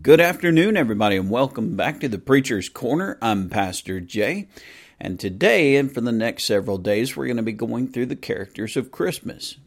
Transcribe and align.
Good 0.00 0.20
afternoon, 0.20 0.76
everybody, 0.76 1.16
and 1.16 1.30
welcome 1.30 1.76
back 1.76 2.00
to 2.00 2.08
the 2.08 2.18
Preacher's 2.18 2.68
Corner. 2.68 3.18
I'm 3.22 3.48
Pastor 3.48 4.00
Jay, 4.00 4.48
and 4.98 5.20
today 5.20 5.76
and 5.76 5.92
for 5.92 6.00
the 6.00 6.10
next 6.10 6.44
several 6.44 6.78
days, 6.78 7.14
we're 7.14 7.26
going 7.26 7.36
to 7.36 7.42
be 7.42 7.52
going 7.52 7.86
through 7.86 8.06
the 8.06 8.16
characters 8.16 8.76
of 8.76 8.90
Christmas. 8.90 9.58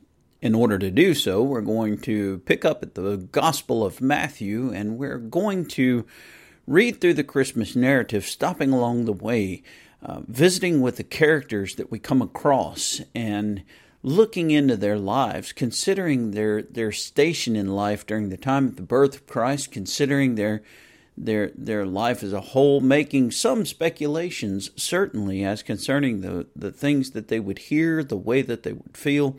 In 0.42 0.54
order 0.54 0.78
to 0.78 0.92
do 0.92 1.14
so, 1.14 1.42
we're 1.42 1.62
going 1.62 2.00
to 2.00 2.40
pick 2.40 2.66
up 2.66 2.84
at 2.84 2.96
the 2.96 3.16
Gospel 3.18 3.86
of 3.86 4.02
Matthew, 4.02 4.74
and 4.74 4.98
we're 4.98 5.20
going 5.20 5.68
to 5.68 6.06
read 6.68 7.00
through 7.00 7.14
the 7.14 7.24
Christmas 7.24 7.76
narrative, 7.76 8.26
stopping 8.26 8.72
along 8.72 9.06
the 9.06 9.14
way, 9.14 9.64
uh, 10.02 10.22
visiting 10.28 10.82
with 10.82 10.98
the 10.98 11.04
characters 11.04 11.76
that 11.76 11.92
we 11.92 12.00
come 12.00 12.22
across, 12.22 13.00
and 13.14 13.64
looking 14.06 14.52
into 14.52 14.78
their 14.78 15.00
lives, 15.00 15.52
considering 15.52 16.30
their 16.32 16.62
their 16.62 16.92
station 16.92 17.56
in 17.56 17.76
life 17.76 18.06
during 18.06 18.30
the 18.30 18.38
time 18.38 18.68
of 18.68 18.76
the 18.76 18.84
birth 18.84 19.16
of 19.16 19.26
Christ, 19.26 19.72
considering 19.72 20.36
their 20.36 20.62
their 21.18 21.52
their 21.56 21.88
life 21.88 22.22
as 22.22 22.32
a 22.32 22.42
whole, 22.42 22.82
making 22.82 23.32
some 23.32 23.66
speculations 23.66 24.70
certainly 24.76 25.44
as 25.44 25.64
concerning 25.64 26.22
the 26.22 26.46
the 26.56 26.72
things 26.72 27.12
that 27.12 27.30
they 27.30 27.40
would 27.40 27.58
hear, 27.58 28.04
the 28.04 28.16
way 28.16 28.44
that 28.44 28.62
they 28.62 28.74
would 28.74 28.96
feel, 28.96 29.38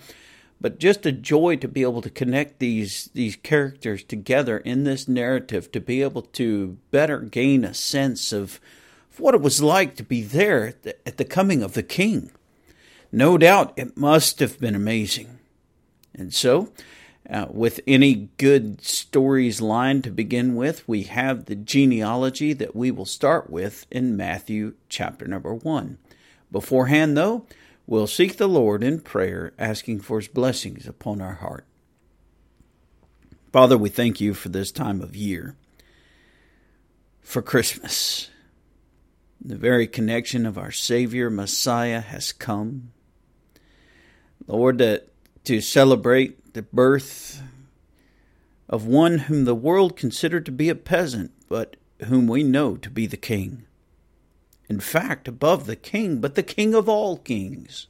but 0.60 0.80
just 0.80 1.06
a 1.06 1.12
joy 1.12 1.54
to 1.54 1.68
be 1.68 1.82
able 1.82 2.02
to 2.02 2.10
connect 2.10 2.58
these 2.58 3.08
these 3.14 3.36
characters 3.36 4.02
together 4.02 4.58
in 4.58 4.82
this 4.82 5.06
narrative, 5.06 5.70
to 5.70 5.80
be 5.80 6.02
able 6.02 6.22
to 6.22 6.76
better 6.90 7.20
gain 7.20 7.64
a 7.64 7.72
sense 7.72 8.32
of, 8.32 8.58
what 9.18 9.34
it 9.34 9.40
was 9.40 9.62
like 9.62 9.94
to 9.96 10.02
be 10.02 10.22
there 10.22 10.66
at 10.66 10.82
the, 10.82 11.08
at 11.08 11.16
the 11.18 11.24
coming 11.24 11.62
of 11.62 11.72
the 11.74 11.82
King. 11.82 12.32
No 13.16 13.38
doubt 13.38 13.72
it 13.78 13.96
must 13.96 14.40
have 14.40 14.60
been 14.60 14.74
amazing. 14.74 15.38
And 16.14 16.34
so, 16.34 16.70
uh, 17.30 17.46
with 17.48 17.80
any 17.86 18.28
good 18.36 18.84
stories 18.84 19.62
line 19.62 20.02
to 20.02 20.10
begin 20.10 20.54
with, 20.54 20.86
we 20.86 21.04
have 21.04 21.46
the 21.46 21.54
genealogy 21.54 22.52
that 22.52 22.76
we 22.76 22.90
will 22.90 23.06
start 23.06 23.48
with 23.48 23.86
in 23.90 24.18
Matthew 24.18 24.74
chapter 24.90 25.26
number 25.26 25.54
1. 25.54 25.96
Beforehand, 26.52 27.16
though, 27.16 27.46
we'll 27.86 28.06
seek 28.06 28.36
the 28.36 28.46
Lord 28.46 28.84
in 28.84 29.00
prayer, 29.00 29.54
asking 29.58 30.00
for 30.00 30.20
his 30.20 30.28
blessings 30.28 30.86
upon 30.86 31.22
our 31.22 31.36
heart. 31.36 31.64
Father, 33.50 33.78
we 33.78 33.88
thank 33.88 34.20
you 34.20 34.34
for 34.34 34.50
this 34.50 34.70
time 34.70 35.00
of 35.00 35.16
year, 35.16 35.56
for 37.22 37.40
Christmas. 37.40 38.28
The 39.42 39.56
very 39.56 39.86
connection 39.86 40.44
of 40.44 40.58
our 40.58 40.70
Savior, 40.70 41.30
Messiah, 41.30 42.02
has 42.02 42.30
come. 42.34 42.92
Lord, 44.46 44.78
that 44.78 45.08
to 45.44 45.60
celebrate 45.60 46.54
the 46.54 46.62
birth 46.62 47.42
of 48.68 48.86
one 48.86 49.18
whom 49.18 49.44
the 49.44 49.54
world 49.54 49.96
considered 49.96 50.44
to 50.46 50.52
be 50.52 50.68
a 50.68 50.74
peasant, 50.74 51.30
but 51.48 51.76
whom 52.04 52.26
we 52.26 52.42
know 52.42 52.76
to 52.76 52.90
be 52.90 53.06
the 53.06 53.16
King. 53.16 53.64
In 54.68 54.80
fact, 54.80 55.28
above 55.28 55.66
the 55.66 55.76
King, 55.76 56.20
but 56.20 56.34
the 56.34 56.42
King 56.42 56.74
of 56.74 56.88
all 56.88 57.18
kings. 57.18 57.86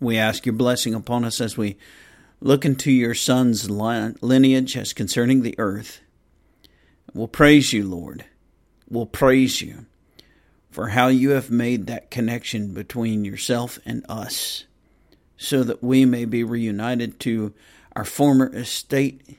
We 0.00 0.16
ask 0.16 0.46
your 0.46 0.52
blessing 0.54 0.94
upon 0.94 1.24
us 1.24 1.40
as 1.40 1.56
we 1.56 1.76
look 2.40 2.64
into 2.64 2.92
your 2.92 3.14
Son's 3.14 3.68
lineage 3.68 4.76
as 4.76 4.92
concerning 4.92 5.42
the 5.42 5.58
earth. 5.58 6.00
We'll 7.12 7.26
praise 7.26 7.72
you, 7.72 7.88
Lord. 7.88 8.24
We'll 8.88 9.06
praise 9.06 9.60
you 9.60 9.86
for 10.70 10.88
how 10.88 11.08
you 11.08 11.30
have 11.30 11.50
made 11.50 11.86
that 11.86 12.10
connection 12.10 12.74
between 12.74 13.24
yourself 13.24 13.78
and 13.84 14.04
us, 14.08 14.64
so 15.36 15.62
that 15.62 15.82
we 15.82 16.04
may 16.04 16.24
be 16.24 16.44
reunited 16.44 17.18
to 17.20 17.54
our 17.94 18.04
former 18.04 18.54
estate 18.54 19.38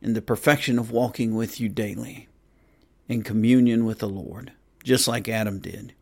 in 0.00 0.14
the 0.14 0.22
perfection 0.22 0.78
of 0.78 0.90
walking 0.90 1.34
with 1.34 1.60
you 1.60 1.68
daily 1.68 2.28
in 3.08 3.22
communion 3.22 3.84
with 3.84 3.98
the 3.98 4.08
Lord, 4.08 4.52
just 4.82 5.06
like 5.06 5.28
Adam 5.28 5.58
did. 5.58 5.94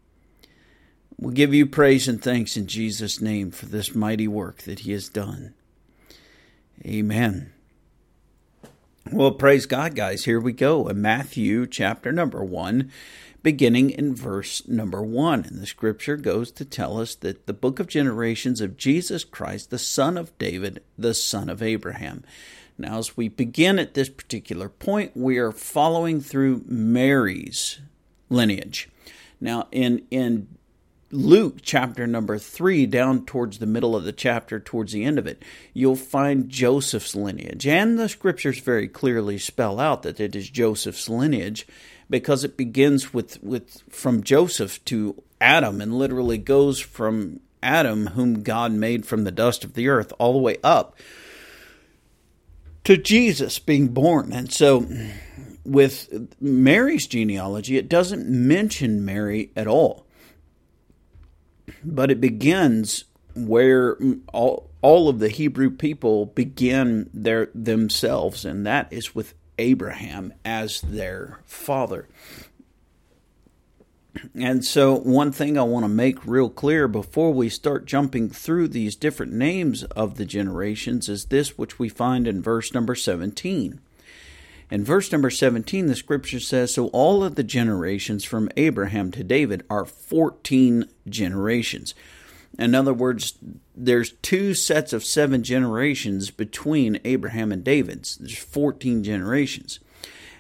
We'll 1.19 1.33
give 1.33 1.55
you 1.55 1.67
praise 1.67 2.09
and 2.09 2.21
thanks 2.21 2.57
in 2.57 2.67
Jesus' 2.67 3.21
name 3.21 3.51
for 3.51 3.67
this 3.67 3.95
mighty 3.95 4.27
work 4.27 4.63
that 4.63 4.81
he 4.81 4.93
has 4.93 5.09
done. 5.09 5.55
Amen. 6.85 7.53
Well, 9.11 9.33
praise 9.33 9.67
God, 9.67 9.95
guys. 9.95 10.25
Here 10.25 10.41
we 10.41 10.53
go. 10.53 10.89
In 10.89 11.03
Matthew 11.03 11.67
chapter 11.67 12.11
number 12.11 12.43
one, 12.43 12.91
beginning 13.43 13.91
in 13.91 14.15
verse 14.15 14.67
number 14.69 15.03
one. 15.03 15.45
And 15.45 15.61
the 15.61 15.67
scripture 15.67 16.17
goes 16.17 16.51
to 16.53 16.65
tell 16.65 17.01
us 17.01 17.15
that 17.17 17.47
the 17.47 17.53
book 17.53 17.79
of 17.81 17.87
generations 17.87 18.61
of 18.61 18.77
Jesus 18.77 19.25
Christ, 19.25 19.71
the 19.71 19.79
son 19.79 20.17
of 20.17 20.37
David, 20.39 20.83
the 20.97 21.15
son 21.15 21.49
of 21.49 21.63
Abraham. 21.63 22.25
Now, 22.79 22.99
as 22.99 23.17
we 23.17 23.29
begin 23.29 23.79
at 23.79 23.95
this 23.95 24.09
particular 24.09 24.69
point, 24.69 25.17
we 25.17 25.39
are 25.39 25.53
following 25.53 26.21
through 26.21 26.65
Mary's 26.67 27.81
lineage. 28.31 28.89
Now, 29.41 29.69
in 29.71 30.07
in 30.11 30.49
Luke 31.13 31.59
chapter 31.61 32.07
number 32.07 32.39
three, 32.39 32.87
down 32.87 33.27
towards 33.27 33.59
the 33.59 33.67
middle 33.67 33.95
of 33.95 34.05
the 34.05 34.13
chapter, 34.13 34.59
towards 34.59 34.93
the 34.93 35.05
end 35.05 35.19
of 35.19 35.27
it, 35.27 35.43
you'll 35.75 35.95
find 35.95 36.49
Joseph's 36.49 37.15
lineage. 37.15 37.67
And 37.67 37.99
the 37.99 38.09
scriptures 38.09 38.59
very 38.59 38.89
clearly 38.89 39.37
spell 39.37 39.79
out 39.79 40.03
that 40.03 40.21
it 40.21 40.35
is 40.35 40.49
Joseph's 40.49 41.11
lineage 41.11 41.67
because 42.09 42.45
it 42.45 42.57
begins 42.57 43.13
with, 43.13 43.43
with 43.43 43.83
from 43.91 44.23
Joseph 44.23 44.83
to 44.87 45.23
Adam 45.39 45.83
and 45.83 45.99
literally 45.99 46.39
goes 46.39 46.81
from 46.81 47.41
Adam, 47.63 48.09
whom 48.09 48.43
God 48.43 48.73
made 48.73 49.05
from 49.05 49.25
the 49.25 49.31
dust 49.31 49.65
of 49.65 49.75
the 49.75 49.89
earth, 49.89 50.15
all 50.19 50.33
the 50.33 50.39
way 50.39 50.57
up 50.65 50.97
to 52.85 52.97
Jesus 52.97 53.59
being 53.59 53.89
born. 53.89 54.33
And 54.33 54.51
so 54.51 54.87
with 55.65 56.33
Mary's 56.41 57.07
genealogy, 57.07 57.77
it 57.77 57.89
doesn't 57.89 58.27
mention 58.27 59.05
Mary 59.05 59.51
at 59.55 59.67
all. 59.67 60.07
But 61.85 62.11
it 62.11 62.21
begins 62.21 63.05
where 63.35 63.97
all, 64.33 64.71
all 64.83 65.09
of 65.09 65.19
the 65.19 65.29
Hebrew 65.29 65.71
people 65.71 66.27
begin 66.27 67.09
their 67.13 67.49
themselves, 67.55 68.45
and 68.45 68.67
that 68.67 68.93
is 68.93 69.15
with 69.15 69.35
Abraham 69.59 70.33
as 70.45 70.81
their 70.81 71.41
father. 71.45 72.09
And 74.35 74.65
so, 74.65 74.95
one 74.95 75.33
thing 75.33 75.57
I 75.57 75.63
want 75.63 75.85
to 75.85 75.89
make 75.89 76.27
real 76.27 76.51
clear 76.51 76.87
before 76.87 77.33
we 77.33 77.49
start 77.49 77.87
jumping 77.87 78.29
through 78.29 78.69
these 78.69 78.95
different 78.95 79.33
names 79.33 79.85
of 79.85 80.17
the 80.17 80.27
generations 80.27 81.09
is 81.09 81.27
this 81.27 81.57
which 81.57 81.79
we 81.79 81.89
find 81.89 82.29
in 82.29 82.43
verse 82.43 82.75
number 82.75 82.95
17. 82.95 83.81
In 84.73 84.85
verse 84.85 85.13
number 85.13 85.29
17, 85.29 85.85
the 85.85 85.95
scripture 85.95 86.41
says, 86.41 86.73
So 86.73 86.87
all 86.89 87.23
of 87.23 87.35
the 87.35 87.43
generations 87.43 88.25
from 88.25 88.49
Abraham 88.57 89.11
to 89.11 89.23
David 89.23 89.65
are 89.69 89.85
14 89.85 90.87
generations. 91.07 91.95
In 92.59 92.75
other 92.75 92.95
words, 92.95 93.35
there's 93.77 94.13
two 94.23 94.55
sets 94.55 94.95
of 94.95 95.05
seven 95.05 95.43
generations 95.43 96.31
between 96.31 97.01
Abraham 97.05 97.53
and 97.53 97.63
David's. 97.63 98.17
There's 98.17 98.39
14 98.39 99.05
generations. 99.05 99.79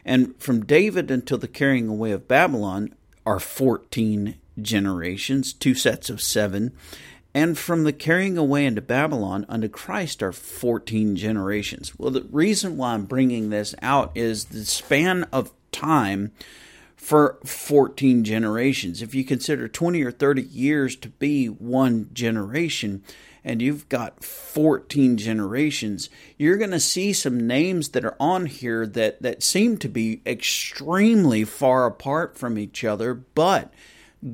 And 0.02 0.34
from 0.40 0.64
David 0.64 1.10
until 1.10 1.36
the 1.36 1.46
carrying 1.46 1.88
away 1.88 2.12
of 2.12 2.26
Babylon 2.26 2.94
are 3.26 3.38
14 3.38 4.36
generations, 4.62 5.52
two 5.52 5.74
sets 5.74 6.08
of 6.08 6.22
seven. 6.22 6.72
And 7.34 7.56
from 7.56 7.84
the 7.84 7.92
carrying 7.92 8.36
away 8.36 8.66
into 8.66 8.82
Babylon 8.82 9.46
unto 9.48 9.68
Christ 9.68 10.22
are 10.22 10.32
14 10.32 11.16
generations. 11.16 11.98
Well, 11.98 12.10
the 12.10 12.26
reason 12.30 12.76
why 12.76 12.92
I'm 12.92 13.06
bringing 13.06 13.50
this 13.50 13.74
out 13.80 14.12
is 14.14 14.46
the 14.46 14.64
span 14.64 15.24
of 15.32 15.52
time 15.70 16.32
for 16.94 17.38
14 17.44 18.22
generations. 18.22 19.02
If 19.02 19.14
you 19.14 19.24
consider 19.24 19.66
20 19.66 20.02
or 20.02 20.12
30 20.12 20.42
years 20.42 20.94
to 20.96 21.08
be 21.08 21.46
one 21.46 22.10
generation, 22.12 23.02
and 23.44 23.60
you've 23.60 23.88
got 23.88 24.22
14 24.22 25.16
generations, 25.16 26.10
you're 26.38 26.58
going 26.58 26.70
to 26.70 26.78
see 26.78 27.12
some 27.12 27.44
names 27.46 27.88
that 27.88 28.04
are 28.04 28.16
on 28.20 28.46
here 28.46 28.86
that, 28.86 29.20
that 29.22 29.42
seem 29.42 29.78
to 29.78 29.88
be 29.88 30.20
extremely 30.24 31.44
far 31.44 31.86
apart 31.86 32.38
from 32.38 32.56
each 32.56 32.84
other, 32.84 33.14
but 33.14 33.72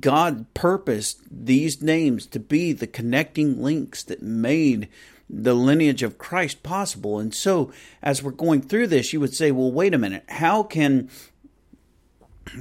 God 0.00 0.46
purposed 0.55 1.23
these 1.31 1.81
names 1.81 2.26
to 2.26 2.40
be 2.40 2.73
the 2.73 2.87
connecting 2.87 3.62
links 3.62 4.02
that 4.02 4.23
made 4.23 4.88
the 5.31 5.55
lineage 5.55 6.02
of 6.02 6.19
Christ 6.19 6.62
possible. 6.62 7.19
And 7.19 7.35
so, 7.35 7.70
as 8.02 8.23
we're 8.23 8.31
going 8.31 8.62
through 8.62 8.88
this, 8.88 9.12
you 9.12 9.20
would 9.20 9.35
say, 9.35 9.50
well, 9.50 9.73
wait 9.73 9.94
a 9.94 9.99
minute, 9.99 10.25
how 10.29 10.62
can 10.62 11.08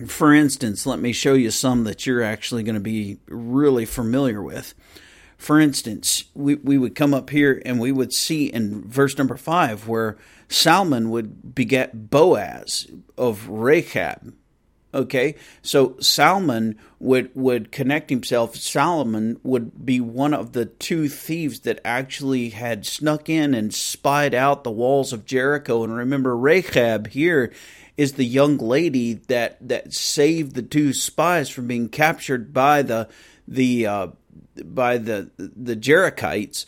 for 0.06 0.34
instance, 0.34 0.86
let 0.86 1.00
me 1.00 1.14
show 1.14 1.34
you 1.34 1.52
some 1.52 1.84
that 1.86 2.06
you're 2.06 2.24
actually 2.24 2.64
going 2.64 2.76
to 2.76 2.82
be 2.82 3.20
really 3.28 3.86
familiar 3.86 4.42
with. 4.42 4.74
For 5.38 5.60
instance, 5.60 6.26
we, 6.34 6.56
we 6.56 6.78
would 6.78 6.96
come 6.96 7.14
up 7.14 7.30
here 7.30 7.62
and 7.66 7.80
we 7.80 7.92
would 7.92 8.12
see 8.14 8.48
in 8.48 8.84
verse 8.84 9.18
number 9.18 9.38
five 9.38 9.88
where 9.88 10.18
Salmon 10.50 11.10
would 11.12 11.54
beget 11.54 12.10
Boaz 12.10 12.88
of 13.18 13.48
Rahab. 13.48 14.34
Okay, 14.94 15.36
so 15.62 15.98
Salmon 16.00 16.78
would 17.00 17.30
would 17.36 17.72
connect 17.74 18.10
himself. 18.10 18.56
Solomon 18.56 19.38
would 19.44 19.86
be 19.86 20.00
one 20.00 20.34
of 20.34 20.54
the 20.54 20.66
two 20.66 21.10
thieves 21.10 21.60
that 21.62 21.82
actually 21.84 22.50
had 22.50 22.86
snuck 22.86 23.28
in 23.30 23.54
and 23.54 23.74
spied 23.74 24.34
out 24.34 24.64
the 24.64 24.72
walls 24.72 25.12
of 25.12 25.26
Jericho. 25.26 25.84
And 25.84 25.94
remember, 25.94 26.38
Rahab 26.38 27.08
here 27.08 27.52
is 27.98 28.14
the 28.14 28.26
young 28.26 28.58
lady 28.58 29.14
that 29.14 29.58
that 29.68 29.94
saved 29.94 30.56
the 30.56 30.62
two 30.62 30.94
spies 30.94 31.50
from 31.50 31.68
being 31.68 31.90
captured 31.90 32.54
by 32.54 32.82
the 32.82 33.10
the 33.46 33.86
uh, 33.86 34.08
by 34.64 34.98
the 34.98 35.30
the 35.38 35.76
Jerichites 35.76 36.66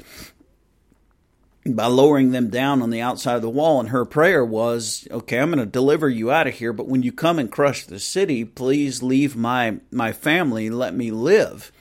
by 1.65 1.87
lowering 1.87 2.31
them 2.31 2.49
down 2.49 2.81
on 2.81 2.89
the 2.89 3.01
outside 3.01 3.35
of 3.35 3.41
the 3.41 3.49
wall. 3.49 3.79
And 3.79 3.89
her 3.89 4.05
prayer 4.05 4.43
was, 4.45 5.07
okay, 5.11 5.39
I'm 5.39 5.51
going 5.51 5.59
to 5.59 5.65
deliver 5.65 6.09
you 6.09 6.31
out 6.31 6.47
of 6.47 6.55
here, 6.55 6.73
but 6.73 6.87
when 6.87 7.03
you 7.03 7.11
come 7.11 7.37
and 7.37 7.51
crush 7.51 7.85
the 7.85 7.99
city, 7.99 8.45
please 8.45 9.03
leave 9.03 9.35
my, 9.35 9.79
my 9.91 10.11
family, 10.11 10.69
let 10.69 10.93
me 10.93 11.11
live. 11.11 11.71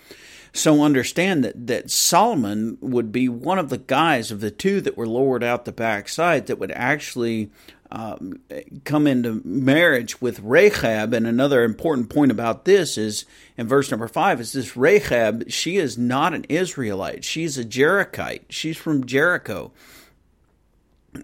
So 0.52 0.82
understand 0.82 1.44
that, 1.44 1.66
that 1.68 1.90
Solomon 1.90 2.78
would 2.80 3.12
be 3.12 3.28
one 3.28 3.58
of 3.58 3.68
the 3.68 3.78
guys 3.78 4.32
of 4.32 4.40
the 4.40 4.50
two 4.50 4.80
that 4.80 4.96
were 4.96 5.06
lowered 5.06 5.44
out 5.44 5.64
the 5.64 5.72
backside 5.72 6.46
that 6.46 6.58
would 6.58 6.72
actually 6.72 7.50
um, 7.90 8.40
come 8.84 9.06
into 9.06 9.40
marriage 9.44 10.20
with 10.20 10.40
Rahab. 10.40 11.14
And 11.14 11.26
another 11.26 11.64
important 11.64 12.10
point 12.10 12.30
about 12.30 12.64
this 12.64 12.98
is 12.98 13.24
in 13.56 13.66
verse 13.66 13.90
number 13.90 14.08
five 14.08 14.40
is 14.40 14.52
this 14.52 14.76
Rahab, 14.76 15.50
she 15.50 15.76
is 15.76 15.96
not 15.96 16.34
an 16.34 16.44
Israelite. 16.48 17.24
She's 17.24 17.56
a 17.58 17.64
Jerichite. 17.64 18.42
She's 18.50 18.76
from 18.76 19.06
Jericho. 19.06 19.72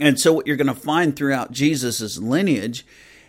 And 0.01 0.19
so 0.19 0.33
what 0.33 0.47
you're 0.47 0.57
going 0.57 0.67
to 0.67 0.75
find 0.75 1.15
throughout 1.15 1.53
Jesus' 1.53 2.19
lineage 2.19 2.87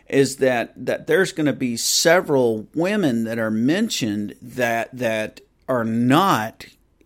is 0.07 0.37
that 0.37 0.73
that 0.85 1.07
there's 1.07 1.31
going 1.31 1.47
to 1.47 1.53
be 1.53 1.75
several 1.75 2.67
women 2.75 3.23
that 3.23 3.39
are 3.39 3.51
mentioned 3.51 4.35
that 4.41 4.89
that 4.95 5.41
are 5.67 5.83
not 5.83 6.65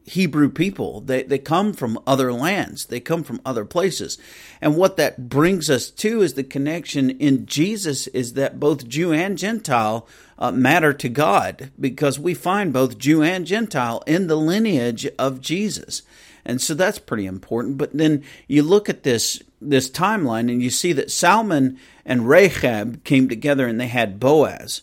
Hebrew 0.10 0.50
people. 0.50 1.02
They, 1.02 1.24
they 1.24 1.38
come 1.38 1.74
from 1.74 2.00
other 2.08 2.34
lands, 2.34 2.88
they 2.88 3.00
come 3.00 3.24
from 3.24 3.42
other 3.46 3.64
places. 3.66 4.18
And 4.60 4.76
what 4.76 4.98
that 4.98 5.30
brings 5.30 5.70
us 5.70 5.90
to 5.92 6.22
is 6.22 6.34
the 6.34 6.44
connection 6.44 7.10
in 7.12 7.46
Jesus 7.46 8.08
is 8.08 8.34
that 8.34 8.60
both 8.60 8.88
Jew 8.88 9.14
and 9.14 9.38
Gentile 9.38 10.08
uh, 10.40 10.52
matter 10.52 10.94
to 10.94 11.10
God 11.10 11.72
because 11.80 12.18
we 12.18 12.34
find 12.34 12.74
both 12.74 12.98
Jew 12.98 13.22
and 13.22 13.46
Gentile 13.46 14.02
in 14.08 14.28
the 14.28 14.38
lineage 14.38 15.08
of 15.20 15.42
Jesus. 15.42 16.02
And 16.46 16.60
so 16.60 16.74
that's 16.74 17.00
pretty 17.00 17.26
important. 17.26 17.78
But 17.78 17.94
then 17.94 18.24
you 18.48 18.64
look 18.64 18.90
at 18.90 19.04
this 19.04 19.44
this 19.62 19.90
timeline 19.90 20.50
and 20.50 20.64
you 20.64 20.70
see 20.70 20.94
that 20.94 21.12
Salmon 21.12 21.78
and 22.06 22.30
Rahab 22.30 23.04
came 23.04 23.28
together 23.28 23.68
and 23.68 23.80
they 23.80 23.88
had 23.88 24.20
Boaz. 24.20 24.82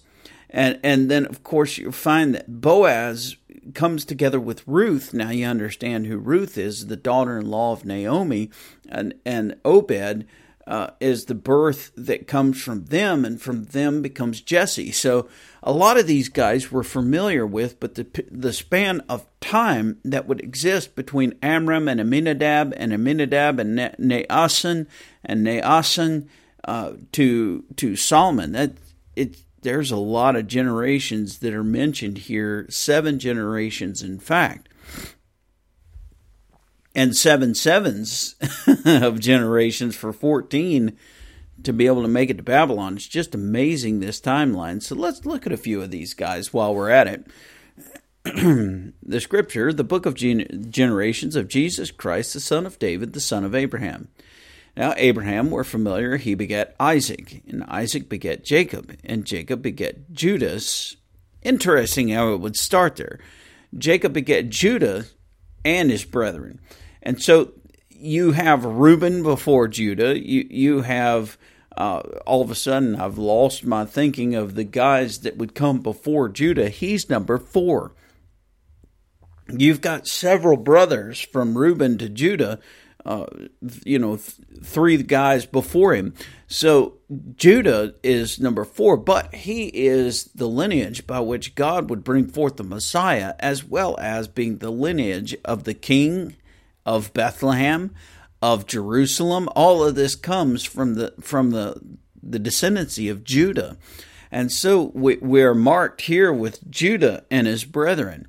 And 0.51 0.79
and 0.85 1.11
then 1.11 1.27
of 1.27 1.43
course 1.43 1.79
you 1.79 1.91
find 1.91 2.35
that 2.35 2.61
Boaz 2.61 3.37
comes 3.75 4.05
together 4.05 4.41
with 4.41 4.67
Ruth. 4.67 5.13
Now 5.13 5.31
you 5.31 5.47
understand 5.47 6.07
who 6.07 6.19
Ruth 6.19 6.57
is, 6.59 6.87
the 6.87 6.97
daughter-in-law 6.97 7.73
of 7.73 7.85
Naomi, 7.85 8.51
and 8.89 9.15
and 9.25 9.57
Obed 9.65 10.27
uh, 10.67 10.91
is 10.99 11.27
the 11.27 11.35
birth 11.35 11.93
that 11.97 12.27
comes 12.27 12.61
from 12.61 12.87
them, 12.87 13.25
and 13.25 13.41
from 13.41 13.65
them 13.67 14.03
becomes 14.03 14.41
Jesse. 14.41 14.91
So 14.91 15.29
a 15.63 15.73
lot 15.73 15.97
of 15.97 16.07
these 16.07 16.29
guys 16.29 16.73
we're 16.73 16.83
familiar 16.83 17.47
with, 17.47 17.79
but 17.79 17.95
the 17.95 18.07
the 18.31 18.53
span 18.53 19.01
of 19.09 19.27
time 19.41 19.99
that 20.05 20.27
would 20.27 20.41
exist 20.41 20.97
between 20.97 21.39
Amram 21.41 21.89
and 21.89 22.01
Aminadab, 22.01 22.75
and 22.77 22.93
Aminadab 22.93 23.61
and 23.61 23.79
Naason, 23.99 24.87
and 25.25 25.47
Naason 25.47 26.29
uh, 26.65 26.93
to 27.13 27.65
to 27.77 27.97
Solomon, 27.97 28.53
that 28.53 28.73
it 29.15 29.39
there's 29.67 29.91
a 29.91 29.97
lot 29.97 30.37
of 30.37 30.47
generations 30.47 31.41
that 31.41 31.53
are 31.53 31.65
mentioned 31.65 32.19
here, 32.19 32.67
seven 32.69 33.19
generations, 33.19 34.01
in 34.01 34.21
fact. 34.21 34.69
And 36.95 37.17
seven 37.17 37.53
sevens 37.53 38.37
of 38.87 39.19
generations 39.19 39.97
for 39.97 40.13
14 40.13 40.97
to 41.65 41.73
be 41.73 41.87
able 41.87 42.03
to 42.03 42.09
make 42.09 42.31
it 42.31 42.37
to 42.37 42.45
Babylon. 42.45 42.95
It's 42.95 43.09
just 43.09 43.35
amazing, 43.35 43.99
this 43.99 44.21
timeline. 44.21 44.81
So 44.81 44.95
let's 44.95 45.27
look 45.27 45.47
at 45.47 45.53
a 45.53 45.57
few 45.57 45.83
of 45.83 45.91
these 45.91 46.15
guys 46.15 46.53
while 46.53 46.73
we're 46.73 46.91
at 46.91 47.09
it. 47.09 47.27
the 49.03 49.21
scripture, 49.21 49.73
the 49.73 49.83
book 49.83 50.07
of 50.07 50.15
generations 50.15 51.35
of 51.35 51.49
Jesus 51.49 51.91
Christ, 51.91 52.35
the 52.35 52.41
son 52.41 52.67
of 52.67 52.79
David, 52.79 53.15
the 53.15 53.21
son 53.21 53.45
of 53.45 53.53
Abraham. 53.53 54.07
Now, 54.77 54.93
Abraham, 54.99 55.51
we're 55.51 55.65
familiar, 55.65 56.19
he 56.19 56.35
begat 56.35 56.77
Isaac, 56.79 57.43
and 57.49 57.65
Isaac 57.65 58.11
begat 58.11 58.45
Jacob, 58.45 58.95
and 59.05 59.25
Jacob 59.25 59.63
begat 59.63 60.13
Judas. 60.13 60.97
Interesting 61.43 62.11
how 62.11 62.35
it 62.35 62.41
would 62.41 62.57
start 62.57 62.97
there. 62.97 63.19
Jacob 63.77 64.13
begat 64.13 64.51
Judah 64.51 65.07
and 65.65 65.91
his 65.91 66.05
brethren. 66.05 66.61
And 67.03 67.23
so 67.23 67.53
you 67.89 68.33
have 68.33 68.65
Reuben 68.67 69.23
before 69.23 69.67
Judah. 69.67 70.19
You, 70.19 70.47
you 70.51 70.83
have, 70.83 71.39
uh, 71.75 72.01
all 72.27 72.43
of 72.43 72.51
a 72.51 72.55
sudden, 72.55 72.97
I've 72.97 73.17
lost 73.17 73.65
my 73.65 73.87
thinking 73.87 74.35
of 74.35 74.57
the 74.57 74.65
guys 74.65 75.21
that 75.21 75.39
would 75.39 75.55
come 75.55 75.81
before 75.81 76.29
Judah. 76.29 76.69
He's 76.69 77.09
number 77.09 77.39
four. 77.39 77.93
You've 79.49 79.81
got 79.81 80.07
several 80.07 80.57
brothers 80.59 81.21
from 81.21 81.57
Reuben 81.57 81.97
to 81.99 82.11
Judah 82.11 82.59
uh, 83.07 83.27
you 83.85 84.01
know, 84.01 84.17
th- 84.17 84.37
three 84.65 85.01
guys 85.01 85.47
before 85.47 85.95
him. 85.95 86.13
So 86.49 86.95
Judah 87.37 87.95
is 88.03 88.41
number 88.41 88.65
four, 88.65 88.97
but 88.97 89.33
he 89.33 89.69
is 89.69 90.25
the 90.35 90.49
lineage 90.49 91.07
by 91.07 91.21
which 91.21 91.55
God 91.55 91.89
would 91.89 92.03
bring 92.03 92.27
forth 92.27 92.57
the 92.57 92.65
Messiah, 92.65 93.35
as 93.39 93.63
well 93.63 93.97
as 94.01 94.27
being 94.27 94.59
the 94.59 94.71
lineage 94.71 95.37
of 95.45 95.65
the 95.65 95.75
king 95.75 96.35
of 96.85 97.15
Bethlehem, 97.15 97.95
of 98.43 98.67
Jerusalem. 98.67 99.49
All 99.55 99.85
of 99.85 99.95
this 99.95 100.17
comes 100.17 100.65
from 100.65 100.95
the 100.95 101.15
from 101.21 101.53
the 101.53 101.81
the 102.21 102.41
descendancy 102.41 103.09
of 103.09 103.23
Judah. 103.23 103.77
And 104.33 104.51
so 104.51 104.91
we, 104.95 105.17
we 105.19 105.43
are 105.43 105.55
marked 105.55 106.03
here 106.03 106.33
with 106.33 106.69
Judah 106.69 107.25
and 107.31 107.47
his 107.47 107.65
brethren. 107.65 108.27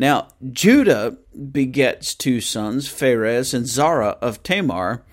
Now, 0.00 0.28
Judah 0.50 1.18
begets 1.52 2.14
two 2.14 2.40
sons, 2.40 2.88
Pharez 2.88 3.52
and 3.52 3.66
Zara 3.66 4.16
of 4.22 4.42
Tamar, 4.42 5.04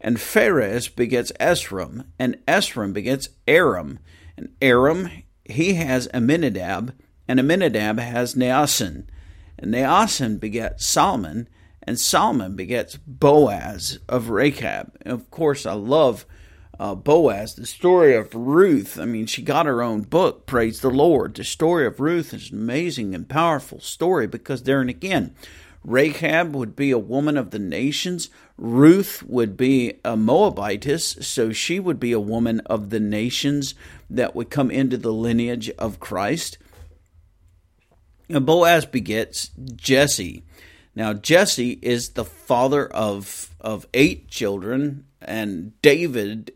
and 0.00 0.18
Pharez 0.18 0.86
begets 0.94 1.32
Esrom, 1.40 2.06
and 2.16 2.38
Esrom 2.46 2.92
begets 2.92 3.30
Aram, 3.48 3.98
and 4.36 4.50
Aram 4.62 5.10
he 5.44 5.74
has 5.74 6.08
Aminadab, 6.14 6.94
and 7.26 7.40
Aminadab 7.40 7.98
has 7.98 8.36
Naason, 8.36 9.08
and 9.58 9.72
Naason 9.74 10.38
begets 10.38 10.86
Salmon, 10.86 11.48
and 11.82 11.98
Salmon 11.98 12.54
begets 12.54 12.96
Boaz 13.04 13.98
of 14.08 14.30
Rahab. 14.30 14.96
And 15.02 15.12
of 15.12 15.28
course, 15.28 15.66
I 15.66 15.72
love 15.72 16.24
uh, 16.78 16.94
Boaz, 16.94 17.54
the 17.54 17.66
story 17.66 18.14
of 18.14 18.34
Ruth. 18.34 18.98
I 18.98 19.04
mean, 19.04 19.26
she 19.26 19.42
got 19.42 19.66
her 19.66 19.82
own 19.82 20.02
book, 20.02 20.46
praise 20.46 20.80
the 20.80 20.90
Lord. 20.90 21.34
The 21.34 21.44
story 21.44 21.86
of 21.86 22.00
Ruth 22.00 22.34
is 22.34 22.50
an 22.50 22.58
amazing 22.58 23.14
and 23.14 23.28
powerful 23.28 23.80
story 23.80 24.26
because 24.26 24.62
there 24.62 24.80
and 24.80 24.90
again, 24.90 25.34
Rahab 25.84 26.54
would 26.54 26.74
be 26.74 26.90
a 26.90 26.98
woman 26.98 27.36
of 27.36 27.50
the 27.50 27.60
nations. 27.60 28.28
Ruth 28.58 29.22
would 29.22 29.56
be 29.56 30.00
a 30.04 30.16
Moabitess, 30.16 31.16
so 31.20 31.52
she 31.52 31.78
would 31.78 32.00
be 32.00 32.12
a 32.12 32.20
woman 32.20 32.60
of 32.66 32.90
the 32.90 33.00
nations 33.00 33.74
that 34.10 34.34
would 34.34 34.50
come 34.50 34.70
into 34.70 34.96
the 34.96 35.12
lineage 35.12 35.70
of 35.78 36.00
Christ. 36.00 36.58
And 38.28 38.44
Boaz 38.44 38.84
begets 38.84 39.50
Jesse. 39.76 40.42
Now, 40.96 41.12
Jesse 41.12 41.78
is 41.82 42.10
the 42.10 42.24
father 42.24 42.86
of, 42.88 43.54
of 43.60 43.86
eight 43.94 44.28
children, 44.28 45.04
and 45.20 45.80
David 45.82 46.52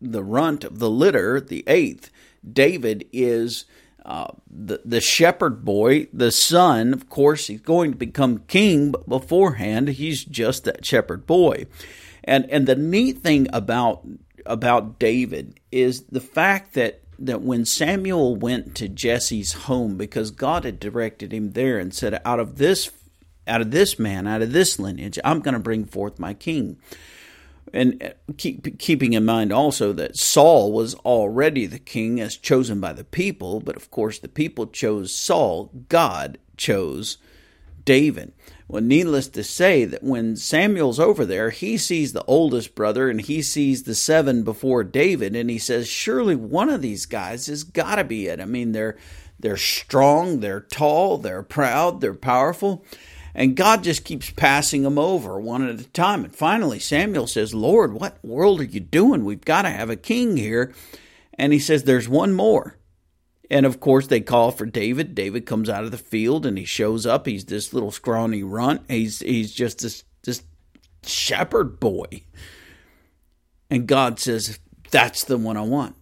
the 0.00 0.24
runt 0.24 0.64
of 0.64 0.78
the 0.78 0.90
litter, 0.90 1.40
the 1.40 1.64
eighth, 1.66 2.10
David 2.50 3.06
is 3.12 3.64
uh, 4.04 4.32
the 4.50 4.80
the 4.84 5.00
shepherd 5.00 5.64
boy, 5.64 6.08
the 6.12 6.30
son. 6.30 6.92
Of 6.92 7.08
course, 7.08 7.46
he's 7.46 7.60
going 7.60 7.92
to 7.92 7.96
become 7.96 8.40
king, 8.48 8.90
but 8.90 9.08
beforehand, 9.08 9.88
he's 9.88 10.24
just 10.24 10.64
that 10.64 10.84
shepherd 10.84 11.26
boy. 11.26 11.66
And 12.22 12.48
and 12.50 12.66
the 12.66 12.76
neat 12.76 13.18
thing 13.18 13.48
about 13.52 14.06
about 14.44 14.98
David 14.98 15.58
is 15.72 16.02
the 16.04 16.20
fact 16.20 16.74
that 16.74 17.00
that 17.18 17.42
when 17.42 17.64
Samuel 17.64 18.36
went 18.36 18.74
to 18.76 18.88
Jesse's 18.88 19.52
home 19.52 19.96
because 19.96 20.30
God 20.30 20.64
had 20.64 20.80
directed 20.80 21.32
him 21.32 21.52
there 21.52 21.78
and 21.78 21.94
said, 21.94 22.20
"Out 22.24 22.40
of 22.40 22.58
this, 22.58 22.90
out 23.46 23.62
of 23.62 23.70
this 23.70 23.98
man, 23.98 24.26
out 24.26 24.42
of 24.42 24.52
this 24.52 24.78
lineage, 24.78 25.18
I'm 25.24 25.40
going 25.40 25.54
to 25.54 25.60
bring 25.60 25.86
forth 25.86 26.18
my 26.18 26.34
king." 26.34 26.76
And 27.72 28.14
keep, 28.36 28.78
keeping 28.78 29.12
in 29.14 29.24
mind 29.24 29.52
also 29.52 29.92
that 29.92 30.16
Saul 30.16 30.72
was 30.72 30.94
already 30.96 31.66
the 31.66 31.78
king 31.78 32.20
as 32.20 32.36
chosen 32.36 32.80
by 32.80 32.92
the 32.92 33.04
people, 33.04 33.60
but 33.60 33.76
of 33.76 33.90
course 33.90 34.18
the 34.18 34.28
people 34.28 34.66
chose 34.66 35.14
Saul, 35.14 35.70
God 35.88 36.38
chose 36.56 37.18
David. 37.84 38.32
Well, 38.66 38.82
needless 38.82 39.28
to 39.28 39.44
say, 39.44 39.84
that 39.84 40.02
when 40.02 40.36
Samuel's 40.36 40.98
over 40.98 41.26
there, 41.26 41.50
he 41.50 41.76
sees 41.76 42.12
the 42.12 42.24
oldest 42.24 42.74
brother 42.74 43.10
and 43.10 43.20
he 43.20 43.42
sees 43.42 43.82
the 43.82 43.94
seven 43.94 44.42
before 44.42 44.84
David, 44.84 45.36
and 45.36 45.50
he 45.50 45.58
says, 45.58 45.86
"Surely 45.86 46.34
one 46.34 46.70
of 46.70 46.80
these 46.80 47.04
guys 47.04 47.46
has 47.46 47.62
got 47.62 47.96
to 47.96 48.04
be 48.04 48.26
it." 48.26 48.40
I 48.40 48.46
mean, 48.46 48.72
they're 48.72 48.96
they're 49.38 49.58
strong, 49.58 50.40
they're 50.40 50.60
tall, 50.60 51.18
they're 51.18 51.42
proud, 51.42 52.00
they're 52.00 52.14
powerful, 52.14 52.84
and 53.34 53.56
God 53.56 53.82
just 53.82 54.04
keeps 54.04 54.30
passing 54.30 54.82
them 54.82 54.98
over 54.98 55.40
one 55.40 55.66
at 55.68 55.80
a 55.80 55.88
time. 55.90 56.24
And 56.24 56.34
finally, 56.34 56.78
Samuel 56.78 57.26
says, 57.26 57.54
"Lord, 57.54 57.92
what 57.92 58.24
world 58.24 58.60
are 58.60 58.64
you 58.64 58.80
doing? 58.80 59.24
We've 59.24 59.44
got 59.44 59.62
to 59.62 59.70
have 59.70 59.90
a 59.90 59.96
king 59.96 60.36
here." 60.36 60.72
And 61.36 61.52
he 61.52 61.58
says, 61.58 61.82
"There's 61.82 62.08
one 62.08 62.32
more." 62.32 62.78
And 63.50 63.66
of 63.66 63.80
course, 63.80 64.06
they 64.06 64.20
call 64.20 64.52
for 64.52 64.66
David. 64.66 65.14
David 65.14 65.46
comes 65.46 65.68
out 65.68 65.84
of 65.84 65.90
the 65.90 65.98
field 65.98 66.46
and 66.46 66.56
he 66.56 66.64
shows 66.64 67.04
up. 67.04 67.26
He's 67.26 67.44
this 67.44 67.72
little 67.72 67.90
scrawny 67.90 68.42
runt. 68.42 68.82
He's 68.88 69.20
he's 69.20 69.52
just 69.52 69.80
this 69.80 70.04
this 70.22 70.42
shepherd 71.04 71.78
boy. 71.78 72.22
And 73.68 73.86
God 73.86 74.18
says, 74.18 74.58
"That's 74.90 75.24
the 75.24 75.36
one 75.36 75.56
I 75.56 75.62
want." 75.62 75.96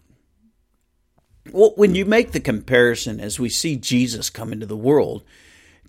Well, 1.51 1.73
when 1.75 1.95
you 1.97 2.05
make 2.05 2.31
the 2.31 2.41
comparison, 2.41 3.19
as 3.19 3.41
we 3.41 3.49
see 3.49 3.77
Jesus 3.77 4.31
come 4.31 4.53
into 4.53 4.67
the 4.67 4.77
world, 4.77 5.25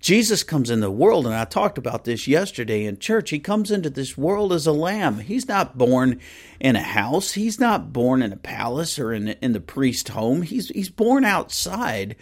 Jesus 0.04 0.42
comes 0.42 0.68
in 0.68 0.80
the 0.80 0.90
world, 0.90 1.24
and 1.24 1.34
I 1.34 1.46
talked 1.46 1.78
about 1.78 2.04
this 2.04 2.28
yesterday 2.28 2.84
in 2.84 2.98
church. 2.98 3.30
He 3.30 3.38
comes 3.38 3.70
into 3.70 3.88
this 3.88 4.18
world 4.18 4.52
as 4.52 4.66
a 4.66 4.72
lamb. 4.72 5.20
He's 5.20 5.48
not 5.48 5.78
born 5.78 6.20
in 6.60 6.76
a 6.76 6.82
house. 6.82 7.32
He's 7.32 7.58
not 7.58 7.90
born 7.90 8.20
in 8.20 8.30
a 8.30 8.36
palace 8.36 8.98
or 8.98 9.14
in 9.14 9.28
in 9.28 9.54
the 9.54 9.60
priest 9.60 10.10
home. 10.10 10.42
He's 10.42 10.68
he's 10.68 10.90
born 10.90 11.24
outside, 11.24 12.16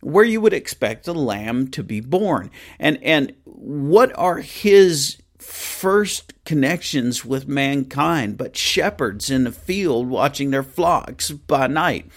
where 0.00 0.24
you 0.24 0.40
would 0.40 0.52
expect 0.52 1.06
a 1.06 1.12
lamb 1.12 1.68
to 1.68 1.84
be 1.84 2.00
born. 2.00 2.50
And 2.80 3.00
and 3.04 3.32
what 3.44 4.10
are 4.18 4.38
his 4.38 5.18
first 5.38 6.34
connections 6.44 7.24
with 7.24 7.46
mankind, 7.46 8.36
but 8.36 8.56
shepherds 8.56 9.30
in 9.30 9.44
the 9.44 9.52
field 9.52 10.08
watching 10.08 10.50
their 10.50 10.64
flocks 10.64 11.30
by 11.30 11.68
night. 11.68 12.10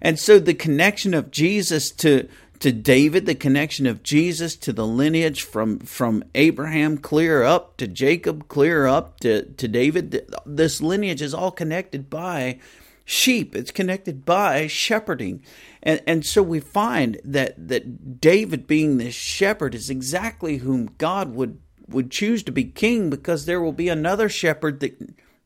And 0.00 0.20
so 0.20 0.38
the 0.38 0.54
connection 0.54 1.14
of 1.14 1.32
Jesus 1.32 1.90
to 1.90 2.28
to 2.60 2.72
David, 2.72 3.26
the 3.26 3.34
connection 3.34 3.86
of 3.86 4.02
Jesus 4.02 4.56
to 4.56 4.72
the 4.72 4.86
lineage 4.86 5.42
from, 5.42 5.78
from 5.80 6.24
Abraham 6.34 6.98
clear 6.98 7.42
up 7.42 7.76
to 7.76 7.86
Jacob, 7.86 8.48
clear 8.48 8.86
up 8.86 9.20
to, 9.20 9.44
to 9.44 9.68
David. 9.68 10.32
This 10.44 10.80
lineage 10.80 11.22
is 11.22 11.34
all 11.34 11.50
connected 11.50 12.10
by 12.10 12.58
sheep. 13.04 13.54
It's 13.56 13.70
connected 13.70 14.24
by 14.24 14.66
shepherding. 14.66 15.42
And, 15.82 16.02
and 16.06 16.26
so 16.26 16.42
we 16.42 16.60
find 16.60 17.20
that, 17.24 17.68
that 17.68 18.20
David 18.20 18.66
being 18.66 18.98
this 18.98 19.14
shepherd 19.14 19.74
is 19.74 19.88
exactly 19.88 20.58
whom 20.58 20.90
God 20.98 21.34
would, 21.34 21.60
would 21.88 22.10
choose 22.10 22.42
to 22.42 22.52
be 22.52 22.64
king 22.64 23.08
because 23.08 23.46
there 23.46 23.60
will 23.60 23.72
be 23.72 23.88
another 23.88 24.28
shepherd 24.28 24.80
that 24.80 25.00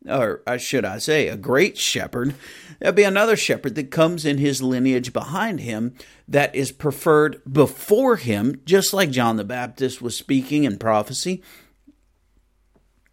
or 0.08 0.42
should 0.58 0.84
I 0.84 0.98
say, 0.98 1.28
a 1.28 1.36
great 1.36 1.78
shepherd. 1.78 2.34
There'll 2.78 2.94
be 2.94 3.02
another 3.02 3.36
shepherd 3.36 3.74
that 3.76 3.90
comes 3.90 4.24
in 4.24 4.38
his 4.38 4.62
lineage 4.62 5.12
behind 5.12 5.60
him 5.60 5.94
that 6.26 6.54
is 6.54 6.72
preferred 6.72 7.40
before 7.50 8.16
him, 8.16 8.60
just 8.64 8.92
like 8.92 9.10
John 9.10 9.36
the 9.36 9.44
Baptist 9.44 10.02
was 10.02 10.16
speaking 10.16 10.64
in 10.64 10.78
prophecy. 10.78 11.42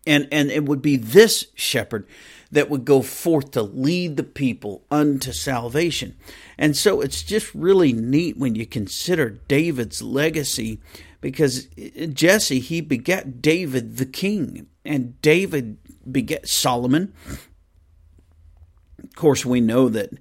And, 0.07 0.27
and 0.31 0.49
it 0.49 0.65
would 0.65 0.81
be 0.81 0.95
this 0.95 1.47
shepherd 1.53 2.07
that 2.51 2.69
would 2.69 2.83
go 2.83 3.03
forth 3.03 3.51
to 3.51 3.61
lead 3.61 4.17
the 4.17 4.23
people 4.23 4.83
unto 4.89 5.31
salvation. 5.31 6.15
And 6.57 6.75
so 6.75 7.01
it's 7.01 7.21
just 7.21 7.53
really 7.53 7.93
neat 7.93 8.37
when 8.37 8.55
you 8.55 8.65
consider 8.65 9.29
David's 9.29 10.01
legacy 10.01 10.79
because 11.21 11.65
Jesse, 12.13 12.59
he 12.59 12.81
begat 12.81 13.41
David 13.41 13.97
the 13.97 14.05
king, 14.05 14.67
and 14.85 15.21
David 15.21 15.77
beget 16.11 16.47
Solomon. 16.47 17.13
Of 19.03 19.15
course, 19.15 19.45
we 19.45 19.61
know 19.61 19.89
that 19.89 20.11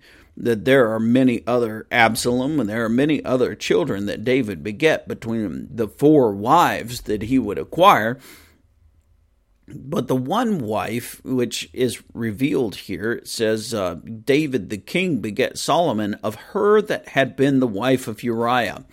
that 0.41 0.65
there 0.65 0.93
are 0.93 1.01
many 1.01 1.45
other 1.49 1.87
Absalom 1.91 2.61
and 2.61 2.69
there 2.69 2.85
are 2.85 2.89
many 2.89 3.25
other 3.25 3.57
children 3.57 4.07
that 4.07 4.23
David 4.23 4.63
beget 4.63 5.09
between 5.09 5.67
the 5.69 5.89
four 5.89 6.33
wives 6.33 7.03
that 7.03 7.23
he 7.23 7.41
would 7.41 7.59
acquire. 7.59 8.19
But 9.67 10.07
the 10.07 10.17
one 10.17 10.61
wife, 10.61 11.21
which 11.25 11.69
is 11.73 12.03
revealed 12.15 12.77
here, 12.77 13.13
it 13.13 13.29
says 13.29 13.75
uh, 13.75 13.97
David 13.97 14.71
the 14.71 14.79
king 14.79 15.19
beget 15.19 15.59
Solomon 15.59 16.15
of 16.23 16.37
her 16.37 16.81
that 16.83 17.09
had 17.09 17.37
been 17.37 17.59
the 17.59 17.67
wife 17.67 18.07
of 18.07 18.23
Uriah. 18.23 18.85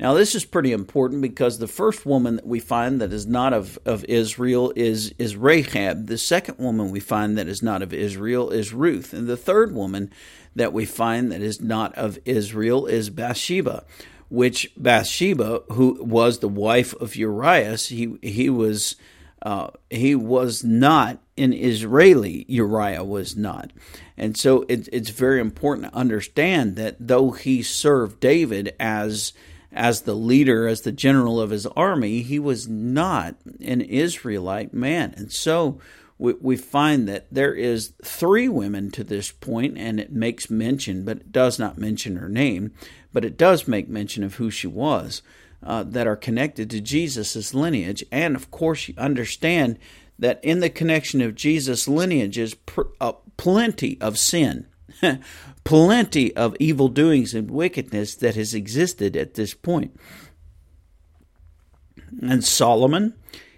Now, 0.00 0.14
this 0.14 0.36
is 0.36 0.44
pretty 0.44 0.70
important 0.70 1.22
because 1.22 1.58
the 1.58 1.66
first 1.66 2.06
woman 2.06 2.36
that 2.36 2.46
we 2.46 2.60
find 2.60 3.00
that 3.00 3.12
is 3.12 3.26
not 3.26 3.52
of, 3.52 3.78
of 3.84 4.04
Israel 4.04 4.72
is, 4.76 5.12
is 5.18 5.36
Rahab. 5.36 6.06
The 6.06 6.18
second 6.18 6.58
woman 6.58 6.92
we 6.92 7.00
find 7.00 7.36
that 7.36 7.48
is 7.48 7.64
not 7.64 7.82
of 7.82 7.92
Israel 7.92 8.50
is 8.50 8.72
Ruth. 8.72 9.12
And 9.12 9.26
the 9.26 9.36
third 9.36 9.74
woman 9.74 10.12
that 10.54 10.72
we 10.72 10.84
find 10.84 11.32
that 11.32 11.42
is 11.42 11.60
not 11.60 11.96
of 11.96 12.18
Israel 12.24 12.86
is 12.86 13.10
Bathsheba, 13.10 13.84
which 14.28 14.70
Bathsheba, 14.76 15.62
who 15.72 15.98
was 16.04 16.38
the 16.38 16.48
wife 16.48 16.94
of 16.94 17.16
Urias, 17.16 17.88
he, 17.88 18.16
he 18.22 18.48
was. 18.48 18.96
Uh, 19.40 19.70
he 19.88 20.16
was 20.16 20.64
not 20.64 21.20
an 21.36 21.52
Israeli, 21.52 22.44
Uriah 22.48 23.04
was 23.04 23.36
not. 23.36 23.70
And 24.16 24.36
so 24.36 24.64
it, 24.68 24.88
it's 24.92 25.10
very 25.10 25.40
important 25.40 25.86
to 25.86 25.96
understand 25.96 26.74
that 26.74 26.96
though 26.98 27.30
he 27.30 27.62
served 27.62 28.18
David 28.18 28.74
as 28.80 29.32
as 29.72 30.02
the 30.02 30.14
leader, 30.14 30.66
as 30.66 30.82
the 30.82 30.92
general 30.92 31.40
of 31.40 31.50
his 31.50 31.66
army, 31.66 32.22
he 32.22 32.38
was 32.38 32.68
not 32.68 33.36
an 33.60 33.80
Israelite 33.80 34.72
man. 34.72 35.14
And 35.16 35.30
so 35.30 35.78
we, 36.18 36.34
we 36.34 36.56
find 36.56 37.08
that 37.08 37.26
there 37.30 37.54
is 37.54 37.92
three 38.02 38.48
women 38.48 38.90
to 38.92 39.04
this 39.04 39.30
point, 39.30 39.76
and 39.76 40.00
it 40.00 40.12
makes 40.12 40.50
mention, 40.50 41.04
but 41.04 41.18
it 41.18 41.32
does 41.32 41.58
not 41.58 41.78
mention 41.78 42.16
her 42.16 42.28
name, 42.28 42.72
but 43.12 43.24
it 43.24 43.36
does 43.36 43.68
make 43.68 43.88
mention 43.88 44.24
of 44.24 44.36
who 44.36 44.50
she 44.50 44.66
was, 44.66 45.22
uh, 45.62 45.82
that 45.82 46.06
are 46.06 46.16
connected 46.16 46.70
to 46.70 46.80
Jesus' 46.80 47.52
lineage. 47.54 48.04
And 48.10 48.36
of 48.36 48.50
course, 48.50 48.88
you 48.88 48.94
understand 48.96 49.78
that 50.18 50.42
in 50.42 50.60
the 50.60 50.70
connection 50.70 51.20
of 51.20 51.34
Jesus' 51.34 51.86
lineage 51.88 52.38
is 52.38 52.54
pr- 52.54 52.82
uh, 53.00 53.12
plenty 53.36 54.00
of 54.00 54.18
sin. 54.18 54.66
plenty 55.64 56.34
of 56.36 56.56
evil 56.58 56.88
doings 56.88 57.34
and 57.34 57.50
wickedness 57.50 58.14
that 58.16 58.34
has 58.34 58.54
existed 58.54 59.16
at 59.16 59.34
this 59.34 59.54
point. 59.54 59.98
And 62.22 62.44
Solomon, 62.44 63.14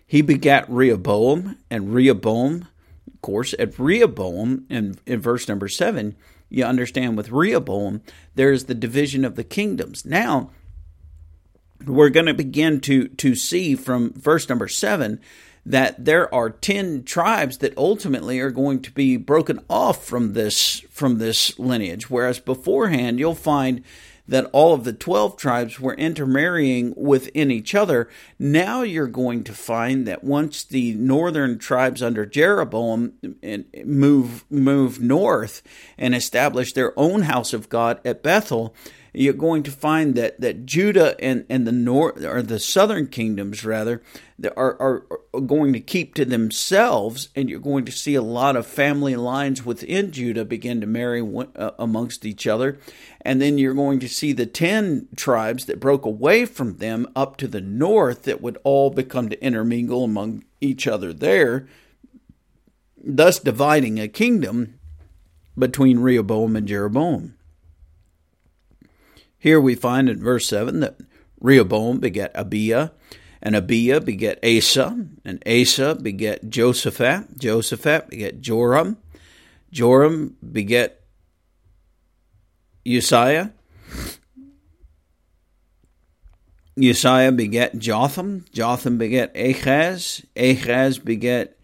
he 0.07 0.23
begat 0.23 0.69
Rehoboam, 0.69 1.57
and 1.71 1.95
Rehoboam, 1.95 2.67
of 3.07 3.21
course, 3.23 3.55
at 3.59 3.79
Rehoboam, 3.79 4.67
in, 4.69 4.99
in 5.07 5.21
verse 5.21 5.49
number 5.49 5.69
seven, 5.69 6.17
you 6.49 6.65
understand 6.65 7.17
with 7.17 7.31
Rehoboam, 7.31 8.03
there's 8.35 8.65
the 8.65 8.75
division 8.75 9.25
of 9.25 9.37
the 9.37 9.45
kingdoms. 9.45 10.05
Now, 10.05 10.51
we're 11.87 12.11
going 12.11 12.27
to 12.27 12.35
begin 12.35 12.81
to, 12.83 13.09
to 13.09 13.35
see 13.35 13.77
from 13.77 14.13
verse 14.13 14.49
number 14.49 14.69
seven 14.69 15.21
that 15.65 16.05
there 16.05 16.33
are 16.35 16.51
10 16.51 17.05
tribes 17.05 17.59
that 17.59 17.77
ultimately 17.77 18.41
are 18.41 18.51
going 18.51 18.81
to 18.83 18.91
be 18.91 19.17
broken 19.17 19.61
off 19.69 20.05
from 20.05 20.33
this 20.33 20.81
from 20.91 21.19
this 21.19 21.59
lineage. 21.59 22.09
Whereas 22.09 22.39
beforehand 22.39 23.19
you'll 23.19 23.35
find 23.35 23.85
that 24.31 24.49
all 24.53 24.73
of 24.73 24.85
the 24.85 24.93
12 24.93 25.37
tribes 25.37 25.81
were 25.81 25.95
intermarrying 25.95 26.95
within 26.97 27.51
each 27.51 27.75
other. 27.75 28.09
Now 28.39 28.83
you're 28.83 29.09
going 29.09 29.43
to 29.45 29.53
find 29.53 30.07
that 30.07 30.23
once 30.23 30.63
the 30.63 30.95
northern 30.95 31.59
tribes 31.59 32.01
under 32.01 32.25
Jeroboam 32.25 33.15
move 33.85 34.45
move 34.49 35.01
north 35.01 35.63
and 35.99 36.15
establish 36.15 36.73
their 36.73 36.99
own 36.99 37.23
house 37.23 37.53
of 37.53 37.69
God 37.69 38.01
at 38.05 38.23
Bethel 38.23 38.73
you're 39.13 39.33
going 39.33 39.63
to 39.65 39.71
find 39.71 40.15
that, 40.15 40.41
that 40.41 40.67
Judah 40.67 41.17
and, 41.21 41.45
and 41.49 41.67
the 41.67 41.73
north 41.73 42.25
or 42.25 42.43
the 42.43 42.59
southern 42.59 43.09
kingdoms 43.09 43.65
rather 43.65 44.03
are, 44.57 44.81
are, 44.81 45.07
are 45.35 45.41
going 45.41 45.73
to 45.73 45.81
keep 45.81 46.15
to 46.15 46.25
themselves, 46.25 47.29
and 47.35 47.51
you're 47.51 47.61
going 47.61 47.85
to 47.85 47.93
see 47.93 48.15
a 48.15 48.23
lot 48.23 48.57
of 48.57 48.67
family 48.67 49.17
lines 49.17 49.65
within 49.65 50.11
Judah 50.13 50.45
begin 50.45 50.81
to 50.81 50.87
marry 50.87 51.21
uh, 51.57 51.71
amongst 51.79 52.25
each 52.25 52.47
other, 52.47 52.79
and 53.21 53.43
then 53.43 53.59
you're 53.59 53.75
going 53.75 54.01
to 54.01 54.09
see 54.09 54.33
the 54.33 54.47
ten 54.47 55.09
tribes 55.17 55.67
that 55.67 55.81
broke 55.81 56.05
away 56.05 56.47
from 56.47 56.77
them 56.79 57.07
up 57.15 57.37
to 57.37 57.49
the 57.49 57.61
north 57.61 58.23
that 58.23 58.41
would 58.41 58.59
all 58.65 58.91
become 58.91 59.29
to 59.29 59.45
intermingle 59.45 60.05
among 60.05 60.45
each 60.61 60.87
other 60.87 61.13
there, 61.13 61.69
thus 63.03 63.39
dividing 63.39 63.99
a 63.99 64.09
kingdom 64.09 64.79
between 65.59 65.99
Rehoboam 65.99 66.57
and 66.57 66.67
Jeroboam. 66.67 67.35
Here 69.41 69.61
we 69.61 69.75
find 69.75 70.09
in 70.09 70.23
verse 70.23 70.47
7 70.47 70.81
that 70.81 70.99
Rehoboam 71.41 71.99
begat 71.99 72.33
Abiah, 72.35 72.91
and 73.41 73.57
Abiah 73.57 74.05
begat 74.05 74.39
Asa, 74.45 75.07
and 75.25 75.43
Asa 75.49 75.95
begat 75.95 76.45
Josaphat, 76.45 77.39
Josaphat 77.39 78.11
begat 78.11 78.43
Joram, 78.43 78.99
Joram 79.73 80.37
begat 80.45 81.01
Uzziah, 82.87 83.55
Uzziah 86.77 87.33
begat 87.33 87.79
Jotham. 87.79 88.45
Jotham 88.53 88.99
begat 88.99 89.37
Ahaz. 89.37 90.25
Ahaz 90.37 90.99
begat 90.99 91.55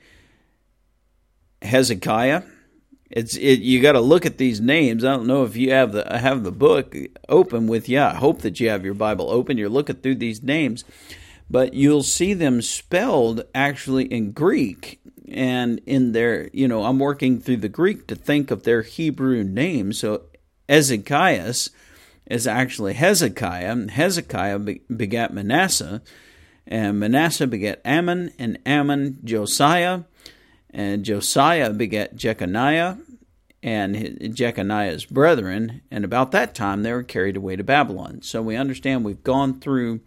Hezekiah. 1.63 2.43
It's 3.11 3.37
it. 3.37 3.61
You 3.61 3.81
got 3.81 3.93
to 3.93 4.01
look 4.01 4.27
at 4.27 4.39
these 4.39 4.61
names. 4.61 5.05
I 5.05 5.13
don't 5.13 5.27
know 5.27 5.45
if 5.45 5.57
you 5.57 5.71
have 5.71 5.93
the 5.93 6.19
have 6.19 6.43
the 6.43 6.53
book 6.53 6.95
open 7.29 7.69
with 7.69 7.89
you. 7.89 8.01
I 8.01 8.15
hope 8.15 8.41
that 8.41 8.59
you 8.59 8.69
have 8.69 8.85
your 8.85 8.95
Bible 8.95 9.31
open. 9.31 9.59
You're 9.59 9.69
looking 9.69 9.97
through 9.97 10.17
these 10.17 10.43
names, 10.43 10.85
but 11.49 11.75
you'll 11.75 12.03
see 12.03 12.35
them 12.35 12.61
spelled 12.63 13.45
actually 13.55 14.07
in 14.07 14.33
Greek 14.33 15.01
and 15.29 15.81
in 15.87 16.13
their. 16.13 16.49
You 16.53 16.67
know, 16.67 16.85
I'm 16.85 16.99
working 16.99 17.41
through 17.41 17.59
the 17.59 17.69
Greek 17.69 18.09
to 18.09 18.17
think 18.17 18.51
of 18.51 18.65
their 18.65 18.83
Hebrew 18.83 19.45
names. 19.45 19.99
So 19.99 20.23
Ezekias 20.69 21.71
is 22.27 22.47
actually 22.47 22.95
Hezekiah. 22.95 23.89
Hezekiah 23.91 24.59
begat 24.59 25.33
Manasseh, 25.33 26.03
and 26.67 26.99
Manasseh 26.99 27.47
begat 27.47 27.81
Amon, 27.87 28.33
and 28.37 28.59
Amon 28.67 29.19
Josiah, 29.23 30.03
and 30.77 31.05
Josiah 31.05 31.73
begat 31.73 32.15
Jeconiah, 32.15 32.99
and 33.65 34.33
Jeconiah's 34.33 35.07
brethren. 35.07 35.83
And 35.91 36.05
about 36.05 36.31
that 36.31 36.55
time, 36.55 36.85
they 36.85 36.93
were 36.93 37.03
carried 37.03 37.37
away 37.37 37.57
to 37.57 37.65
Babylon. 37.65 38.23
So 38.23 38.41
we 38.43 38.55
understand 38.55 39.05
we've 39.05 39.25
gone 39.25 39.59
through 39.59 40.03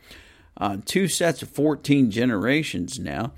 uh, 0.56 0.78
two 0.86 1.10
sets 1.10 1.42
of 1.42 1.50
14 1.50 2.10
generations 2.10 3.00
now 3.00 3.34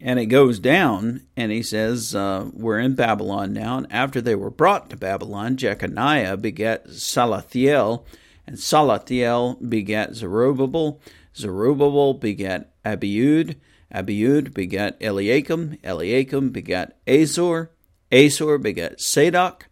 and 0.00 0.18
it 0.18 0.26
goes 0.26 0.58
down, 0.58 1.22
and 1.36 1.50
he 1.50 1.62
says, 1.62 2.14
uh, 2.14 2.50
We're 2.52 2.78
in 2.78 2.94
Babylon 2.94 3.52
now. 3.52 3.78
And 3.78 3.86
after 3.90 4.20
they 4.20 4.34
were 4.34 4.50
brought 4.50 4.90
to 4.90 4.96
Babylon, 4.96 5.56
Jeconiah 5.56 6.36
begat 6.36 6.88
Salathiel, 6.88 8.04
and 8.46 8.56
Salathiel 8.56 9.68
begat 9.68 10.14
Zerubbabel. 10.14 11.00
Zerubbabel 11.34 12.14
begat 12.14 12.70
Abiud. 12.84 13.56
Abiud 13.94 14.52
begat 14.52 15.00
Eliakim. 15.00 15.78
Eliakim 15.82 16.50
begat 16.50 16.96
Azor. 17.06 17.70
Azor 18.10 18.58
begat 18.58 18.98
Sadoc. 18.98 19.62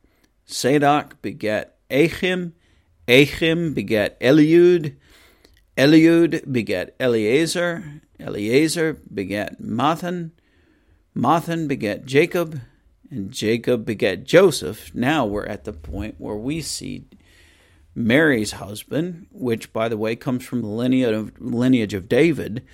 Sadoc 0.46 1.12
begat 1.22 1.76
Achim. 1.90 2.54
Achim 3.08 3.74
begat 3.74 4.18
Eliud. 4.20 4.96
Eliud 5.76 6.50
begat 6.50 6.94
Eleazar. 7.00 8.00
Eleazar 8.20 8.94
begat 9.12 9.60
Matthan. 9.60 10.30
Matthan 11.16 11.66
begat 11.68 12.04
Jacob. 12.04 12.60
And 13.10 13.30
Jacob 13.30 13.84
begat 13.84 14.24
Joseph. 14.24 14.94
Now 14.94 15.26
we're 15.26 15.46
at 15.46 15.64
the 15.64 15.72
point 15.72 16.16
where 16.18 16.36
we 16.36 16.60
see 16.60 17.06
Mary's 17.94 18.52
husband, 18.52 19.26
which, 19.30 19.72
by 19.72 19.88
the 19.88 19.96
way, 19.96 20.16
comes 20.16 20.44
from 20.44 20.62
the 20.62 20.68
lineage 20.68 21.14
of, 21.14 21.40
lineage 21.40 21.94
of 21.94 22.08
David, 22.08 22.64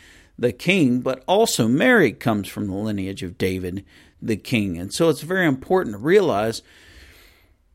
the 0.41 0.53
king, 0.53 1.01
but 1.01 1.23
also 1.29 1.69
Mary 1.69 2.13
comes 2.13 2.49
from 2.49 2.67
the 2.67 2.75
lineage 2.75 3.23
of 3.23 3.39
David, 3.39 3.85
the 4.21 4.37
king. 4.37 4.79
And 4.79 4.93
so 4.93 5.11
it's 5.11 5.21
very 5.21 5.47
important 5.47 5.95
to 5.95 5.99
realize 5.99 6.63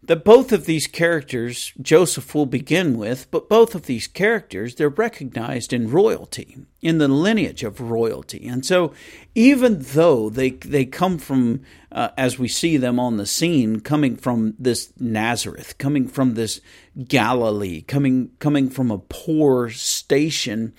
that 0.02 0.26
both 0.26 0.52
of 0.52 0.66
these 0.66 0.88
characters 0.88 1.74
Joseph 1.82 2.36
will 2.36 2.46
begin 2.46 2.98
with, 2.98 3.30
but 3.32 3.50
both 3.50 3.74
of 3.76 3.86
these 3.86 4.08
characters, 4.08 4.76
they're 4.76 4.90
recognized 4.90 5.74
in 5.74 5.90
royalty, 5.90 6.58
in 6.82 6.98
the 6.98 7.08
lineage 7.08 7.64
of 7.64 7.82
royalty. 7.82 8.48
And 8.48 8.66
so, 8.66 8.94
even 9.34 9.80
though 9.80 10.30
they, 10.30 10.52
they 10.52 10.86
come 10.86 11.18
from, 11.18 11.62
uh, 11.92 12.10
as 12.18 12.38
we 12.38 12.48
see 12.48 12.78
them 12.78 13.00
on 13.00 13.18
the 13.18 13.26
scene, 13.26 13.80
coming 13.80 14.16
from 14.16 14.54
this 14.60 14.94
Nazareth, 15.00 15.78
coming 15.78 16.08
from 16.08 16.36
this 16.36 16.62
Galilee, 17.08 17.82
coming, 17.82 18.32
coming 18.40 18.70
from 18.70 18.92
a 18.92 19.00
poor 19.00 19.70
station, 19.70 20.74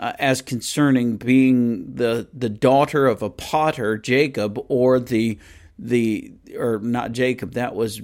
uh, 0.00 0.14
as 0.18 0.42
concerning 0.42 1.16
being 1.16 1.94
the, 1.94 2.26
the 2.32 2.48
daughter 2.48 3.06
of 3.06 3.22
a 3.22 3.30
potter, 3.30 3.96
Jacob, 3.98 4.58
or 4.68 4.98
the, 4.98 5.38
the, 5.78 6.32
or 6.56 6.80
not 6.80 7.12
Jacob, 7.12 7.52
that 7.52 7.76
was 7.76 8.00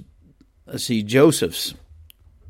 see 0.77 1.03
Joseph's 1.03 1.73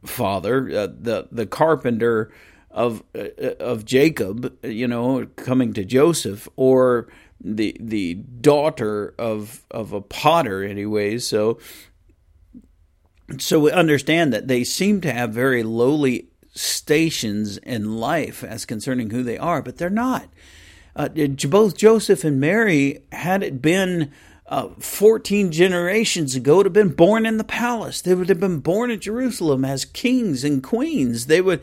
father, 0.05 0.69
uh, 0.69 0.87
the 0.87 1.27
the 1.31 1.45
carpenter 1.45 2.31
of 2.71 3.03
uh, 3.15 3.53
of 3.59 3.85
Jacob, 3.85 4.57
you 4.63 4.87
know, 4.87 5.27
coming 5.35 5.73
to 5.73 5.85
Joseph, 5.85 6.47
or 6.55 7.07
the 7.39 7.75
the 7.79 8.15
daughter 8.15 9.13
of 9.19 9.63
of 9.69 9.93
a 9.93 10.01
potter, 10.01 10.63
anyways. 10.63 11.27
So 11.27 11.59
so 13.37 13.59
we 13.59 13.71
understand 13.71 14.33
that 14.33 14.47
they 14.47 14.63
seem 14.63 15.01
to 15.01 15.11
have 15.11 15.31
very 15.31 15.63
lowly 15.63 16.29
stations 16.57 17.57
in 17.59 17.97
life 17.97 18.43
as 18.43 18.65
concerning 18.65 19.09
who 19.09 19.23
they 19.23 19.37
are, 19.37 19.61
but 19.61 19.77
they're 19.77 19.89
not. 19.89 20.27
Uh, 20.95 21.09
both 21.47 21.77
Joseph 21.77 22.23
and 22.23 22.39
Mary, 22.39 23.03
had 23.11 23.43
it 23.43 23.61
been 23.61 24.11
uh, 24.47 24.69
14 24.79 25.51
generations 25.51 26.35
ago 26.35 26.57
would 26.57 26.65
have 26.65 26.73
been 26.73 26.93
born 26.93 27.25
in 27.25 27.37
the 27.37 27.43
palace. 27.43 28.01
They 28.01 28.15
would 28.15 28.29
have 28.29 28.39
been 28.39 28.59
born 28.59 28.91
in 28.91 28.99
Jerusalem 28.99 29.65
as 29.65 29.85
kings 29.85 30.43
and 30.43 30.63
queens. 30.63 31.25
They 31.25 31.41
would 31.41 31.61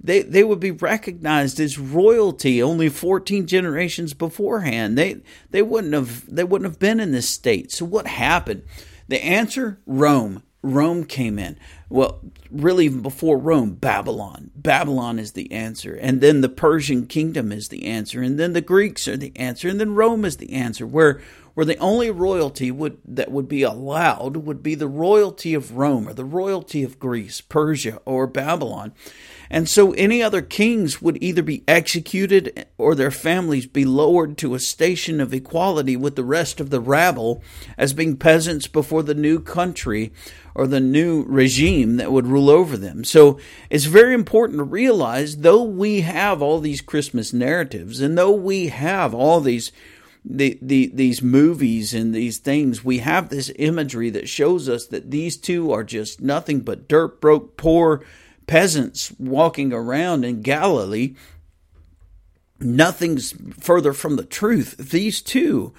they 0.00 0.22
they 0.22 0.42
would 0.42 0.60
be 0.60 0.72
recognized 0.72 1.60
as 1.60 1.78
royalty 1.78 2.62
only 2.62 2.88
14 2.88 3.46
generations 3.46 4.14
beforehand. 4.14 4.98
They 4.98 5.20
they 5.50 5.62
wouldn't 5.62 5.94
have 5.94 6.32
they 6.32 6.44
wouldn't 6.44 6.70
have 6.70 6.80
been 6.80 7.00
in 7.00 7.12
this 7.12 7.28
state. 7.28 7.70
So 7.70 7.84
what 7.84 8.06
happened? 8.06 8.64
The 9.08 9.24
answer 9.24 9.78
Rome. 9.86 10.42
Rome 10.62 11.04
came 11.04 11.38
in. 11.38 11.58
Well, 11.88 12.20
really, 12.54 12.86
even 12.86 13.02
before 13.02 13.38
Rome, 13.38 13.74
Babylon. 13.74 14.50
Babylon 14.54 15.18
is 15.18 15.32
the 15.32 15.50
answer. 15.52 15.94
And 15.94 16.20
then 16.20 16.40
the 16.40 16.48
Persian 16.48 17.06
kingdom 17.06 17.52
is 17.52 17.68
the 17.68 17.86
answer. 17.86 18.22
And 18.22 18.38
then 18.38 18.52
the 18.52 18.60
Greeks 18.60 19.08
are 19.08 19.16
the 19.16 19.32
answer. 19.36 19.68
And 19.68 19.80
then 19.80 19.94
Rome 19.94 20.24
is 20.24 20.36
the 20.36 20.52
answer, 20.52 20.86
where 20.86 21.20
where 21.54 21.66
the 21.66 21.78
only 21.78 22.10
royalty 22.10 22.70
would 22.70 22.98
that 23.04 23.30
would 23.30 23.48
be 23.48 23.62
allowed 23.62 24.36
would 24.36 24.62
be 24.62 24.74
the 24.74 24.88
royalty 24.88 25.54
of 25.54 25.76
Rome 25.76 26.08
or 26.08 26.12
the 26.12 26.24
royalty 26.24 26.82
of 26.82 26.98
Greece, 26.98 27.40
Persia, 27.40 28.00
or 28.04 28.26
Babylon. 28.26 28.92
And 29.50 29.68
so 29.68 29.92
any 29.92 30.22
other 30.22 30.42
kings 30.42 31.00
would 31.00 31.22
either 31.22 31.42
be 31.42 31.62
executed 31.68 32.66
or 32.76 32.94
their 32.94 33.12
families 33.12 33.66
be 33.66 33.84
lowered 33.84 34.36
to 34.38 34.54
a 34.54 34.58
station 34.58 35.20
of 35.20 35.32
equality 35.32 35.96
with 35.96 36.16
the 36.16 36.24
rest 36.24 36.60
of 36.60 36.70
the 36.70 36.80
rabble 36.80 37.42
as 37.78 37.92
being 37.92 38.16
peasants 38.16 38.66
before 38.66 39.04
the 39.04 39.14
new 39.14 39.38
country 39.38 40.12
or 40.54 40.66
the 40.66 40.80
new 40.80 41.24
regime 41.24 41.96
that 41.96 42.10
would 42.10 42.26
rule 42.26 42.43
over 42.50 42.76
them. 42.76 43.04
So 43.04 43.38
it's 43.70 43.84
very 43.84 44.14
important 44.14 44.58
to 44.58 44.64
realize, 44.64 45.38
though 45.38 45.62
we 45.62 46.02
have 46.02 46.42
all 46.42 46.60
these 46.60 46.80
Christmas 46.80 47.32
narratives 47.32 48.00
and 48.00 48.16
though 48.16 48.32
we 48.32 48.68
have 48.68 49.14
all 49.14 49.40
these 49.40 49.72
the, 50.24 50.58
the 50.62 50.90
these 50.94 51.20
movies 51.20 51.92
and 51.92 52.14
these 52.14 52.38
things, 52.38 52.82
we 52.82 52.98
have 52.98 53.28
this 53.28 53.52
imagery 53.56 54.08
that 54.10 54.28
shows 54.28 54.68
us 54.68 54.86
that 54.86 55.10
these 55.10 55.36
two 55.36 55.70
are 55.70 55.84
just 55.84 56.20
nothing 56.20 56.60
but 56.60 56.88
dirt 56.88 57.20
broke, 57.20 57.58
poor 57.58 58.02
peasants 58.46 59.12
walking 59.18 59.72
around 59.72 60.24
in 60.24 60.40
Galilee. 60.40 61.14
Nothing's 62.58 63.34
further 63.60 63.92
from 63.92 64.16
the 64.16 64.24
truth. 64.24 64.76
These 64.78 65.20
two 65.20 65.74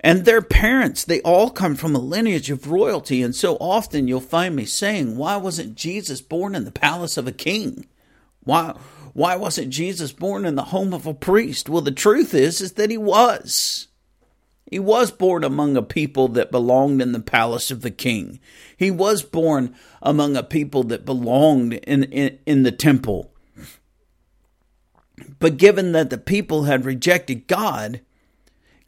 and 0.00 0.24
their 0.24 0.42
parents, 0.42 1.04
they 1.04 1.20
all 1.22 1.50
come 1.50 1.74
from 1.74 1.94
a 1.94 2.00
lineage 2.00 2.50
of 2.50 2.70
royalty. 2.70 3.22
And 3.22 3.34
so 3.34 3.56
often 3.56 4.06
you'll 4.06 4.20
find 4.20 4.54
me 4.54 4.64
saying, 4.64 5.16
Why 5.16 5.36
wasn't 5.36 5.74
Jesus 5.74 6.20
born 6.20 6.54
in 6.54 6.64
the 6.64 6.70
palace 6.70 7.16
of 7.16 7.26
a 7.26 7.32
king? 7.32 7.86
Why? 8.44 8.76
Why 9.14 9.34
wasn't 9.34 9.70
Jesus 9.70 10.12
born 10.12 10.44
in 10.44 10.54
the 10.54 10.64
home 10.64 10.94
of 10.94 11.06
a 11.06 11.14
priest? 11.14 11.68
Well, 11.68 11.82
the 11.82 11.90
truth 11.90 12.34
is, 12.34 12.60
is 12.60 12.74
that 12.74 12.90
he 12.90 12.98
was. 12.98 13.88
He 14.70 14.78
was 14.78 15.10
born 15.10 15.42
among 15.42 15.76
a 15.76 15.82
people 15.82 16.28
that 16.28 16.52
belonged 16.52 17.02
in 17.02 17.12
the 17.12 17.20
palace 17.20 17.70
of 17.70 17.80
the 17.80 17.90
king. 17.90 18.38
He 18.76 18.90
was 18.90 19.22
born 19.22 19.74
among 20.02 20.36
a 20.36 20.42
people 20.44 20.84
that 20.84 21.06
belonged 21.06 21.72
in, 21.72 22.04
in, 22.04 22.38
in 22.46 22.62
the 22.62 22.70
temple. 22.70 23.32
But 25.40 25.56
given 25.56 25.92
that 25.92 26.10
the 26.10 26.18
people 26.18 26.64
had 26.64 26.84
rejected 26.84 27.48
God, 27.48 28.02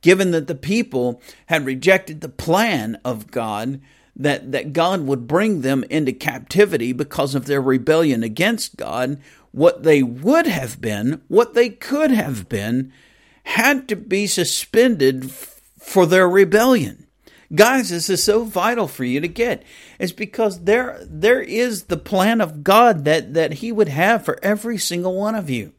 given 0.00 0.30
that 0.30 0.46
the 0.46 0.54
people 0.54 1.20
had 1.46 1.66
rejected 1.66 2.20
the 2.20 2.28
plan 2.28 2.98
of 3.04 3.30
God, 3.30 3.80
that, 4.16 4.52
that 4.52 4.72
God 4.72 5.02
would 5.02 5.26
bring 5.26 5.62
them 5.62 5.84
into 5.90 6.12
captivity 6.12 6.92
because 6.92 7.34
of 7.34 7.46
their 7.46 7.60
rebellion 7.60 8.22
against 8.22 8.76
God, 8.76 9.20
what 9.52 9.82
they 9.82 10.02
would 10.02 10.46
have 10.46 10.80
been, 10.80 11.22
what 11.28 11.54
they 11.54 11.68
could 11.68 12.10
have 12.10 12.48
been, 12.48 12.92
had 13.44 13.88
to 13.88 13.96
be 13.96 14.26
suspended 14.26 15.30
for 15.30 16.06
their 16.06 16.28
rebellion. 16.28 17.06
Guys, 17.52 17.90
this 17.90 18.08
is 18.08 18.22
so 18.22 18.44
vital 18.44 18.86
for 18.86 19.02
you 19.02 19.20
to 19.20 19.26
get. 19.26 19.64
It's 19.98 20.12
because 20.12 20.64
there 20.64 21.00
there 21.02 21.42
is 21.42 21.84
the 21.84 21.96
plan 21.96 22.40
of 22.40 22.62
God 22.62 23.04
that, 23.06 23.34
that 23.34 23.54
He 23.54 23.72
would 23.72 23.88
have 23.88 24.24
for 24.24 24.38
every 24.40 24.78
single 24.78 25.16
one 25.16 25.34
of 25.34 25.50
you. 25.50 25.72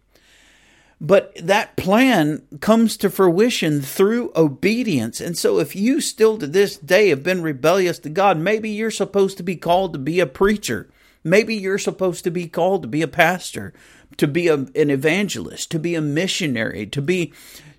But 1.03 1.35
that 1.41 1.75
plan 1.77 2.43
comes 2.59 2.95
to 2.97 3.09
fruition 3.09 3.81
through 3.81 4.31
obedience. 4.35 5.19
And 5.19 5.35
so, 5.35 5.57
if 5.57 5.75
you 5.75 5.99
still 5.99 6.37
to 6.37 6.45
this 6.45 6.77
day 6.77 7.09
have 7.09 7.23
been 7.23 7.41
rebellious 7.41 7.97
to 7.99 8.09
God, 8.09 8.37
maybe 8.37 8.69
you're 8.69 8.91
supposed 8.91 9.37
to 9.37 9.43
be 9.43 9.55
called 9.55 9.93
to 9.93 9.99
be 9.99 10.19
a 10.19 10.27
preacher. 10.27 10.91
Maybe 11.23 11.55
you're 11.55 11.79
supposed 11.79 12.23
to 12.25 12.31
be 12.31 12.47
called 12.47 12.83
to 12.83 12.87
be 12.87 13.01
a 13.01 13.07
pastor. 13.07 13.73
to 14.17 14.27
be 14.27 14.47
a, 14.47 14.53
an 14.53 14.89
evangelist, 14.89 15.71
to 15.71 15.79
be 15.79 15.95
a 15.95 16.01
missionary, 16.01 16.85
to 16.85 17.01
be 17.01 17.33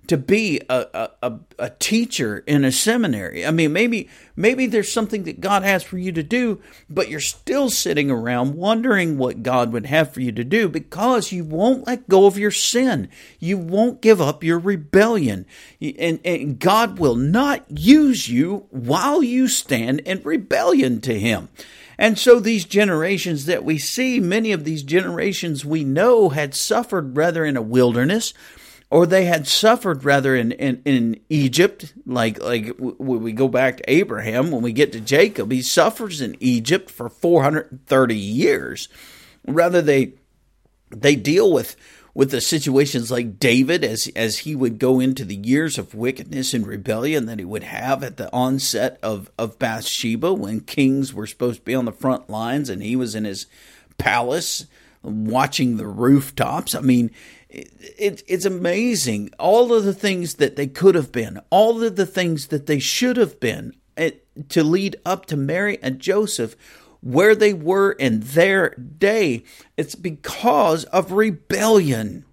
to 0.07 0.17
be 0.17 0.59
a, 0.69 1.09
a, 1.21 1.39
a 1.57 1.69
teacher 1.69 2.43
in 2.45 2.65
a 2.65 2.71
seminary. 2.71 3.45
I 3.45 3.51
mean, 3.51 3.71
maybe 3.71 4.09
maybe 4.35 4.65
there's 4.65 4.91
something 4.91 5.23
that 5.23 5.39
God 5.39 5.63
has 5.63 5.83
for 5.83 5.97
you 5.97 6.11
to 6.11 6.23
do, 6.23 6.61
but 6.89 7.09
you're 7.09 7.19
still 7.21 7.69
sitting 7.69 8.11
around 8.11 8.55
wondering 8.55 9.17
what 9.17 9.43
God 9.43 9.71
would 9.71 9.85
have 9.85 10.13
for 10.13 10.19
you 10.19 10.31
to 10.33 10.43
do 10.43 10.67
because 10.67 11.31
you 11.31 11.45
won't 11.45 11.87
let 11.87 12.09
go 12.09 12.25
of 12.25 12.37
your 12.37 12.51
sin. 12.51 13.09
You 13.39 13.57
won't 13.57 14.01
give 14.01 14.19
up 14.19 14.43
your 14.43 14.59
rebellion. 14.59 15.45
And, 15.81 16.19
and 16.25 16.59
God 16.59 16.99
will 16.99 17.15
not 17.15 17.65
use 17.69 18.27
you 18.27 18.67
while 18.71 19.23
you 19.23 19.47
stand 19.47 20.01
in 20.01 20.21
rebellion 20.23 20.99
to 21.01 21.17
Him. 21.17 21.49
And 21.97 22.17
so 22.17 22.39
these 22.39 22.65
generations 22.65 23.45
that 23.45 23.63
we 23.63 23.77
see, 23.77 24.19
many 24.19 24.51
of 24.51 24.63
these 24.63 24.83
generations 24.83 25.63
we 25.63 25.83
know 25.83 26.29
had 26.29 26.55
suffered 26.55 27.15
rather 27.15 27.45
in 27.45 27.55
a 27.55 27.61
wilderness 27.61 28.33
or 28.93 29.07
they 29.07 29.25
had 29.25 29.47
suffered 29.47 30.05
rather 30.05 30.35
in, 30.35 30.51
in, 30.51 30.79
in 30.85 31.19
Egypt, 31.27 31.95
like 32.05 32.39
like 32.43 32.77
when 32.77 33.23
we 33.23 33.31
go 33.31 33.47
back 33.47 33.77
to 33.77 33.91
Abraham, 33.91 34.51
when 34.51 34.61
we 34.61 34.71
get 34.71 34.91
to 34.91 34.99
Jacob, 34.99 35.51
he 35.51 35.63
suffers 35.63 36.21
in 36.21 36.37
Egypt 36.39 36.91
for 36.91 37.09
430 37.09 38.15
years. 38.15 38.89
Rather 39.47 39.81
they 39.81 40.13
they 40.91 41.15
deal 41.15 41.51
with 41.51 41.75
with 42.13 42.29
the 42.29 42.39
situations 42.39 43.09
like 43.09 43.39
David 43.39 43.83
as 43.83 44.11
as 44.15 44.39
he 44.39 44.55
would 44.55 44.77
go 44.77 44.99
into 44.99 45.25
the 45.25 45.37
years 45.37 45.79
of 45.79 45.95
wickedness 45.95 46.53
and 46.53 46.67
rebellion 46.67 47.25
that 47.25 47.39
he 47.39 47.45
would 47.45 47.63
have 47.63 48.03
at 48.03 48.17
the 48.17 48.31
onset 48.31 48.99
of, 49.01 49.31
of 49.39 49.57
Bathsheba 49.57 50.35
when 50.35 50.59
kings 50.59 51.15
were 51.15 51.25
supposed 51.25 51.61
to 51.61 51.65
be 51.65 51.73
on 51.73 51.85
the 51.85 51.91
front 51.91 52.29
lines 52.29 52.69
and 52.69 52.83
he 52.83 52.95
was 52.95 53.15
in 53.15 53.25
his 53.25 53.47
palace 53.97 54.67
watching 55.01 55.77
the 55.77 55.87
rooftops. 55.87 56.75
I 56.75 56.81
mean, 56.81 57.11
it, 57.53 58.23
it's 58.27 58.45
amazing 58.45 59.29
all 59.37 59.73
of 59.73 59.83
the 59.83 59.93
things 59.93 60.35
that 60.35 60.55
they 60.55 60.67
could 60.67 60.95
have 60.95 61.11
been, 61.11 61.39
all 61.49 61.83
of 61.83 61.95
the 61.95 62.05
things 62.05 62.47
that 62.47 62.65
they 62.65 62.79
should 62.79 63.17
have 63.17 63.39
been 63.39 63.75
it, 63.95 64.25
eh, 64.35 64.41
to 64.49 64.63
lead 64.63 64.95
up 65.05 65.27
to 65.27 65.37
Mary 65.37 65.77
and 65.81 65.99
Joseph 65.99 66.55
where 67.03 67.35
they 67.35 67.53
were 67.53 67.91
in 67.91 68.21
their 68.21 68.69
day. 68.69 69.43
It's 69.75 69.95
because 69.95 70.85
of 70.85 71.11
rebellion. 71.11 72.23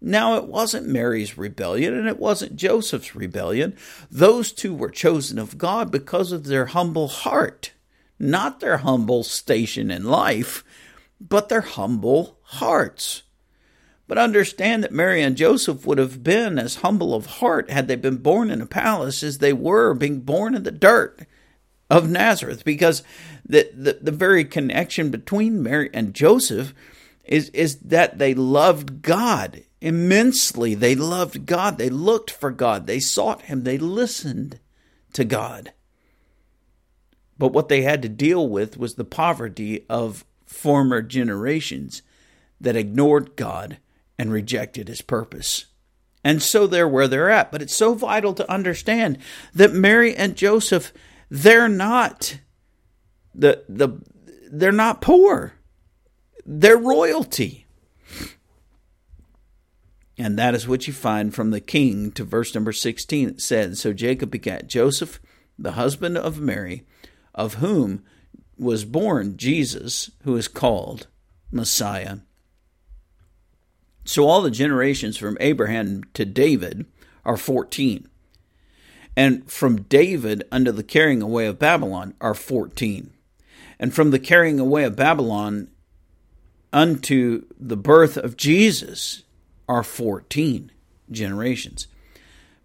Now, 0.00 0.36
it 0.36 0.44
wasn't 0.44 0.86
Mary's 0.86 1.38
rebellion 1.38 1.94
and 1.94 2.06
it 2.06 2.18
wasn't 2.18 2.56
Joseph's 2.56 3.14
rebellion. 3.14 3.76
Those 4.10 4.52
two 4.52 4.74
were 4.74 4.90
chosen 4.90 5.38
of 5.38 5.58
God 5.58 5.90
because 5.90 6.32
of 6.32 6.44
their 6.44 6.66
humble 6.66 7.08
heart, 7.08 7.72
not 8.18 8.60
their 8.60 8.78
humble 8.78 9.24
station 9.24 9.90
in 9.90 10.04
life, 10.04 10.64
but 11.18 11.48
their 11.48 11.62
humble 11.62 12.38
hearts. 12.42 13.22
But 14.10 14.18
understand 14.18 14.82
that 14.82 14.90
Mary 14.90 15.22
and 15.22 15.36
Joseph 15.36 15.86
would 15.86 15.98
have 15.98 16.24
been 16.24 16.58
as 16.58 16.74
humble 16.82 17.14
of 17.14 17.26
heart 17.26 17.70
had 17.70 17.86
they 17.86 17.94
been 17.94 18.16
born 18.16 18.50
in 18.50 18.60
a 18.60 18.66
palace 18.66 19.22
as 19.22 19.38
they 19.38 19.52
were 19.52 19.94
being 19.94 20.22
born 20.22 20.56
in 20.56 20.64
the 20.64 20.72
dirt 20.72 21.28
of 21.88 22.10
Nazareth, 22.10 22.64
because 22.64 23.04
the, 23.46 23.70
the, 23.72 24.00
the 24.02 24.10
very 24.10 24.44
connection 24.44 25.10
between 25.10 25.62
Mary 25.62 25.90
and 25.94 26.12
Joseph 26.12 26.74
is, 27.24 27.50
is 27.50 27.76
that 27.82 28.18
they 28.18 28.34
loved 28.34 29.00
God 29.00 29.62
immensely. 29.80 30.74
They 30.74 30.96
loved 30.96 31.46
God. 31.46 31.78
They 31.78 31.88
looked 31.88 32.32
for 32.32 32.50
God. 32.50 32.88
They 32.88 32.98
sought 32.98 33.42
Him. 33.42 33.62
They 33.62 33.78
listened 33.78 34.58
to 35.12 35.22
God. 35.22 35.72
But 37.38 37.52
what 37.52 37.68
they 37.68 37.82
had 37.82 38.02
to 38.02 38.08
deal 38.08 38.48
with 38.48 38.76
was 38.76 38.96
the 38.96 39.04
poverty 39.04 39.86
of 39.88 40.24
former 40.44 41.00
generations 41.00 42.02
that 42.60 42.74
ignored 42.74 43.36
God 43.36 43.78
and 44.20 44.30
rejected 44.30 44.86
his 44.86 45.00
purpose. 45.00 45.64
And 46.22 46.42
so 46.42 46.66
they're 46.66 46.86
where 46.86 47.08
they're 47.08 47.30
at. 47.30 47.50
But 47.50 47.62
it's 47.62 47.74
so 47.74 47.94
vital 47.94 48.34
to 48.34 48.52
understand 48.52 49.16
that 49.54 49.72
Mary 49.72 50.14
and 50.14 50.36
Joseph, 50.36 50.92
they're 51.30 51.70
not 51.70 52.38
the 53.34 53.64
the 53.66 54.02
they're 54.52 54.72
not 54.72 55.00
poor. 55.00 55.54
They're 56.44 56.76
royalty. 56.76 57.66
And 60.18 60.38
that 60.38 60.54
is 60.54 60.68
what 60.68 60.86
you 60.86 60.92
find 60.92 61.34
from 61.34 61.50
the 61.50 61.60
king 61.62 62.12
to 62.12 62.22
verse 62.22 62.54
number 62.54 62.72
16. 62.72 63.28
It 63.30 63.40
said, 63.40 63.78
So 63.78 63.94
Jacob 63.94 64.30
begat 64.30 64.66
Joseph, 64.66 65.18
the 65.58 65.72
husband 65.72 66.18
of 66.18 66.38
Mary, 66.38 66.84
of 67.34 67.54
whom 67.54 68.04
was 68.58 68.84
born 68.84 69.38
Jesus, 69.38 70.10
who 70.24 70.36
is 70.36 70.46
called 70.46 71.06
Messiah. 71.50 72.18
So 74.10 74.26
all 74.26 74.42
the 74.42 74.50
generations 74.50 75.16
from 75.16 75.36
Abraham 75.38 76.02
to 76.14 76.24
David 76.24 76.84
are 77.24 77.36
14. 77.36 78.08
And 79.16 79.48
from 79.48 79.82
David 79.82 80.42
unto 80.50 80.72
the 80.72 80.82
carrying 80.82 81.22
away 81.22 81.46
of 81.46 81.60
Babylon 81.60 82.14
are 82.20 82.34
14. 82.34 83.12
And 83.78 83.94
from 83.94 84.10
the 84.10 84.18
carrying 84.18 84.58
away 84.58 84.82
of 84.82 84.96
Babylon 84.96 85.68
unto 86.72 87.44
the 87.56 87.76
birth 87.76 88.16
of 88.16 88.36
Jesus 88.36 89.22
are 89.68 89.84
14 89.84 90.72
generations. 91.08 91.86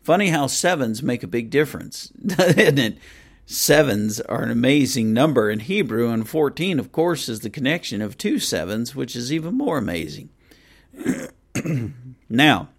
Funny 0.02 0.30
how 0.30 0.48
sevens 0.48 1.04
make 1.04 1.22
a 1.22 1.28
big 1.28 1.52
difference, 1.52 2.12
isn't 2.24 2.80
it? 2.80 2.98
Sevens 3.46 4.20
are 4.20 4.42
an 4.42 4.50
amazing 4.50 5.14
number 5.14 5.52
in 5.52 5.60
Hebrew, 5.60 6.10
and 6.10 6.28
14, 6.28 6.80
of 6.80 6.92
course, 6.92 7.30
is 7.30 7.42
the 7.42 7.52
connection 7.52 8.02
of 8.02 8.18
two 8.18 8.40
sevens, 8.40 8.96
which 8.96 9.16
is 9.16 9.32
even 9.32 9.56
more 9.56 9.78
amazing. 9.78 10.30
now, 12.30 12.70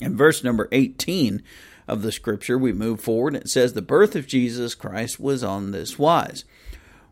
in 0.00 0.16
verse 0.16 0.42
number 0.44 0.68
18 0.72 1.42
of 1.88 2.02
the 2.02 2.12
scripture, 2.12 2.58
we 2.58 2.72
move 2.72 3.00
forward. 3.00 3.34
It 3.34 3.48
says, 3.48 3.72
The 3.72 3.82
birth 3.82 4.16
of 4.16 4.26
Jesus 4.26 4.74
Christ 4.74 5.20
was 5.20 5.44
on 5.44 5.70
this 5.70 5.98
wise. 5.98 6.44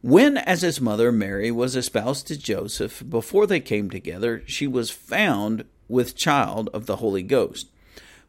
When, 0.03 0.37
as 0.37 0.63
his 0.63 0.81
mother 0.81 1.11
Mary 1.11 1.51
was 1.51 1.77
espoused 1.77 2.27
to 2.27 2.39
Joseph, 2.39 3.03
before 3.09 3.47
they 3.47 3.61
came 3.61 3.89
together, 3.89 4.43
she 4.47 4.67
was 4.67 4.91
found 4.91 5.65
with 5.89 6.17
child 6.17 6.69
of 6.75 6.87
the 6.87 6.97
Holy 6.97 7.23
Ghost. 7.23 7.69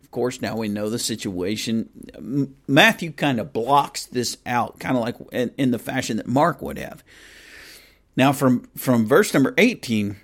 Of 0.01 0.11
course, 0.11 0.41
now 0.41 0.55
we 0.55 0.69
know 0.69 0.89
the 0.89 0.99
situation. 0.99 2.55
Matthew 2.67 3.11
kind 3.11 3.41
of 3.41 3.51
blocks 3.51 4.05
this 4.05 4.37
out, 4.45 4.79
kind 4.79 4.95
of 4.95 5.03
like 5.03 5.15
in, 5.33 5.51
in 5.57 5.71
the 5.71 5.79
fashion 5.79 6.15
that 6.17 6.27
Mark 6.27 6.61
would 6.61 6.77
have. 6.77 7.03
Now, 8.15 8.31
from, 8.31 8.69
from 8.77 9.05
verse 9.05 9.33
number 9.33 9.53
18, 9.57 10.15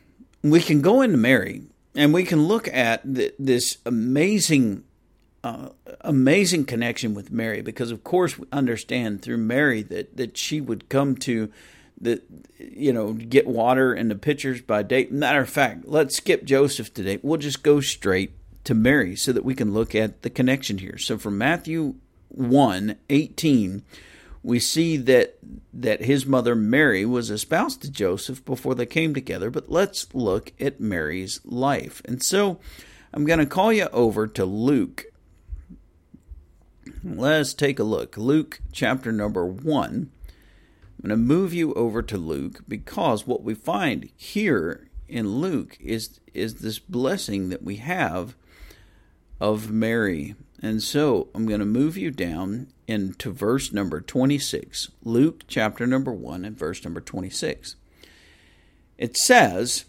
we 0.44 0.62
can 0.62 0.82
go 0.82 1.02
into 1.02 1.18
Mary 1.18 1.64
and 1.96 2.14
we 2.14 2.24
can 2.24 2.48
look 2.48 2.68
at 2.68 3.04
th- 3.16 3.34
this 3.38 3.78
amazing, 3.86 4.84
uh, 5.44 5.70
amazing 6.02 6.66
connection 6.66 7.14
with 7.14 7.32
Mary 7.32 7.62
because, 7.62 7.92
of 7.92 8.04
course, 8.04 8.38
we 8.38 8.48
understand 8.52 9.22
through 9.22 9.38
Mary 9.38 9.82
that, 9.84 10.18
that 10.18 10.38
she 10.38 10.62
would 10.62 10.90
come 10.90 11.16
to 11.18 11.52
the, 12.00 12.22
you 12.58 12.92
know, 12.92 13.14
get 13.14 13.46
water 13.46 13.94
in 13.94 14.08
the 14.08 14.16
pitchers 14.16 14.62
by 14.62 14.84
day. 14.84 15.08
Matter 15.12 15.42
of 15.42 15.50
fact, 15.50 15.86
let's 15.86 16.18
skip 16.18 16.44
Joseph 16.46 16.94
today. 16.94 17.20
We'll 17.22 17.38
just 17.38 17.64
go 17.64 17.80
straight 17.80 18.32
to 18.64 18.74
Mary 18.74 19.16
so 19.16 19.32
that 19.32 19.46
we 19.46 19.56
can 19.56 19.74
look 19.74 19.94
at 19.94 20.22
the 20.22 20.30
connection 20.30 20.78
here. 20.80 20.98
So 20.98 21.18
from 21.18 21.38
Matthew 21.38 21.96
1 22.30 22.96
18, 23.10 23.84
we 24.44 24.60
see 24.60 24.98
that 24.98 25.38
that 25.74 26.02
his 26.02 26.26
mother 26.26 26.56
Mary 26.56 27.06
was 27.06 27.30
espoused 27.30 27.82
to 27.82 27.92
Joseph 27.92 28.44
before 28.44 28.76
they 28.76 28.86
came 28.86 29.14
together, 29.14 29.50
but 29.50 29.72
let's 29.72 30.14
look 30.14 30.52
at 30.60 30.80
Mary's 30.80 31.40
life. 31.46 32.02
And 32.06 32.22
so 32.22 32.60
I'm 33.14 33.26
going 33.26 33.40
to 33.40 33.46
call 33.46 33.72
you 33.72 33.88
over 33.92 34.28
to 34.28 34.46
Luke. 34.46 35.06
Let's 37.04 37.54
take 37.54 37.80
a 37.80 37.84
look. 37.84 38.18
Luke 38.18 38.62
chapter 38.72 39.12
number 39.12 39.46
1. 39.46 40.12
I'm 41.04 41.08
going 41.08 41.10
to 41.10 41.18
move 41.18 41.54
you 41.54 41.74
over 41.74 42.02
to 42.02 42.18
Luke 42.18 42.62
because 42.68 43.26
what 43.26 43.44
we 43.44 43.54
find 43.54 44.10
here 44.16 44.90
in 45.08 45.28
Luke 45.28 45.78
is 45.80 46.20
is 46.34 46.56
this 46.56 46.80
blessing 46.80 47.50
that 47.50 47.64
we 47.64 47.78
have 47.78 48.36
of 49.40 49.72
Mary. 49.72 50.36
And 50.62 50.84
so 50.84 51.30
I'm 51.34 51.48
going 51.48 51.60
to 51.60 51.66
move 51.66 51.98
you 51.98 52.12
down 52.12 52.68
into 52.88 53.32
verse 53.32 53.72
number 53.72 54.00
26, 54.00 54.92
Luke 55.04 55.44
chapter 55.48 55.88
number 55.88 56.12
1 56.12 56.46
and 56.46 56.58
verse 56.58 56.84
number 56.84 57.02
26. 57.02 57.76
It 58.98 59.18
says, 59.18 59.86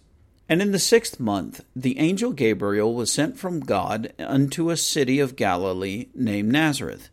And 0.48 0.62
in 0.62 0.72
the 0.72 0.78
sixth 0.78 1.20
month 1.20 1.62
the 1.76 1.98
angel 1.98 2.32
Gabriel 2.32 2.94
was 2.94 3.12
sent 3.12 3.36
from 3.36 3.60
God 3.60 4.14
unto 4.18 4.70
a 4.70 4.76
city 4.76 5.18
of 5.18 5.36
Galilee 5.36 6.06
named 6.14 6.50
Nazareth, 6.50 7.10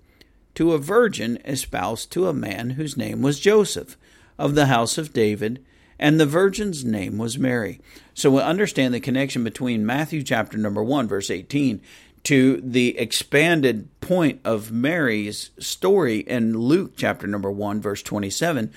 to 0.55 0.71
a 0.71 0.77
virgin 0.77 1.37
espoused 1.43 2.11
to 2.11 2.27
a 2.27 2.33
man 2.33 2.71
whose 2.71 2.95
name 2.95 3.21
was 3.21 3.39
Joseph, 3.39 3.97
of 4.37 4.55
the 4.55 4.67
house 4.67 4.97
of 4.97 5.11
David, 5.11 5.65
and 5.99 6.17
the 6.17 6.25
virgin's 6.25 6.85
name 6.85 7.17
was 7.17 7.37
Mary. 7.37 7.81
So 8.13 8.31
we 8.31 8.41
understand 8.41 8.93
the 8.93 9.01
connection 9.01 9.43
between 9.43 9.85
Matthew 9.85 10.23
chapter 10.23 10.57
number 10.57 10.81
1, 10.81 11.09
verse 11.09 11.29
18, 11.29 11.81
to 12.29 12.61
the 12.63 12.97
expanded 12.97 13.89
point 14.01 14.39
of 14.45 14.71
Mary's 14.71 15.51
story 15.59 16.19
in 16.19 16.57
Luke 16.57 16.93
chapter 16.95 17.27
number 17.27 17.51
1 17.51 17.81
verse 17.81 18.03
27 18.03 18.71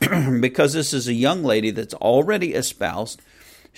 because 0.40 0.72
this 0.72 0.92
is 0.92 1.06
a 1.06 1.14
young 1.14 1.44
lady 1.44 1.70
that's 1.70 1.94
already 1.94 2.54
espoused 2.54 3.20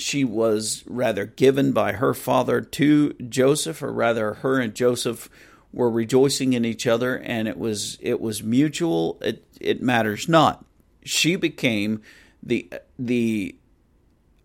she 0.00 0.24
was 0.24 0.82
rather 0.86 1.26
given 1.26 1.72
by 1.72 1.92
her 1.92 2.14
father 2.14 2.60
to 2.60 3.12
Joseph, 3.14 3.82
or 3.82 3.92
rather, 3.92 4.34
her 4.34 4.60
and 4.60 4.74
Joseph 4.74 5.28
were 5.72 5.90
rejoicing 5.90 6.52
in 6.52 6.64
each 6.64 6.86
other, 6.86 7.18
and 7.18 7.46
it 7.46 7.58
was 7.58 7.98
it 8.00 8.20
was 8.20 8.42
mutual. 8.42 9.18
It 9.20 9.44
it 9.60 9.82
matters 9.82 10.28
not. 10.28 10.64
She 11.04 11.36
became 11.36 12.02
the 12.42 12.70
the 12.98 13.56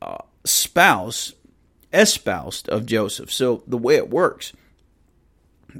uh, 0.01 0.17
spouse, 0.43 1.33
espoused 1.95 2.69
of 2.69 2.85
Joseph. 2.85 3.31
So 3.31 3.63
the 3.65 3.77
way 3.77 3.95
it 3.95 4.09
works, 4.09 4.53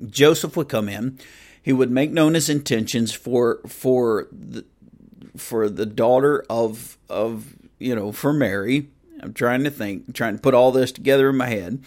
Joseph 0.09 0.55
would 0.57 0.69
come 0.69 0.89
in. 0.89 1.19
He 1.61 1.73
would 1.73 1.91
make 1.91 2.11
known 2.11 2.33
his 2.33 2.49
intentions 2.49 3.11
for 3.11 3.59
for 3.67 4.27
the 4.31 4.65
for 5.35 5.69
the 5.69 5.85
daughter 5.85 6.45
of 6.49 6.97
of 7.09 7.55
you 7.79 7.95
know 7.95 8.11
for 8.11 8.33
Mary. 8.33 8.89
I'm 9.21 9.33
trying 9.33 9.63
to 9.63 9.71
think, 9.71 10.13
trying 10.13 10.35
to 10.35 10.41
put 10.41 10.53
all 10.53 10.71
this 10.71 10.91
together 10.91 11.29
in 11.29 11.37
my 11.37 11.47
head. 11.47 11.79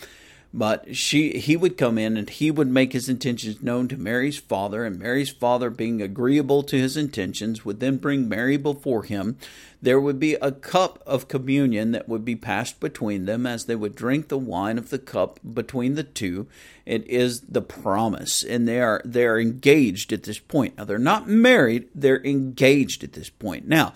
But 0.52 0.96
she 0.96 1.38
he 1.38 1.56
would 1.56 1.76
come 1.76 1.98
in 1.98 2.16
and 2.16 2.28
he 2.28 2.50
would 2.50 2.68
make 2.68 2.94
his 2.94 3.08
intentions 3.08 3.62
known 3.62 3.86
to 3.88 3.98
Mary's 3.98 4.38
father, 4.38 4.84
and 4.84 4.98
Mary's 4.98 5.28
father, 5.28 5.68
being 5.68 6.00
agreeable 6.00 6.62
to 6.62 6.78
his 6.78 6.96
intentions, 6.96 7.66
would 7.66 7.80
then 7.80 7.98
bring 7.98 8.28
Mary 8.28 8.56
before 8.56 9.02
him. 9.02 9.36
There 9.82 10.00
would 10.00 10.18
be 10.18 10.34
a 10.34 10.50
cup 10.50 11.02
of 11.06 11.28
communion 11.28 11.92
that 11.92 12.08
would 12.08 12.24
be 12.24 12.34
passed 12.34 12.80
between 12.80 13.26
them 13.26 13.46
as 13.46 13.66
they 13.66 13.76
would 13.76 13.94
drink 13.94 14.28
the 14.28 14.38
wine 14.38 14.78
of 14.78 14.88
the 14.88 14.98
cup 14.98 15.38
between 15.54 15.94
the 15.94 16.02
two. 16.02 16.46
It 16.86 17.06
is 17.06 17.42
the 17.42 17.62
promise, 17.62 18.42
and 18.42 18.66
they 18.66 18.80
are 18.80 19.02
they 19.04 19.26
are 19.26 19.38
engaged 19.38 20.14
at 20.14 20.22
this 20.22 20.38
point. 20.38 20.78
Now 20.78 20.84
they're 20.84 20.98
not 20.98 21.28
married; 21.28 21.88
they're 21.94 22.24
engaged 22.24 23.04
at 23.04 23.12
this 23.12 23.28
point. 23.28 23.68
Now, 23.68 23.92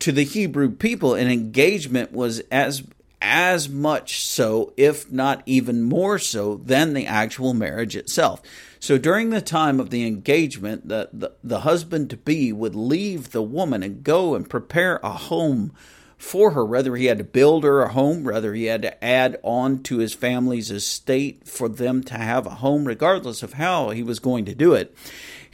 to 0.00 0.12
the 0.12 0.24
Hebrew 0.24 0.70
people, 0.70 1.14
an 1.14 1.30
engagement 1.30 2.12
was 2.12 2.40
as 2.50 2.82
as 3.20 3.68
much 3.68 4.20
so, 4.20 4.72
if 4.76 5.10
not 5.10 5.42
even 5.46 5.82
more 5.82 6.18
so, 6.18 6.56
than 6.56 6.94
the 6.94 7.06
actual 7.06 7.54
marriage 7.54 7.96
itself. 7.96 8.42
So 8.80 8.98
during 8.98 9.30
the 9.30 9.40
time 9.40 9.80
of 9.80 9.90
the 9.90 10.06
engagement, 10.06 10.88
the, 10.88 11.08
the, 11.12 11.32
the 11.42 11.60
husband 11.60 12.10
to 12.10 12.16
be 12.16 12.52
would 12.52 12.74
leave 12.74 13.30
the 13.30 13.42
woman 13.42 13.82
and 13.82 14.04
go 14.04 14.34
and 14.34 14.48
prepare 14.48 15.00
a 15.02 15.12
home 15.12 15.72
for 16.18 16.52
her, 16.52 16.64
whether 16.64 16.96
he 16.96 17.06
had 17.06 17.18
to 17.18 17.24
build 17.24 17.64
her 17.64 17.82
a 17.82 17.92
home, 17.92 18.24
whether 18.24 18.54
he 18.54 18.64
had 18.64 18.82
to 18.82 19.04
add 19.04 19.38
on 19.42 19.82
to 19.84 19.98
his 19.98 20.14
family's 20.14 20.70
estate 20.70 21.46
for 21.46 21.68
them 21.68 22.02
to 22.04 22.14
have 22.14 22.46
a 22.46 22.56
home, 22.56 22.86
regardless 22.86 23.42
of 23.42 23.54
how 23.54 23.90
he 23.90 24.02
was 24.02 24.18
going 24.18 24.44
to 24.44 24.54
do 24.54 24.74
it. 24.74 24.94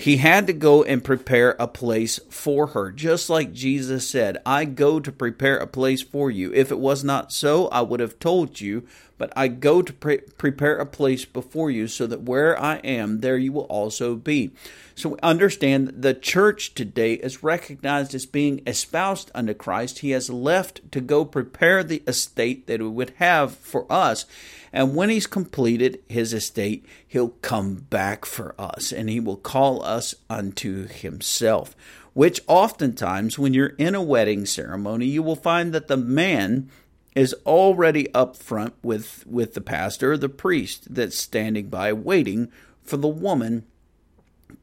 He 0.00 0.16
had 0.16 0.46
to 0.46 0.54
go 0.54 0.82
and 0.82 1.04
prepare 1.04 1.54
a 1.58 1.68
place 1.68 2.18
for 2.30 2.68
her, 2.68 2.90
just 2.90 3.28
like 3.28 3.52
Jesus 3.52 4.08
said, 4.08 4.38
I 4.46 4.64
go 4.64 4.98
to 4.98 5.12
prepare 5.12 5.58
a 5.58 5.66
place 5.66 6.00
for 6.00 6.30
you. 6.30 6.50
If 6.54 6.70
it 6.70 6.78
was 6.78 7.04
not 7.04 7.34
so, 7.34 7.68
I 7.68 7.82
would 7.82 8.00
have 8.00 8.18
told 8.18 8.62
you, 8.62 8.86
but 9.18 9.30
I 9.36 9.48
go 9.48 9.82
to 9.82 9.92
pre- 9.92 10.22
prepare 10.38 10.76
a 10.76 10.86
place 10.86 11.26
before 11.26 11.70
you 11.70 11.86
so 11.86 12.06
that 12.06 12.22
where 12.22 12.58
I 12.58 12.76
am, 12.76 13.20
there 13.20 13.36
you 13.36 13.52
will 13.52 13.64
also 13.64 14.16
be. 14.16 14.52
So 14.94 15.18
understand 15.22 15.88
that 15.88 16.00
the 16.00 16.14
church 16.14 16.72
today 16.72 17.14
is 17.14 17.42
recognized 17.42 18.14
as 18.14 18.24
being 18.24 18.62
espoused 18.66 19.30
unto 19.34 19.52
Christ. 19.52 19.98
He 19.98 20.12
has 20.12 20.30
left 20.30 20.90
to 20.92 21.02
go 21.02 21.26
prepare 21.26 21.84
the 21.84 22.02
estate 22.06 22.66
that 22.68 22.80
he 22.80 22.86
would 22.86 23.12
have 23.18 23.54
for 23.54 23.84
us. 23.92 24.24
And 24.72 24.94
when 24.94 25.10
he's 25.10 25.26
completed 25.26 26.00
his 26.08 26.32
estate, 26.32 26.84
he'll 27.06 27.30
come 27.42 27.86
back 27.90 28.24
for 28.24 28.54
us 28.58 28.92
and 28.92 29.10
he 29.10 29.20
will 29.20 29.36
call 29.36 29.82
us 29.82 30.14
unto 30.28 30.86
himself. 30.86 31.74
Which 32.12 32.40
oftentimes, 32.46 33.38
when 33.38 33.54
you're 33.54 33.74
in 33.78 33.94
a 33.94 34.02
wedding 34.02 34.46
ceremony, 34.46 35.06
you 35.06 35.22
will 35.22 35.36
find 35.36 35.72
that 35.72 35.88
the 35.88 35.96
man 35.96 36.68
is 37.14 37.34
already 37.46 38.12
up 38.14 38.36
front 38.36 38.74
with, 38.82 39.24
with 39.26 39.54
the 39.54 39.60
pastor 39.60 40.12
or 40.12 40.16
the 40.16 40.28
priest 40.28 40.94
that's 40.94 41.18
standing 41.18 41.68
by 41.68 41.92
waiting 41.92 42.50
for 42.82 42.96
the 42.96 43.08
woman 43.08 43.64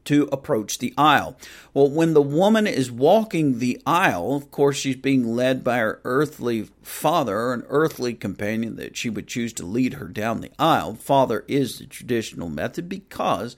to 0.04 0.28
approach 0.32 0.78
the 0.78 0.94
aisle. 0.96 1.36
Well, 1.74 1.90
when 1.90 2.14
the 2.14 2.22
woman 2.22 2.66
is 2.66 2.90
walking 2.90 3.58
the 3.58 3.80
aisle, 3.86 4.34
of 4.34 4.50
course, 4.50 4.76
she's 4.76 4.96
being 4.96 5.34
led 5.34 5.62
by 5.62 5.78
her 5.78 6.00
earthly 6.04 6.68
father, 6.82 7.52
an 7.52 7.64
earthly 7.68 8.14
companion 8.14 8.76
that 8.76 8.96
she 8.96 9.10
would 9.10 9.26
choose 9.26 9.52
to 9.54 9.66
lead 9.66 9.94
her 9.94 10.08
down 10.08 10.40
the 10.40 10.52
aisle. 10.58 10.94
Father 10.94 11.44
is 11.48 11.78
the 11.78 11.86
traditional 11.86 12.48
method 12.48 12.88
because 12.88 13.56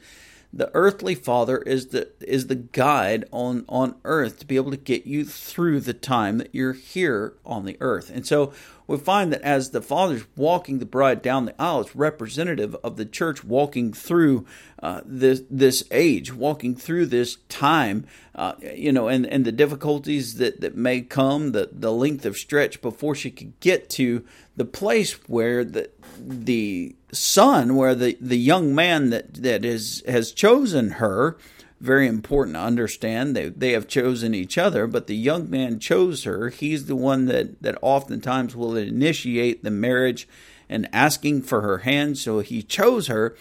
the 0.52 0.70
earthly 0.74 1.14
father 1.14 1.58
is 1.58 1.88
the 1.88 2.10
is 2.20 2.48
the 2.48 2.56
guide 2.56 3.24
on 3.30 3.64
on 3.68 3.94
earth 4.04 4.40
to 4.40 4.46
be 4.46 4.56
able 4.56 4.72
to 4.72 4.76
get 4.76 5.06
you 5.06 5.24
through 5.24 5.80
the 5.80 5.94
time 5.94 6.38
that 6.38 6.52
you're 6.52 6.72
here 6.72 7.34
on 7.46 7.64
the 7.64 7.76
earth. 7.80 8.10
And 8.10 8.26
so 8.26 8.52
we 8.90 8.96
find 8.96 9.32
that 9.32 9.42
as 9.42 9.70
the 9.70 9.80
father's 9.80 10.24
walking 10.36 10.80
the 10.80 10.84
bride 10.84 11.22
down 11.22 11.44
the 11.44 11.62
aisle, 11.62 11.82
it's 11.82 11.94
representative 11.94 12.74
of 12.82 12.96
the 12.96 13.04
church 13.04 13.44
walking 13.44 13.92
through 13.92 14.44
uh, 14.82 15.00
this 15.04 15.42
this 15.48 15.84
age, 15.92 16.34
walking 16.34 16.74
through 16.74 17.06
this 17.06 17.36
time, 17.48 18.04
uh, 18.34 18.54
you 18.74 18.90
know, 18.90 19.06
and, 19.06 19.24
and 19.26 19.44
the 19.44 19.52
difficulties 19.52 20.38
that, 20.38 20.60
that 20.60 20.76
may 20.76 21.02
come, 21.02 21.52
the, 21.52 21.70
the 21.70 21.92
length 21.92 22.26
of 22.26 22.36
stretch 22.36 22.82
before 22.82 23.14
she 23.14 23.30
could 23.30 23.58
get 23.60 23.88
to 23.90 24.24
the 24.56 24.64
place 24.64 25.12
where 25.28 25.64
the 25.64 25.88
the 26.18 26.96
son, 27.12 27.76
where 27.76 27.94
the, 27.94 28.18
the 28.20 28.38
young 28.38 28.74
man 28.74 29.10
that, 29.10 29.34
that 29.34 29.64
is 29.64 30.02
has 30.08 30.32
chosen 30.32 30.92
her, 30.92 31.38
very 31.80 32.06
important 32.06 32.56
to 32.56 32.60
understand. 32.60 33.34
They 33.34 33.48
they 33.48 33.72
have 33.72 33.88
chosen 33.88 34.34
each 34.34 34.58
other, 34.58 34.86
but 34.86 35.06
the 35.06 35.16
young 35.16 35.48
man 35.48 35.78
chose 35.78 36.24
her. 36.24 36.50
He's 36.50 36.86
the 36.86 36.96
one 36.96 37.26
that 37.26 37.62
that 37.62 37.78
oftentimes 37.80 38.54
will 38.54 38.76
initiate 38.76 39.64
the 39.64 39.70
marriage 39.70 40.28
and 40.68 40.88
asking 40.92 41.42
for 41.42 41.62
her 41.62 41.78
hand. 41.78 42.18
So 42.18 42.40
he 42.40 42.62
chose 42.62 43.08
her. 43.08 43.34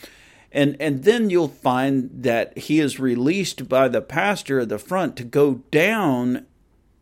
And 0.51 0.77
and 0.79 1.03
then 1.03 1.29
you'll 1.29 1.49
find 1.49 2.09
that 2.13 2.57
he 2.57 2.79
is 2.79 2.99
released 2.99 3.69
by 3.69 3.87
the 3.87 4.01
pastor 4.01 4.61
at 4.61 4.69
the 4.69 4.79
front 4.79 5.15
to 5.17 5.23
go 5.23 5.55
down 5.69 6.45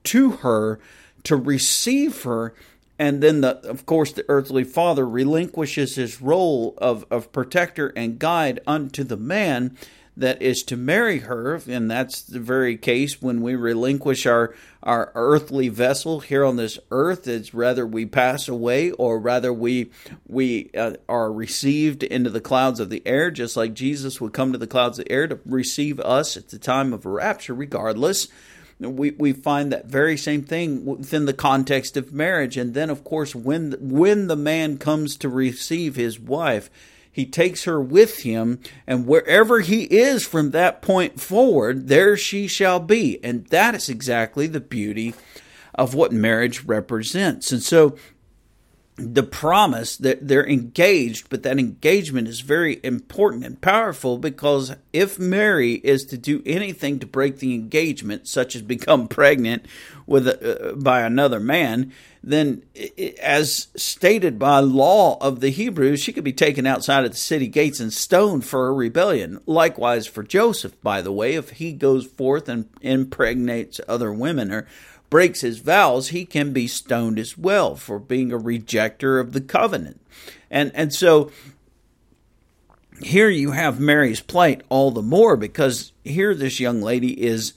to 0.05 0.31
her 0.31 0.79
to 1.23 1.35
receive 1.35 2.23
her 2.23 2.53
and 2.99 3.21
then 3.21 3.41
the 3.41 3.57
of 3.67 3.85
course 3.85 4.11
the 4.11 4.25
earthly 4.27 4.63
father 4.63 5.07
relinquishes 5.07 5.95
his 5.95 6.21
role 6.21 6.73
of, 6.77 7.05
of 7.11 7.31
protector 7.31 7.91
and 7.95 8.19
guide 8.19 8.59
unto 8.65 9.03
the 9.03 9.17
man 9.17 9.77
that 10.17 10.41
is 10.41 10.63
to 10.63 10.75
marry 10.75 11.19
her, 11.19 11.61
and 11.67 11.89
that's 11.89 12.21
the 12.21 12.39
very 12.39 12.75
case 12.75 13.21
when 13.21 13.41
we 13.41 13.55
relinquish 13.55 14.25
our, 14.25 14.55
our 14.81 15.11
earthly 15.13 15.69
vessel 15.69 16.21
here 16.21 16.43
on 16.43 16.55
this 16.55 16.79
earth. 16.89 17.27
It's 17.27 17.53
rather 17.53 17.85
we 17.85 18.07
pass 18.07 18.47
away, 18.47 18.91
or 18.91 19.19
rather 19.19 19.53
we 19.53 19.91
we 20.27 20.71
uh, 20.75 20.93
are 21.07 21.31
received 21.31 22.01
into 22.03 22.31
the 22.31 22.41
clouds 22.41 22.79
of 22.79 22.89
the 22.89 23.03
air, 23.05 23.29
just 23.29 23.55
like 23.55 23.75
Jesus 23.75 24.19
would 24.19 24.33
come 24.33 24.51
to 24.51 24.57
the 24.57 24.67
clouds 24.67 24.97
of 24.97 25.05
the 25.05 25.11
air 25.11 25.27
to 25.27 25.39
receive 25.45 25.99
us 25.99 26.35
at 26.35 26.49
the 26.49 26.59
time 26.59 26.93
of 26.93 27.05
rapture. 27.05 27.53
Regardless, 27.53 28.27
we 28.79 29.11
we 29.11 29.33
find 29.33 29.71
that 29.71 29.85
very 29.85 30.17
same 30.17 30.41
thing 30.41 30.83
within 30.83 31.25
the 31.25 31.33
context 31.33 31.95
of 31.95 32.11
marriage, 32.11 32.57
and 32.57 32.73
then 32.73 32.89
of 32.89 33.03
course 33.03 33.35
when 33.35 33.75
when 33.79 34.27
the 34.27 34.35
man 34.35 34.79
comes 34.79 35.15
to 35.17 35.29
receive 35.29 35.95
his 35.95 36.19
wife 36.19 36.71
he 37.17 37.25
takes 37.25 37.63
her 37.63 37.81
with 37.81 38.19
him, 38.19 38.59
and 38.85 39.07
wherever 39.07 39.61
he 39.61 39.85
is 39.85 40.23
from 40.23 40.51
that 40.51 40.83
point 40.83 41.19
forward, 41.19 41.87
there 41.87 42.15
she 42.15 42.45
shall 42.45 42.79
be. 42.79 43.19
And 43.23 43.47
that 43.47 43.73
is 43.73 43.89
exactly 43.89 44.45
the 44.45 44.59
beauty 44.59 45.15
of 45.73 45.95
what 45.95 46.11
marriage 46.11 46.63
represents. 46.65 47.51
And 47.51 47.63
so 47.63 47.97
the 48.97 49.23
promise 49.23 49.95
that 49.97 50.27
they're 50.27 50.47
engaged, 50.47 51.29
but 51.29 51.43
that 51.43 51.59
engagement 51.59 52.27
is 52.27 52.41
very 52.41 52.79
important 52.83 53.45
and 53.45 53.61
powerful 53.61 54.17
because 54.17 54.75
if 54.91 55.19
Mary 55.19 55.73
is 55.73 56.03
to 56.05 56.17
do 56.17 56.41
anything 56.47 56.97
to 56.99 57.05
break 57.05 57.37
the 57.37 57.53
engagement, 57.53 58.27
such 58.27 58.55
as 58.55 58.63
become 58.63 59.07
pregnant 59.07 59.65
with 60.07 60.27
a, 60.27 60.71
uh, 60.71 60.75
by 60.75 61.01
another 61.01 61.39
man, 61.39 61.93
then, 62.23 62.63
as 63.21 63.67
stated 63.75 64.39
by 64.39 64.59
law 64.59 65.17
of 65.21 65.39
the 65.39 65.49
Hebrews, 65.49 66.01
she 66.01 66.11
could 66.11 66.23
be 66.23 66.33
taken 66.33 66.65
outside 66.65 67.05
of 67.05 67.11
the 67.11 67.17
city 67.17 67.47
gates 67.47 67.79
and 67.79 67.93
stoned 67.93 68.43
for 68.45 68.67
a 68.67 68.73
rebellion. 68.73 69.39
Likewise 69.45 70.07
for 70.07 70.23
Joseph, 70.23 70.81
by 70.81 71.01
the 71.01 71.11
way, 71.11 71.35
if 71.35 71.51
he 71.51 71.71
goes 71.71 72.05
forth 72.05 72.49
and 72.49 72.67
impregnates 72.81 73.79
other 73.87 74.11
women 74.11 74.51
or 74.51 74.67
breaks 75.09 75.41
his 75.41 75.59
vows, 75.59 76.09
he 76.09 76.25
can 76.25 76.53
be 76.53 76.67
stoned 76.67 77.19
as 77.19 77.37
well 77.37 77.75
for 77.75 77.99
being 77.99 78.31
a 78.31 78.39
rejecter 78.39 79.19
of 79.19 79.33
the 79.33 79.41
covenant. 79.41 80.01
And 80.49 80.71
and 80.73 80.93
so 80.93 81.31
here 83.01 83.29
you 83.29 83.51
have 83.51 83.79
Mary's 83.79 84.21
plight 84.21 84.61
all 84.69 84.91
the 84.91 85.01
more 85.01 85.37
because 85.37 85.91
here 86.03 86.33
this 86.33 86.59
young 86.59 86.81
lady 86.81 87.23
is 87.23 87.53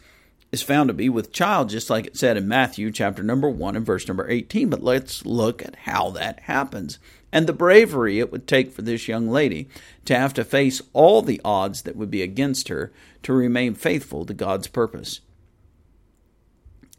is 0.52 0.62
found 0.62 0.88
to 0.88 0.94
be 0.94 1.08
with 1.08 1.32
child, 1.32 1.68
just 1.68 1.90
like 1.90 2.06
it 2.06 2.16
said 2.16 2.36
in 2.36 2.48
Matthew 2.48 2.90
chapter 2.90 3.22
number 3.22 3.48
1 3.48 3.76
and 3.76 3.86
verse 3.86 4.08
number 4.08 4.28
18. 4.28 4.68
But 4.68 4.82
let's 4.82 5.24
look 5.24 5.62
at 5.62 5.76
how 5.84 6.10
that 6.10 6.40
happens 6.40 6.98
and 7.32 7.46
the 7.46 7.52
bravery 7.52 8.18
it 8.18 8.32
would 8.32 8.46
take 8.46 8.72
for 8.72 8.82
this 8.82 9.08
young 9.08 9.28
lady 9.28 9.68
to 10.04 10.16
have 10.16 10.34
to 10.34 10.44
face 10.44 10.82
all 10.92 11.22
the 11.22 11.40
odds 11.44 11.82
that 11.82 11.96
would 11.96 12.10
be 12.10 12.22
against 12.22 12.68
her 12.68 12.92
to 13.22 13.32
remain 13.32 13.74
faithful 13.74 14.24
to 14.26 14.34
God's 14.34 14.66
purpose. 14.66 15.20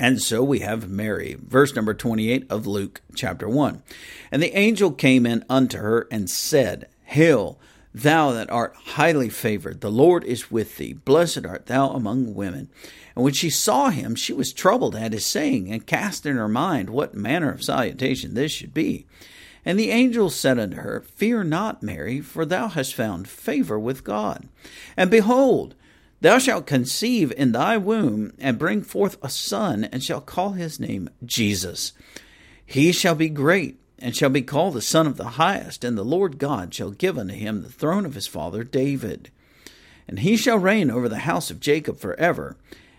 And 0.01 0.19
so 0.19 0.43
we 0.43 0.61
have 0.61 0.89
Mary, 0.89 1.37
verse 1.39 1.75
number 1.75 1.93
28 1.93 2.47
of 2.49 2.65
Luke 2.65 3.01
chapter 3.13 3.47
1. 3.47 3.83
And 4.31 4.41
the 4.41 4.57
angel 4.57 4.91
came 4.91 5.27
in 5.27 5.45
unto 5.47 5.77
her 5.77 6.07
and 6.09 6.27
said, 6.27 6.87
Hail, 7.03 7.59
thou 7.93 8.31
that 8.31 8.49
art 8.49 8.73
highly 8.75 9.29
favored, 9.29 9.81
the 9.81 9.91
Lord 9.91 10.23
is 10.23 10.49
with 10.49 10.77
thee. 10.77 10.93
Blessed 10.93 11.45
art 11.45 11.67
thou 11.67 11.91
among 11.91 12.33
women. 12.33 12.67
And 13.15 13.23
when 13.23 13.33
she 13.33 13.51
saw 13.51 13.91
him, 13.91 14.15
she 14.15 14.33
was 14.33 14.51
troubled 14.51 14.95
at 14.95 15.13
his 15.13 15.27
saying, 15.27 15.71
and 15.71 15.85
cast 15.85 16.25
in 16.25 16.35
her 16.35 16.49
mind 16.49 16.89
what 16.89 17.13
manner 17.13 17.51
of 17.51 17.63
salutation 17.63 18.33
this 18.33 18.51
should 18.51 18.73
be. 18.73 19.05
And 19.63 19.77
the 19.77 19.91
angel 19.91 20.31
said 20.31 20.57
unto 20.57 20.77
her, 20.77 21.01
Fear 21.01 21.43
not, 21.43 21.83
Mary, 21.83 22.21
for 22.21 22.43
thou 22.43 22.69
hast 22.69 22.95
found 22.95 23.27
favor 23.27 23.77
with 23.77 24.03
God. 24.03 24.49
And 24.97 25.11
behold, 25.11 25.75
Thou 26.21 26.37
shalt 26.37 26.67
conceive 26.67 27.33
in 27.35 27.51
thy 27.51 27.77
womb, 27.77 28.33
and 28.39 28.59
bring 28.59 28.83
forth 28.83 29.17
a 29.23 29.29
son, 29.29 29.85
and 29.85 30.03
shall 30.03 30.21
call 30.21 30.51
his 30.51 30.79
name 30.79 31.09
Jesus. 31.25 31.93
He 32.63 32.91
shall 32.91 33.15
be 33.15 33.27
great, 33.27 33.79
and 33.97 34.15
shall 34.15 34.29
be 34.29 34.43
called 34.43 34.75
the 34.75 34.81
Son 34.81 35.07
of 35.07 35.17
the 35.17 35.29
Highest, 35.29 35.83
and 35.83 35.97
the 35.97 36.05
Lord 36.05 36.37
God 36.37 36.73
shall 36.73 36.91
give 36.91 37.17
unto 37.17 37.33
him 37.33 37.61
the 37.61 37.69
throne 37.69 38.05
of 38.05 38.15
his 38.15 38.27
father 38.27 38.63
David. 38.63 39.31
And 40.07 40.19
he 40.19 40.37
shall 40.37 40.57
reign 40.57 40.91
over 40.91 41.09
the 41.09 41.19
house 41.19 41.49
of 41.49 41.59
Jacob 41.59 41.97
forever, 41.97 42.55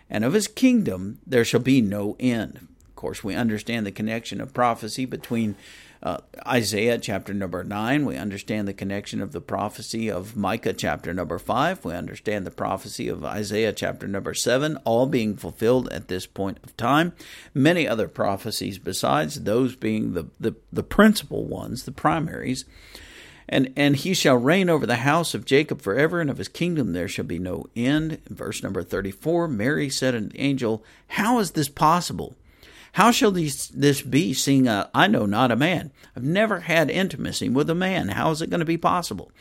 and 0.09 0.25
of 0.25 0.33
his 0.33 0.47
kingdom 0.47 1.19
there 1.25 1.45
shall 1.45 1.61
be 1.61 1.81
no 1.81 2.17
end. 2.19 2.67
Of 2.87 2.95
course, 2.95 3.23
we 3.23 3.35
understand 3.35 3.85
the 3.85 3.91
connection 3.91 4.41
of 4.41 4.53
prophecy 4.53 5.05
between 5.05 5.55
uh, 6.03 6.17
Isaiah 6.45 6.97
chapter 6.97 7.33
number 7.33 7.63
9, 7.63 8.05
we 8.05 8.17
understand 8.17 8.67
the 8.67 8.73
connection 8.73 9.21
of 9.21 9.31
the 9.31 9.39
prophecy 9.39 10.11
of 10.11 10.35
Micah 10.35 10.73
chapter 10.73 11.13
number 11.13 11.39
5. 11.39 11.85
We 11.85 11.93
understand 11.93 12.45
the 12.45 12.51
prophecy 12.51 13.07
of 13.07 13.23
Isaiah 13.23 13.71
chapter 13.71 14.05
number 14.05 14.33
7, 14.33 14.75
all 14.83 15.05
being 15.05 15.37
fulfilled 15.37 15.87
at 15.93 16.09
this 16.09 16.25
point 16.25 16.57
of 16.61 16.75
time. 16.75 17.13
Many 17.53 17.87
other 17.87 18.09
prophecies 18.09 18.79
besides, 18.79 19.43
those 19.43 19.77
being 19.77 20.13
the, 20.13 20.25
the, 20.41 20.55
the 20.73 20.83
principal 20.83 21.45
ones, 21.45 21.83
the 21.83 21.93
primaries. 21.93 22.65
And, 23.47 23.71
and 23.77 23.95
he 23.95 24.13
shall 24.13 24.35
reign 24.35 24.69
over 24.69 24.85
the 24.85 24.97
house 24.97 25.33
of 25.33 25.45
Jacob 25.45 25.81
forever, 25.81 26.19
and 26.19 26.29
of 26.29 26.37
his 26.37 26.49
kingdom 26.49 26.91
there 26.91 27.07
shall 27.07 27.25
be 27.25 27.39
no 27.39 27.67
end. 27.77 28.21
verse 28.29 28.61
number 28.61 28.83
34 28.83 29.47
Mary 29.47 29.89
said 29.89 30.15
unto 30.15 30.29
the 30.29 30.41
angel, 30.41 30.83
How 31.07 31.39
is 31.39 31.51
this 31.51 31.69
possible? 31.69 32.35
How 32.93 33.09
shall 33.09 33.31
these, 33.31 33.69
this 33.69 34.03
be, 34.03 34.35
seeing 34.35 34.67
uh, 34.67 34.87
I 34.93 35.07
know 35.07 35.25
not 35.25 35.51
a 35.51 35.55
man? 35.55 35.91
I've 36.15 36.23
never 36.23 36.59
had 36.61 36.91
intimacy 36.91 37.49
with 37.49 37.67
a 37.71 37.75
man. 37.75 38.09
How 38.09 38.29
is 38.29 38.39
it 38.39 38.51
going 38.51 38.59
to 38.59 38.65
be 38.65 38.77
possible? 38.77 39.31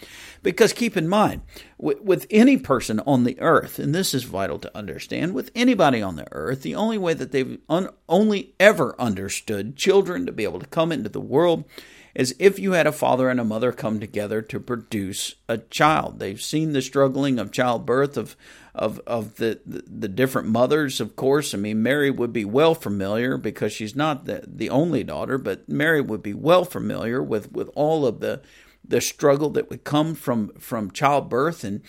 Because 0.42 0.72
keep 0.72 0.96
in 0.96 1.06
mind, 1.06 1.42
with, 1.76 2.00
with 2.00 2.26
any 2.30 2.56
person 2.56 3.00
on 3.00 3.24
the 3.24 3.38
earth, 3.40 3.78
and 3.78 3.94
this 3.94 4.14
is 4.14 4.24
vital 4.24 4.58
to 4.58 4.74
understand, 4.76 5.34
with 5.34 5.50
anybody 5.54 6.00
on 6.00 6.16
the 6.16 6.26
earth, 6.32 6.62
the 6.62 6.74
only 6.74 6.96
way 6.96 7.12
that 7.12 7.30
they've 7.30 7.58
un, 7.68 7.90
only 8.08 8.54
ever 8.58 8.98
understood 8.98 9.76
children 9.76 10.24
to 10.24 10.32
be 10.32 10.44
able 10.44 10.60
to 10.60 10.66
come 10.66 10.90
into 10.90 11.10
the 11.10 11.20
world 11.20 11.64
is 12.14 12.34
if 12.38 12.58
you 12.58 12.72
had 12.72 12.86
a 12.86 12.92
father 12.92 13.28
and 13.28 13.40
a 13.40 13.44
mother 13.44 13.72
come 13.72 13.98
together 14.00 14.42
to 14.42 14.60
produce 14.60 15.34
a 15.48 15.58
child. 15.58 16.18
They've 16.18 16.40
seen 16.40 16.72
the 16.72 16.82
struggling 16.82 17.38
of 17.38 17.52
childbirth 17.52 18.16
of 18.16 18.36
of 18.74 19.00
of 19.06 19.36
the, 19.36 19.60
the, 19.66 19.82
the 19.86 20.08
different 20.08 20.48
mothers, 20.48 21.00
of 21.00 21.14
course. 21.14 21.54
I 21.54 21.58
mean, 21.58 21.82
Mary 21.82 22.10
would 22.10 22.32
be 22.32 22.44
well 22.44 22.74
familiar 22.74 23.36
because 23.36 23.72
she's 23.72 23.96
not 23.96 24.24
the 24.24 24.44
the 24.46 24.70
only 24.70 25.04
daughter, 25.04 25.38
but 25.38 25.68
Mary 25.68 26.00
would 26.00 26.22
be 26.22 26.34
well 26.34 26.64
familiar 26.64 27.22
with 27.22 27.52
with 27.52 27.70
all 27.74 28.06
of 28.06 28.20
the 28.20 28.42
the 28.86 29.00
struggle 29.00 29.50
that 29.50 29.70
would 29.70 29.84
come 29.84 30.14
from 30.14 30.52
from 30.58 30.90
childbirth 30.90 31.64
and 31.64 31.82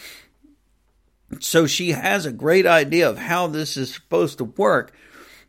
so 1.39 1.65
she 1.65 1.91
has 1.91 2.25
a 2.25 2.31
great 2.31 2.67
idea 2.67 3.09
of 3.09 3.17
how 3.17 3.47
this 3.47 3.75
is 3.77 3.93
supposed 3.93 4.37
to 4.37 4.43
work 4.43 4.93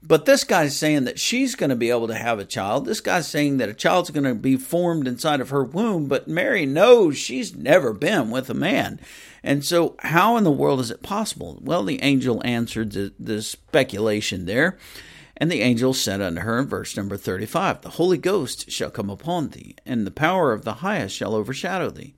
but 0.07 0.27
this 0.27 0.45
guy's 0.45 0.77
saying 0.77 1.05
that 1.05 1.19
she's 1.19 1.55
going 1.55 1.71
to 1.71 1.77
be 1.77 1.89
able 1.89 2.09
to 2.09 2.15
have 2.15 2.39
a 2.39 2.45
child. 2.45 2.85
This 2.85 3.01
guy's 3.01 3.27
saying 3.27 3.57
that 3.57 3.71
a 3.71 3.75
child's 3.75 4.11
going 4.11 4.25
to 4.25 4.35
be 4.35 4.57
formed 4.57 5.09
inside 5.09 5.41
of 5.41 5.49
her 5.49 5.65
womb, 5.65 6.09
but 6.09 6.29
Mary 6.29 6.67
knows 6.67 7.17
she's 7.17 7.57
never 7.57 7.95
been 7.95 8.31
with 8.31 8.51
a 8.51 8.55
man. 8.55 9.01
And 9.43 9.65
so, 9.65 9.97
how 10.01 10.37
in 10.37 10.45
the 10.45 10.51
world 10.51 10.81
is 10.81 10.91
it 10.91 11.03
possible? 11.03 11.59
Well, 11.63 11.85
the 11.85 12.03
angel 12.03 12.43
answered 12.45 12.93
the, 12.93 13.15
the 13.19 13.41
speculation 13.41 14.45
there. 14.45 14.79
And 15.37 15.51
the 15.51 15.63
angel 15.63 15.95
said 15.95 16.21
unto 16.21 16.43
her 16.43 16.61
in 16.61 16.67
verse 16.67 16.97
number 16.97 17.17
35 17.17 17.81
The 17.81 17.91
Holy 17.91 18.19
Ghost 18.19 18.71
shall 18.71 18.91
come 18.91 19.11
upon 19.11 19.49
thee, 19.49 19.75
and 19.85 20.07
the 20.07 20.13
power 20.13 20.53
of 20.53 20.65
the 20.65 20.75
highest 20.75 21.17
shall 21.17 21.35
overshadow 21.35 21.91
thee. 21.91 22.15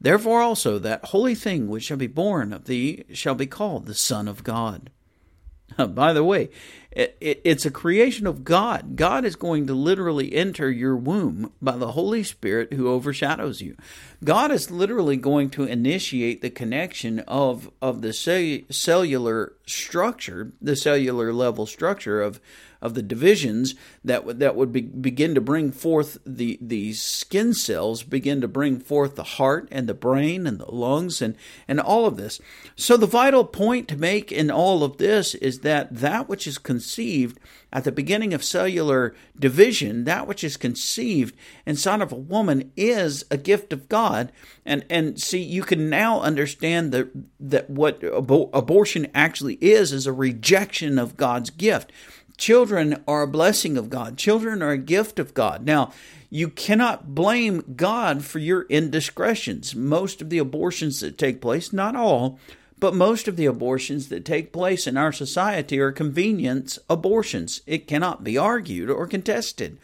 Therefore 0.00 0.40
also 0.40 0.78
that 0.78 1.06
holy 1.06 1.34
thing 1.34 1.68
which 1.68 1.84
shall 1.84 1.96
be 1.96 2.06
born 2.06 2.52
of 2.52 2.64
thee 2.64 3.04
shall 3.12 3.34
be 3.34 3.46
called 3.46 3.86
the 3.86 3.94
Son 3.94 4.26
of 4.28 4.44
God. 4.44 4.90
By 5.88 6.12
the 6.12 6.24
way, 6.24 6.50
it, 6.96 7.14
it, 7.20 7.42
it's 7.44 7.66
a 7.66 7.70
creation 7.70 8.26
of 8.26 8.42
God. 8.42 8.96
God 8.96 9.26
is 9.26 9.36
going 9.36 9.66
to 9.66 9.74
literally 9.74 10.34
enter 10.34 10.70
your 10.70 10.96
womb 10.96 11.52
by 11.60 11.76
the 11.76 11.92
Holy 11.92 12.22
Spirit 12.22 12.72
who 12.72 12.88
overshadows 12.88 13.60
you. 13.60 13.76
God 14.24 14.50
is 14.50 14.70
literally 14.70 15.18
going 15.18 15.50
to 15.50 15.64
initiate 15.64 16.40
the 16.40 16.48
connection 16.48 17.20
of, 17.20 17.70
of 17.82 18.00
the 18.00 18.14
cellular 18.14 19.52
structure, 19.66 20.52
the 20.62 20.74
cellular 20.74 21.34
level 21.34 21.66
structure 21.66 22.22
of, 22.22 22.40
of 22.80 22.94
the 22.94 23.02
divisions 23.02 23.74
that 24.04 24.24
would 24.24 24.38
that 24.40 24.56
would 24.56 24.72
be, 24.72 24.82
begin 24.82 25.34
to 25.34 25.40
bring 25.40 25.72
forth 25.72 26.18
the 26.24 26.58
the 26.60 26.92
skin 26.92 27.54
cells 27.54 28.02
begin 28.02 28.40
to 28.40 28.48
bring 28.48 28.78
forth 28.78 29.16
the 29.16 29.22
heart 29.22 29.68
and 29.70 29.88
the 29.88 29.94
brain 29.94 30.46
and 30.46 30.58
the 30.58 30.70
lungs 30.70 31.20
and 31.20 31.36
and 31.68 31.80
all 31.80 32.06
of 32.06 32.16
this. 32.16 32.40
So 32.76 32.96
the 32.96 33.06
vital 33.06 33.44
point 33.44 33.88
to 33.88 33.96
make 33.96 34.30
in 34.30 34.50
all 34.50 34.82
of 34.84 34.98
this 34.98 35.34
is 35.34 35.60
that 35.60 35.94
that 35.94 36.28
which 36.28 36.46
is 36.46 36.58
conceived 36.58 37.38
at 37.72 37.84
the 37.84 37.92
beginning 37.92 38.32
of 38.32 38.44
cellular 38.44 39.14
division, 39.38 40.04
that 40.04 40.26
which 40.26 40.44
is 40.44 40.56
conceived 40.56 41.36
inside 41.66 42.00
of 42.00 42.12
a 42.12 42.16
woman 42.16 42.72
is 42.76 43.24
a 43.30 43.36
gift 43.36 43.72
of 43.72 43.88
God. 43.88 44.32
And 44.64 44.84
and 44.88 45.20
see, 45.20 45.42
you 45.42 45.62
can 45.62 45.90
now 45.90 46.20
understand 46.20 46.92
that 46.92 47.10
that 47.40 47.68
what 47.68 48.02
abortion 48.02 49.08
actually 49.14 49.54
is 49.54 49.92
is 49.92 50.06
a 50.06 50.12
rejection 50.12 50.98
of 50.98 51.16
God's 51.16 51.50
gift. 51.50 51.92
Children 52.36 53.02
are 53.08 53.22
a 53.22 53.28
blessing 53.28 53.76
of 53.76 53.90
God. 53.90 54.18
Children 54.18 54.62
are 54.62 54.72
a 54.72 54.78
gift 54.78 55.18
of 55.18 55.34
God. 55.34 55.64
Now, 55.64 55.92
you 56.28 56.48
cannot 56.48 57.14
blame 57.14 57.74
God 57.76 58.24
for 58.24 58.38
your 58.38 58.62
indiscretions. 58.68 59.74
Most 59.74 60.20
of 60.20 60.28
the 60.28 60.38
abortions 60.38 61.00
that 61.00 61.16
take 61.16 61.40
place, 61.40 61.72
not 61.72 61.96
all, 61.96 62.38
but 62.78 62.94
most 62.94 63.26
of 63.26 63.36
the 63.36 63.46
abortions 63.46 64.08
that 64.08 64.24
take 64.24 64.52
place 64.52 64.86
in 64.86 64.96
our 64.96 65.12
society 65.12 65.80
are 65.80 65.92
convenience 65.92 66.78
abortions. 66.90 67.62
It 67.66 67.86
cannot 67.86 68.22
be 68.22 68.36
argued 68.36 68.90
or 68.90 69.06
contested. 69.06 69.78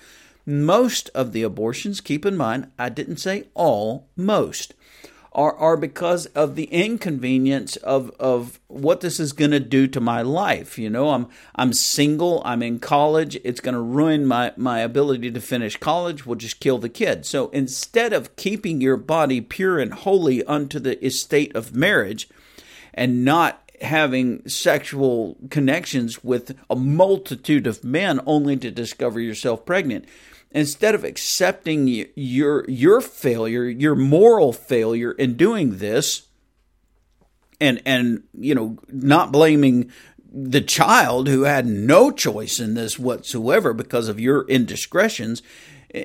Most 0.44 1.08
of 1.14 1.32
the 1.32 1.42
abortions, 1.42 2.00
keep 2.00 2.26
in 2.26 2.36
mind, 2.36 2.70
I 2.78 2.88
didn't 2.88 3.18
say 3.18 3.44
all, 3.54 4.08
most, 4.16 4.74
are, 5.34 5.56
are 5.56 5.76
because 5.76 6.26
of 6.26 6.56
the 6.56 6.64
inconvenience 6.64 7.76
of, 7.76 8.10
of 8.20 8.60
what 8.68 9.00
this 9.00 9.18
is 9.18 9.32
going 9.32 9.50
to 9.50 9.60
do 9.60 9.86
to 9.88 10.00
my 10.00 10.22
life. 10.22 10.78
You 10.78 10.90
know, 10.90 11.10
I'm 11.10 11.28
I'm 11.54 11.72
single, 11.72 12.42
I'm 12.44 12.62
in 12.62 12.78
college, 12.78 13.36
it's 13.44 13.60
going 13.60 13.74
to 13.74 13.80
ruin 13.80 14.26
my, 14.26 14.52
my 14.56 14.80
ability 14.80 15.30
to 15.30 15.40
finish 15.40 15.76
college, 15.76 16.26
we'll 16.26 16.36
just 16.36 16.60
kill 16.60 16.78
the 16.78 16.88
kid. 16.88 17.24
So 17.24 17.48
instead 17.50 18.12
of 18.12 18.36
keeping 18.36 18.80
your 18.80 18.96
body 18.96 19.40
pure 19.40 19.78
and 19.78 19.92
holy 19.92 20.44
unto 20.44 20.78
the 20.78 21.04
estate 21.04 21.54
of 21.56 21.74
marriage 21.74 22.28
and 22.92 23.24
not 23.24 23.58
having 23.80 24.46
sexual 24.48 25.36
connections 25.50 26.22
with 26.22 26.56
a 26.70 26.76
multitude 26.76 27.66
of 27.66 27.82
men 27.82 28.20
only 28.26 28.56
to 28.56 28.70
discover 28.70 29.18
yourself 29.18 29.64
pregnant, 29.66 30.04
instead 30.52 30.94
of 30.94 31.04
accepting 31.04 32.06
your 32.14 32.68
your 32.68 33.00
failure, 33.00 33.64
your 33.64 33.94
moral 33.94 34.52
failure 34.52 35.12
in 35.12 35.36
doing 35.36 35.78
this, 35.78 36.28
and 37.60 37.82
and 37.84 38.22
you 38.38 38.54
know 38.54 38.78
not 38.88 39.32
blaming 39.32 39.90
the 40.34 40.60
child 40.60 41.28
who 41.28 41.42
had 41.42 41.66
no 41.66 42.10
choice 42.10 42.58
in 42.58 42.74
this 42.74 42.98
whatsoever 42.98 43.74
because 43.74 44.08
of 44.08 44.18
your 44.18 44.46
indiscretions, 44.48 45.42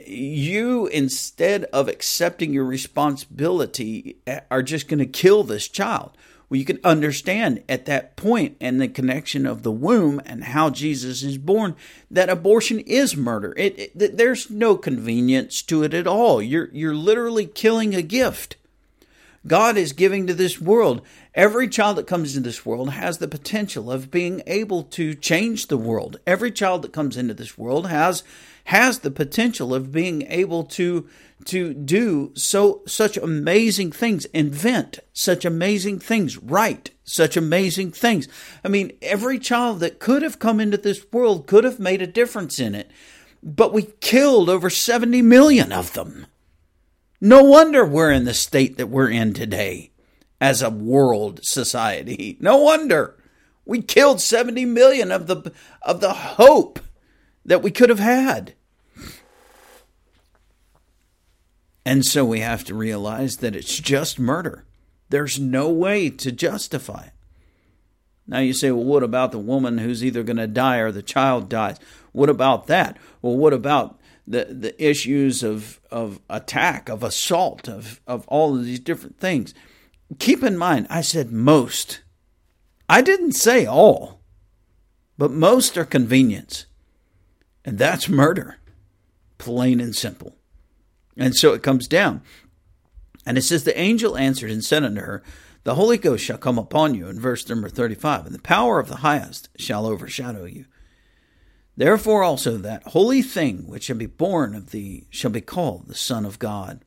you 0.05 0.87
instead 0.87 1.63
of 1.65 1.87
accepting 1.87 2.53
your 2.53 2.65
responsibility 2.65 4.17
eh, 4.27 4.41
are 4.51 4.63
just 4.63 4.87
going 4.87 4.99
to 4.99 5.05
kill 5.05 5.43
this 5.43 5.67
child 5.67 6.17
well, 6.49 6.57
you 6.57 6.65
can 6.65 6.79
understand 6.83 7.63
at 7.67 7.85
that 7.85 8.15
point 8.15 8.55
and 8.61 8.79
the 8.79 8.87
connection 8.87 9.45
of 9.45 9.63
the 9.63 9.71
womb 9.71 10.21
and 10.25 10.45
how 10.45 10.69
Jesus 10.69 11.21
is 11.21 11.37
born 11.37 11.75
that 12.09 12.29
abortion 12.29 12.79
is 12.79 13.17
murder. 13.17 13.53
It, 13.57 13.91
it, 13.95 14.17
there's 14.17 14.49
no 14.49 14.77
convenience 14.77 15.61
to 15.63 15.83
it 15.83 15.93
at 15.93 16.07
all. 16.07 16.41
You're 16.41 16.69
you're 16.71 16.95
literally 16.95 17.45
killing 17.45 17.93
a 17.93 18.01
gift. 18.01 18.55
God 19.47 19.77
is 19.77 19.93
giving 19.93 20.27
to 20.27 20.33
this 20.33 20.59
world. 20.59 21.01
Every 21.33 21.67
child 21.67 21.97
that 21.97 22.07
comes 22.07 22.35
into 22.35 22.49
this 22.49 22.65
world 22.65 22.91
has 22.91 23.17
the 23.17 23.27
potential 23.27 23.91
of 23.91 24.11
being 24.11 24.41
able 24.45 24.83
to 24.83 25.15
change 25.15 25.67
the 25.67 25.77
world. 25.77 26.19
Every 26.27 26.51
child 26.51 26.81
that 26.81 26.93
comes 26.93 27.17
into 27.17 27.33
this 27.33 27.57
world 27.57 27.87
has 27.87 28.23
has 28.65 28.99
the 28.99 29.11
potential 29.11 29.73
of 29.73 29.93
being 29.93 30.23
able 30.23 30.63
to 30.65 31.07
to 31.45 31.73
do 31.73 32.31
so 32.35 32.81
such 32.85 33.15
amazing 33.15 33.91
things, 33.91 34.25
invent 34.25 34.99
such 35.13 35.45
amazing 35.45 35.99
things, 35.99 36.37
write 36.37 36.91
such 37.03 37.37
amazing 37.37 37.91
things. 37.91 38.27
I 38.63 38.67
mean, 38.67 38.91
every 39.01 39.39
child 39.39 39.79
that 39.79 39.99
could 39.99 40.23
have 40.23 40.39
come 40.39 40.59
into 40.59 40.77
this 40.77 41.05
world 41.13 41.47
could 41.47 41.63
have 41.63 41.79
made 41.79 42.01
a 42.01 42.07
difference 42.07 42.59
in 42.59 42.75
it. 42.75 42.91
But 43.41 43.71
we 43.71 43.83
killed 44.01 44.49
over 44.49 44.69
70 44.69 45.21
million 45.21 45.71
of 45.71 45.93
them. 45.93 46.25
No 47.19 47.43
wonder 47.43 47.85
we're 47.85 48.11
in 48.11 48.25
the 48.25 48.33
state 48.33 48.77
that 48.77 48.87
we're 48.87 49.09
in 49.09 49.33
today 49.33 49.91
as 50.39 50.61
a 50.61 50.69
world 50.69 51.39
society. 51.43 52.37
No 52.41 52.57
wonder. 52.57 53.15
We 53.65 53.81
killed 53.81 54.21
70 54.21 54.65
million 54.65 55.11
of 55.11 55.27
the 55.27 55.51
of 55.81 55.99
the 55.99 56.13
hope 56.13 56.79
that 57.43 57.61
we 57.61 57.71
could 57.71 57.89
have 57.89 57.99
had. 57.99 58.53
And 61.85 62.05
so 62.05 62.23
we 62.23 62.41
have 62.41 62.63
to 62.65 62.75
realize 62.75 63.37
that 63.37 63.55
it's 63.55 63.77
just 63.77 64.19
murder. 64.19 64.65
There's 65.09 65.39
no 65.39 65.69
way 65.69 66.09
to 66.09 66.31
justify 66.31 67.05
it. 67.05 67.13
Now 68.27 68.39
you 68.39 68.53
say, 68.53 68.71
well, 68.71 68.83
what 68.83 69.03
about 69.03 69.31
the 69.31 69.39
woman 69.39 69.77
who's 69.77 70.03
either 70.03 70.23
going 70.23 70.37
to 70.37 70.47
die 70.47 70.77
or 70.77 70.91
the 70.91 71.01
child 71.01 71.47
dies? 71.47 71.77
What 72.11 72.29
about 72.29 72.67
that? 72.67 72.97
Well, 73.21 73.37
what 73.37 73.53
about 73.53 73.96
the, 74.27 74.45
the 74.45 74.83
issues 74.83 75.41
of, 75.41 75.79
of 75.89 76.19
attack, 76.29 76.89
of 76.89 77.01
assault, 77.01 77.67
of, 77.67 78.01
of 78.05 78.27
all 78.27 78.55
of 78.55 78.65
these 78.65 78.79
different 78.79 79.19
things? 79.19 79.53
Keep 80.19 80.43
in 80.43 80.57
mind, 80.57 80.87
I 80.89 81.01
said 81.01 81.31
most. 81.31 82.01
I 82.89 83.01
didn't 83.01 83.33
say 83.33 83.65
all, 83.65 84.21
but 85.17 85.31
most 85.31 85.77
are 85.77 85.85
convenience. 85.85 86.65
And 87.65 87.77
that's 87.77 88.07
murder, 88.07 88.57
plain 89.37 89.81
and 89.81 89.95
simple. 89.95 90.37
And 91.17 91.35
so 91.35 91.53
it 91.53 91.63
comes 91.63 91.87
down. 91.87 92.21
And 93.25 93.37
it 93.37 93.41
says, 93.41 93.63
The 93.63 93.77
angel 93.77 94.17
answered 94.17 94.51
and 94.51 94.63
said 94.63 94.83
unto 94.83 95.01
her, 95.01 95.21
The 95.63 95.75
Holy 95.75 95.97
Ghost 95.97 96.23
shall 96.23 96.37
come 96.37 96.57
upon 96.57 96.95
you, 96.95 97.09
in 97.09 97.19
verse 97.19 97.47
number 97.49 97.67
35, 97.67 98.27
and 98.27 98.35
the 98.35 98.39
power 98.39 98.79
of 98.79 98.87
the 98.87 98.97
highest 98.97 99.49
shall 99.57 99.85
overshadow 99.85 100.45
you. 100.45 100.65
Therefore 101.77 102.23
also 102.23 102.57
that 102.57 102.83
holy 102.87 103.21
thing 103.21 103.67
which 103.67 103.83
shall 103.83 103.95
be 103.95 104.07
born 104.07 104.55
of 104.55 104.71
thee 104.71 105.05
shall 105.11 105.31
be 105.31 105.41
called 105.41 105.87
the 105.87 105.95
Son 105.95 106.25
of 106.25 106.39
God. 106.39 106.81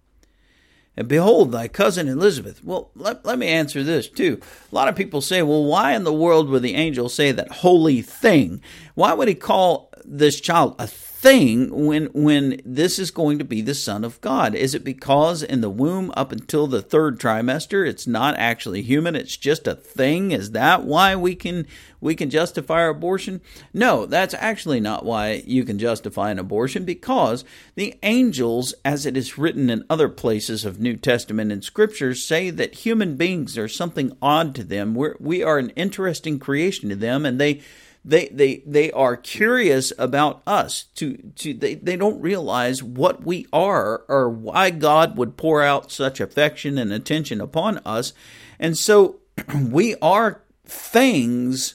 And 0.97 1.07
behold, 1.07 1.53
thy 1.53 1.69
cousin 1.69 2.09
Elizabeth. 2.09 2.63
Well, 2.65 2.91
let, 2.97 3.25
let 3.25 3.39
me 3.39 3.47
answer 3.47 3.85
this 3.85 4.09
too. 4.09 4.41
A 4.71 4.75
lot 4.75 4.89
of 4.89 4.97
people 4.97 5.21
say, 5.21 5.41
well, 5.43 5.65
why 5.65 5.95
in 5.95 6.03
the 6.03 6.13
world 6.13 6.49
would 6.49 6.63
the 6.63 6.75
angel 6.75 7.09
say 7.09 7.31
that 7.31 7.51
holy 7.53 8.03
thing? 8.03 8.61
Why 8.95 9.15
would 9.15 9.29
he 9.29 9.35
call 9.35 9.93
this 10.05 10.41
child 10.41 10.75
a 10.81 10.89
thing 11.21 11.87
when 11.87 12.07
when 12.15 12.59
this 12.65 12.99
is 12.99 13.11
going 13.11 13.39
to 13.39 13.45
be 13.45 13.61
the 13.61 13.75
son 13.75 14.05
of 14.05 14.21
God? 14.23 14.55
Is 14.55 14.75
it 14.75 14.83
because 14.83 15.43
in 15.43 15.61
the 15.61 15.69
womb 15.69 16.11
up 16.17 16.33
until 16.33 16.67
the 16.67 16.81
third 16.81 17.21
trimester 17.21 17.87
it's 17.87 18.07
not 18.07 18.39
actually 18.39 18.81
human, 18.81 19.15
it's 19.15 19.37
just 19.37 19.67
a 19.67 19.75
thing? 19.75 20.31
Is 20.31 20.53
that 20.53 20.85
why 20.85 21.15
we 21.15 21.35
can 21.35 21.67
we 22.01 22.15
can 22.15 22.31
justify 22.31 22.83
abortion? 22.83 23.43
No, 23.75 24.07
that's 24.07 24.33
actually 24.33 24.81
not 24.81 25.05
why 25.05 25.43
you 25.47 25.63
can 25.65 25.79
justify 25.79 26.31
an 26.31 26.39
abortion 26.39 26.87
because 26.87 27.45
the 27.75 27.95
angels 28.03 28.73
as 28.83 29.05
it 29.05 29.15
is 29.15 29.37
written 29.37 29.69
in 29.69 29.85
other 29.91 30.09
places 30.09 30.65
of 30.65 30.81
New 30.81 30.97
Testament 30.97 31.53
and 31.53 31.63
scriptures 31.63 32.25
say 32.25 32.49
that 32.49 32.87
human 32.87 33.17
beings 33.17 33.59
are 33.59 33.69
something 33.69 34.17
odd 34.23 34.55
to 34.55 34.65
them. 34.65 34.95
We're, 34.95 35.17
we 35.21 35.43
are 35.43 35.59
an 35.59 35.71
interesting 35.71 36.39
creation 36.39 36.89
to 36.89 36.97
them 36.97 37.27
and 37.27 37.39
they 37.39 37.61
they 38.05 38.29
they 38.29 38.63
they 38.67 38.91
are 38.93 39.17
curious 39.17 39.93
about 39.99 40.43
us 40.47 40.85
to 40.95 41.17
to 41.37 41.53
they, 41.53 41.75
they 41.75 41.97
don't 41.97 42.21
realize 42.21 42.83
what 42.83 43.25
we 43.25 43.47
are 43.53 44.05
or 44.09 44.29
why 44.31 44.71
God 44.71 45.19
would 45.19 45.37
pour 45.37 45.63
out 45.63 45.93
such 45.93 46.21
affection 46.21 46.79
and 46.79 46.93
attention 46.93 47.41
upon 47.41 47.79
us. 47.79 48.13
And 48.59 48.77
so 48.77 49.21
we 49.55 49.97
are 50.01 50.43
things 50.65 51.75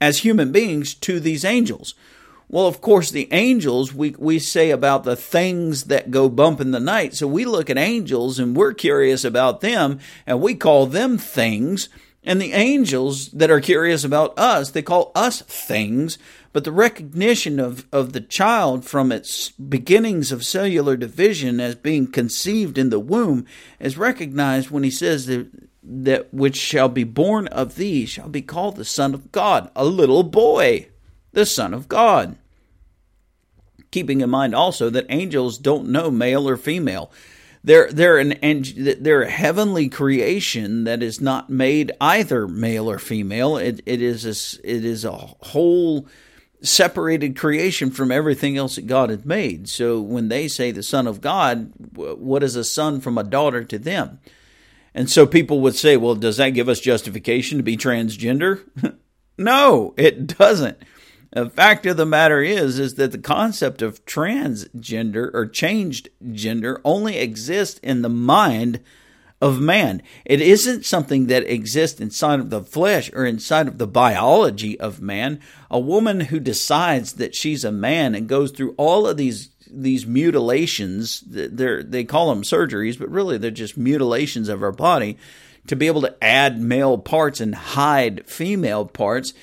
as 0.00 0.18
human 0.18 0.52
beings 0.52 0.94
to 0.94 1.18
these 1.18 1.44
angels. 1.44 1.94
Well 2.48 2.66
of 2.68 2.80
course 2.80 3.10
the 3.10 3.32
angels 3.32 3.92
we 3.92 4.14
we 4.16 4.38
say 4.38 4.70
about 4.70 5.02
the 5.02 5.16
things 5.16 5.84
that 5.84 6.12
go 6.12 6.28
bump 6.28 6.60
in 6.60 6.70
the 6.70 6.78
night. 6.78 7.14
So 7.14 7.26
we 7.26 7.44
look 7.44 7.68
at 7.68 7.78
angels 7.78 8.38
and 8.38 8.54
we're 8.54 8.74
curious 8.74 9.24
about 9.24 9.60
them 9.60 9.98
and 10.24 10.40
we 10.40 10.54
call 10.54 10.86
them 10.86 11.18
things 11.18 11.88
and 12.24 12.40
the 12.40 12.52
angels 12.52 13.28
that 13.32 13.50
are 13.50 13.60
curious 13.60 14.02
about 14.02 14.38
us, 14.38 14.70
they 14.70 14.82
call 14.82 15.12
us 15.14 15.42
things, 15.42 16.16
but 16.54 16.64
the 16.64 16.72
recognition 16.72 17.60
of, 17.60 17.86
of 17.92 18.12
the 18.12 18.20
child 18.20 18.84
from 18.86 19.12
its 19.12 19.50
beginnings 19.50 20.32
of 20.32 20.44
cellular 20.44 20.96
division 20.96 21.60
as 21.60 21.74
being 21.74 22.10
conceived 22.10 22.78
in 22.78 22.88
the 22.88 22.98
womb 22.98 23.44
is 23.78 23.98
recognized 23.98 24.70
when 24.70 24.84
he 24.84 24.90
says 24.90 25.26
that, 25.26 25.48
that 25.82 26.32
which 26.32 26.56
shall 26.56 26.88
be 26.88 27.04
born 27.04 27.46
of 27.48 27.74
thee 27.74 28.06
shall 28.06 28.30
be 28.30 28.42
called 28.42 28.76
the 28.76 28.84
Son 28.86 29.12
of 29.12 29.30
God, 29.30 29.70
a 29.76 29.84
little 29.84 30.22
boy, 30.22 30.88
the 31.32 31.44
Son 31.44 31.74
of 31.74 31.88
God. 31.88 32.36
Keeping 33.90 34.22
in 34.22 34.30
mind 34.30 34.54
also 34.54 34.88
that 34.90 35.06
angels 35.10 35.58
don't 35.58 35.88
know 35.88 36.10
male 36.10 36.48
or 36.48 36.56
female. 36.56 37.12
They're 37.64 37.90
they're 37.90 38.18
an 38.18 38.34
they're 39.00 39.22
a 39.22 39.30
heavenly 39.30 39.88
creation 39.88 40.84
that 40.84 41.02
is 41.02 41.18
not 41.18 41.48
made 41.48 41.92
either 41.98 42.46
male 42.46 42.90
or 42.90 42.98
female. 42.98 43.56
It 43.56 43.80
it 43.86 44.02
is 44.02 44.26
a, 44.26 44.70
it 44.70 44.84
is 44.84 45.06
a 45.06 45.12
whole 45.12 46.06
separated 46.60 47.36
creation 47.36 47.90
from 47.90 48.12
everything 48.12 48.58
else 48.58 48.76
that 48.76 48.86
God 48.86 49.08
had 49.08 49.24
made. 49.24 49.68
So 49.68 50.00
when 50.00 50.28
they 50.28 50.46
say 50.46 50.70
the 50.70 50.82
Son 50.82 51.06
of 51.06 51.22
God, 51.22 51.72
what 51.94 52.42
is 52.42 52.54
a 52.54 52.64
son 52.64 53.00
from 53.00 53.16
a 53.16 53.24
daughter 53.24 53.64
to 53.64 53.78
them? 53.78 54.18
And 54.94 55.10
so 55.10 55.26
people 55.26 55.60
would 55.60 55.74
say, 55.74 55.96
well, 55.96 56.14
does 56.14 56.36
that 56.36 56.50
give 56.50 56.68
us 56.68 56.80
justification 56.80 57.58
to 57.58 57.64
be 57.64 57.76
transgender? 57.76 58.62
no, 59.38 59.92
it 59.96 60.38
doesn't. 60.38 60.78
The 61.34 61.50
fact 61.50 61.84
of 61.86 61.96
the 61.96 62.06
matter 62.06 62.42
is, 62.42 62.78
is 62.78 62.94
that 62.94 63.10
the 63.10 63.18
concept 63.18 63.82
of 63.82 64.04
transgender 64.06 65.34
or 65.34 65.46
changed 65.46 66.08
gender 66.30 66.80
only 66.84 67.18
exists 67.18 67.80
in 67.80 68.02
the 68.02 68.08
mind 68.08 68.78
of 69.42 69.60
man. 69.60 70.00
It 70.24 70.40
isn't 70.40 70.86
something 70.86 71.26
that 71.26 71.50
exists 71.52 72.00
inside 72.00 72.38
of 72.38 72.50
the 72.50 72.62
flesh 72.62 73.12
or 73.12 73.26
inside 73.26 73.66
of 73.66 73.78
the 73.78 73.86
biology 73.88 74.78
of 74.78 75.02
man. 75.02 75.40
A 75.72 75.80
woman 75.80 76.20
who 76.20 76.38
decides 76.38 77.14
that 77.14 77.34
she's 77.34 77.64
a 77.64 77.72
man 77.72 78.14
and 78.14 78.28
goes 78.28 78.52
through 78.52 78.76
all 78.78 79.06
of 79.06 79.16
these 79.16 79.50
these 79.68 80.06
mutilations, 80.06 81.24
they 81.26 81.82
they 81.82 82.04
call 82.04 82.28
them 82.28 82.44
surgeries, 82.44 82.96
but 82.96 83.10
really 83.10 83.38
they're 83.38 83.50
just 83.50 83.76
mutilations 83.76 84.48
of 84.48 84.60
her 84.60 84.70
body 84.70 85.18
to 85.66 85.74
be 85.74 85.88
able 85.88 86.02
to 86.02 86.14
add 86.22 86.60
male 86.60 86.96
parts 86.96 87.40
and 87.40 87.56
hide 87.56 88.24
female 88.24 88.84
parts 88.86 89.34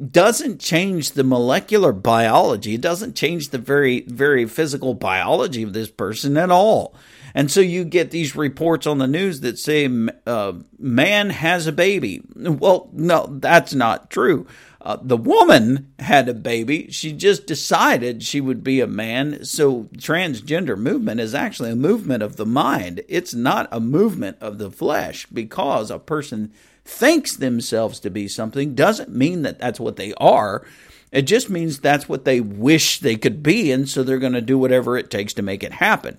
doesn't 0.00 0.60
change 0.60 1.12
the 1.12 1.24
molecular 1.24 1.92
biology. 1.92 2.74
It 2.74 2.80
doesn't 2.80 3.16
change 3.16 3.50
the 3.50 3.58
very, 3.58 4.00
very 4.02 4.46
physical 4.46 4.94
biology 4.94 5.62
of 5.62 5.72
this 5.72 5.90
person 5.90 6.36
at 6.36 6.50
all. 6.50 6.94
And 7.34 7.50
so 7.50 7.60
you 7.60 7.84
get 7.84 8.10
these 8.10 8.34
reports 8.34 8.86
on 8.86 8.98
the 8.98 9.06
news 9.06 9.40
that 9.40 9.58
say 9.58 9.88
uh, 10.26 10.52
man 10.78 11.30
has 11.30 11.66
a 11.66 11.72
baby. 11.72 12.22
Well, 12.34 12.88
no, 12.92 13.26
that's 13.28 13.74
not 13.74 14.10
true. 14.10 14.46
Uh, 14.82 14.96
the 15.02 15.16
woman 15.16 15.92
had 15.98 16.28
a 16.28 16.34
baby. 16.34 16.90
She 16.90 17.12
just 17.12 17.46
decided 17.46 18.22
she 18.22 18.40
would 18.40 18.64
be 18.64 18.80
a 18.80 18.86
man. 18.86 19.44
So 19.44 19.84
transgender 19.96 20.76
movement 20.76 21.20
is 21.20 21.34
actually 21.34 21.70
a 21.70 21.76
movement 21.76 22.22
of 22.22 22.36
the 22.36 22.46
mind. 22.46 23.02
It's 23.06 23.34
not 23.34 23.68
a 23.70 23.80
movement 23.80 24.38
of 24.40 24.58
the 24.58 24.70
flesh 24.70 25.26
because 25.26 25.90
a 25.90 25.98
person 25.98 26.52
thinks 26.84 27.36
themselves 27.36 28.00
to 28.00 28.10
be 28.10 28.28
something 28.28 28.74
doesn't 28.74 29.14
mean 29.14 29.42
that 29.42 29.58
that's 29.58 29.80
what 29.80 29.96
they 29.96 30.12
are. 30.14 30.64
It 31.12 31.22
just 31.22 31.50
means 31.50 31.78
that's 31.78 32.08
what 32.08 32.24
they 32.24 32.40
wish 32.40 33.00
they 33.00 33.16
could 33.16 33.42
be, 33.42 33.72
and 33.72 33.88
so 33.88 34.02
they're 34.02 34.18
going 34.18 34.32
to 34.32 34.40
do 34.40 34.58
whatever 34.58 34.96
it 34.96 35.10
takes 35.10 35.32
to 35.34 35.42
make 35.42 35.62
it 35.62 35.72
happen. 35.72 36.18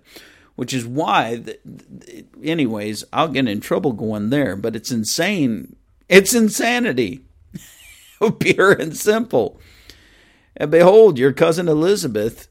Which 0.56 0.74
is 0.74 0.86
why, 0.86 1.44
anyways, 2.44 3.06
I'll 3.14 3.30
get 3.30 3.48
in 3.48 3.62
trouble 3.62 3.94
going 3.94 4.30
there, 4.30 4.56
but 4.56 4.76
it's 4.76 4.92
insane. 4.92 5.76
It's 6.10 6.34
insanity, 6.34 7.22
pure 8.40 8.74
and 8.74 8.96
simple. 8.96 9.60
And 10.58 10.70
behold, 10.70 11.18
your 11.18 11.32
cousin 11.32 11.70
Elizabeth 11.70 12.50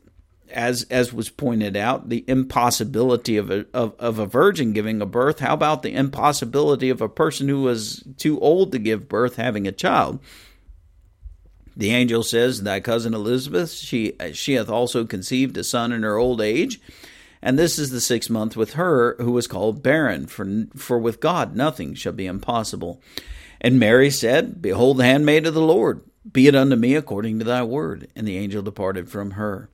as 0.50 0.84
as 0.84 1.12
was 1.12 1.28
pointed 1.28 1.76
out, 1.76 2.08
the 2.08 2.24
impossibility 2.26 3.36
of 3.36 3.50
a 3.50 3.66
of, 3.72 3.94
of 3.98 4.18
a 4.18 4.26
virgin 4.26 4.72
giving 4.72 5.00
a 5.00 5.06
birth. 5.06 5.40
How 5.40 5.54
about 5.54 5.82
the 5.82 5.94
impossibility 5.94 6.90
of 6.90 7.00
a 7.00 7.08
person 7.08 7.48
who 7.48 7.62
was 7.62 8.04
too 8.16 8.38
old 8.40 8.72
to 8.72 8.78
give 8.78 9.08
birth 9.08 9.36
having 9.36 9.66
a 9.66 9.72
child? 9.72 10.20
The 11.76 11.90
angel 11.90 12.22
says, 12.22 12.62
"Thy 12.62 12.80
cousin 12.80 13.14
Elizabeth, 13.14 13.72
she 13.72 14.14
she 14.32 14.54
hath 14.54 14.68
also 14.68 15.04
conceived 15.04 15.56
a 15.56 15.64
son 15.64 15.92
in 15.92 16.02
her 16.02 16.16
old 16.16 16.40
age." 16.40 16.80
And 17.42 17.58
this 17.58 17.78
is 17.78 17.90
the 17.90 18.00
sixth 18.00 18.28
month 18.28 18.56
with 18.56 18.74
her 18.74 19.16
who 19.18 19.32
was 19.32 19.46
called 19.46 19.82
barren, 19.82 20.26
for, 20.26 20.66
for 20.76 20.98
with 20.98 21.20
God 21.20 21.56
nothing 21.56 21.94
shall 21.94 22.12
be 22.12 22.26
impossible. 22.26 23.00
And 23.60 23.78
Mary 23.78 24.10
said, 24.10 24.60
Behold, 24.60 24.98
the 24.98 25.04
handmaid 25.04 25.46
of 25.46 25.54
the 25.54 25.60
Lord, 25.60 26.02
be 26.30 26.46
it 26.46 26.54
unto 26.54 26.76
me 26.76 26.94
according 26.94 27.38
to 27.38 27.44
thy 27.44 27.62
word. 27.62 28.08
And 28.14 28.26
the 28.26 28.36
angel 28.36 28.62
departed 28.62 29.08
from 29.08 29.32
her. 29.32 29.70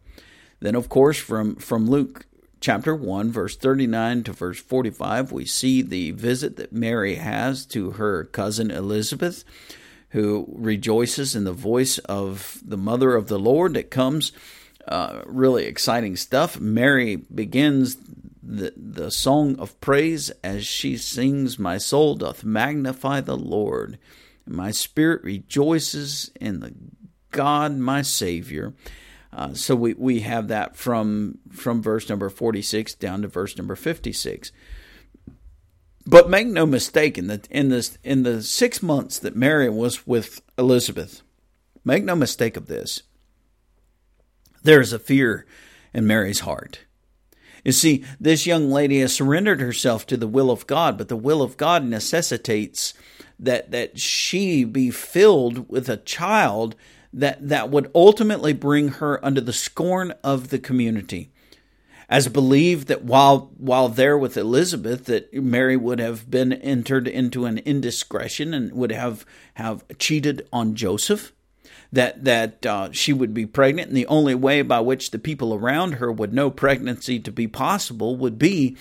Then, 0.60 0.74
of 0.74 0.88
course, 0.88 1.18
from, 1.18 1.56
from 1.56 1.88
Luke 1.88 2.26
chapter 2.60 2.94
1, 2.94 3.30
verse 3.30 3.56
39 3.56 4.24
to 4.24 4.32
verse 4.32 4.60
45, 4.60 5.32
we 5.32 5.44
see 5.44 5.82
the 5.82 6.12
visit 6.12 6.56
that 6.56 6.72
Mary 6.72 7.16
has 7.16 7.66
to 7.66 7.92
her 7.92 8.24
cousin 8.24 8.70
Elizabeth, 8.70 9.44
who 10.10 10.46
rejoices 10.48 11.36
in 11.36 11.44
the 11.44 11.52
voice 11.52 11.98
of 11.98 12.58
the 12.64 12.78
mother 12.78 13.14
of 13.14 13.28
the 13.28 13.38
Lord 13.38 13.74
that 13.74 13.90
comes. 13.90 14.32
Uh, 14.88 15.22
really 15.26 15.64
exciting 15.64 16.16
stuff. 16.16 16.60
Mary 16.60 17.16
begins 17.16 17.96
the, 18.42 18.72
the 18.76 19.10
song 19.10 19.58
of 19.58 19.78
praise 19.80 20.30
as 20.42 20.64
she 20.64 20.96
sings, 20.96 21.58
My 21.58 21.78
soul 21.78 22.14
doth 22.14 22.44
magnify 22.44 23.20
the 23.20 23.36
Lord, 23.36 23.98
and 24.46 24.54
my 24.54 24.70
spirit 24.70 25.24
rejoices 25.24 26.30
in 26.40 26.60
the 26.60 26.72
God 27.32 27.76
my 27.76 28.02
Savior. 28.02 28.74
Uh, 29.36 29.52
so 29.52 29.76
we, 29.76 29.92
we 29.92 30.20
have 30.20 30.48
that 30.48 30.76
from 30.76 31.38
from 31.52 31.82
verse 31.82 32.08
number 32.08 32.30
46 32.30 32.94
down 32.94 33.20
to 33.20 33.28
verse 33.28 33.56
number 33.58 33.76
56. 33.76 34.50
But 36.06 36.30
make 36.30 36.46
no 36.46 36.64
mistake 36.64 37.18
in 37.18 37.26
the 37.26 37.46
in 37.50 37.68
the 37.68 37.96
in 38.02 38.22
the 38.22 38.42
six 38.42 38.82
months 38.82 39.18
that 39.18 39.36
Mary 39.36 39.68
was 39.68 40.06
with 40.06 40.40
Elizabeth, 40.56 41.20
make 41.84 42.02
no 42.02 42.16
mistake 42.16 42.56
of 42.56 42.66
this. 42.66 43.02
There 44.62 44.80
is 44.80 44.94
a 44.94 44.98
fear 44.98 45.44
in 45.92 46.06
Mary's 46.06 46.40
heart. 46.40 46.80
You 47.62 47.72
see, 47.72 48.04
this 48.18 48.46
young 48.46 48.70
lady 48.70 49.00
has 49.00 49.12
surrendered 49.12 49.60
herself 49.60 50.06
to 50.06 50.16
the 50.16 50.28
will 50.28 50.50
of 50.50 50.66
God, 50.66 50.96
but 50.96 51.08
the 51.08 51.16
will 51.16 51.42
of 51.42 51.58
God 51.58 51.84
necessitates 51.84 52.94
that 53.38 53.70
that 53.70 53.98
she 53.98 54.64
be 54.64 54.90
filled 54.90 55.68
with 55.68 55.90
a 55.90 55.98
child 55.98 56.74
that 57.16 57.48
that 57.48 57.70
would 57.70 57.90
ultimately 57.94 58.52
bring 58.52 58.88
her 58.88 59.24
under 59.24 59.40
the 59.40 59.52
scorn 59.52 60.12
of 60.22 60.50
the 60.50 60.58
community. 60.58 61.30
As 62.08 62.28
believed 62.28 62.86
that 62.86 63.02
while 63.02 63.50
while 63.56 63.88
there 63.88 64.16
with 64.16 64.36
Elizabeth, 64.36 65.06
that 65.06 65.34
Mary 65.34 65.76
would 65.76 65.98
have 65.98 66.30
been 66.30 66.52
entered 66.52 67.08
into 67.08 67.46
an 67.46 67.58
indiscretion 67.58 68.54
and 68.54 68.72
would 68.72 68.92
have 68.92 69.26
have 69.54 69.82
cheated 69.98 70.46
on 70.52 70.76
Joseph 70.76 71.32
that 71.92 72.24
that 72.24 72.64
uh, 72.66 72.92
she 72.92 73.12
would 73.12 73.34
be 73.34 73.46
pregnant, 73.46 73.88
and 73.88 73.96
the 73.96 74.06
only 74.06 74.34
way 74.34 74.62
by 74.62 74.80
which 74.80 75.10
the 75.10 75.18
people 75.18 75.54
around 75.54 75.94
her 75.94 76.12
would 76.12 76.32
know 76.32 76.50
pregnancy 76.50 77.18
to 77.18 77.32
be 77.32 77.48
possible 77.48 78.14
would 78.16 78.38
be 78.38 78.76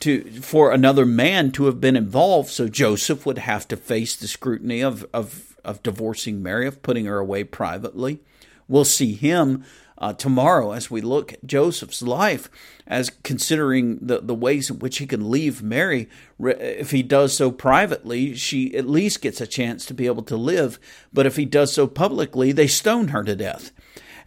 to 0.00 0.40
for 0.40 0.70
another 0.70 1.06
man 1.06 1.50
to 1.52 1.64
have 1.64 1.80
been 1.80 1.96
involved. 1.96 2.50
So 2.50 2.68
Joseph 2.68 3.26
would 3.26 3.38
have 3.38 3.66
to 3.68 3.76
face 3.76 4.14
the 4.14 4.28
scrutiny 4.28 4.82
of 4.82 5.06
of, 5.12 5.47
of 5.68 5.82
divorcing 5.82 6.42
Mary, 6.42 6.66
of 6.66 6.82
putting 6.82 7.04
her 7.04 7.18
away 7.18 7.44
privately. 7.44 8.20
We'll 8.66 8.86
see 8.86 9.14
him 9.14 9.64
uh, 9.98 10.12
tomorrow 10.14 10.72
as 10.72 10.90
we 10.90 11.00
look 11.00 11.34
at 11.34 11.46
Joseph's 11.46 12.02
life, 12.02 12.48
as 12.86 13.10
considering 13.22 13.98
the, 14.00 14.20
the 14.20 14.34
ways 14.34 14.70
in 14.70 14.78
which 14.78 14.98
he 14.98 15.06
can 15.06 15.30
leave 15.30 15.62
Mary. 15.62 16.08
If 16.38 16.92
he 16.92 17.02
does 17.02 17.36
so 17.36 17.50
privately, 17.50 18.34
she 18.34 18.74
at 18.76 18.88
least 18.88 19.20
gets 19.20 19.40
a 19.40 19.46
chance 19.46 19.84
to 19.86 19.94
be 19.94 20.06
able 20.06 20.22
to 20.24 20.36
live. 20.36 20.78
But 21.12 21.26
if 21.26 21.36
he 21.36 21.44
does 21.44 21.72
so 21.72 21.86
publicly, 21.86 22.52
they 22.52 22.66
stone 22.66 23.08
her 23.08 23.24
to 23.24 23.36
death. 23.36 23.72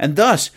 And 0.01 0.15
thus, 0.15 0.49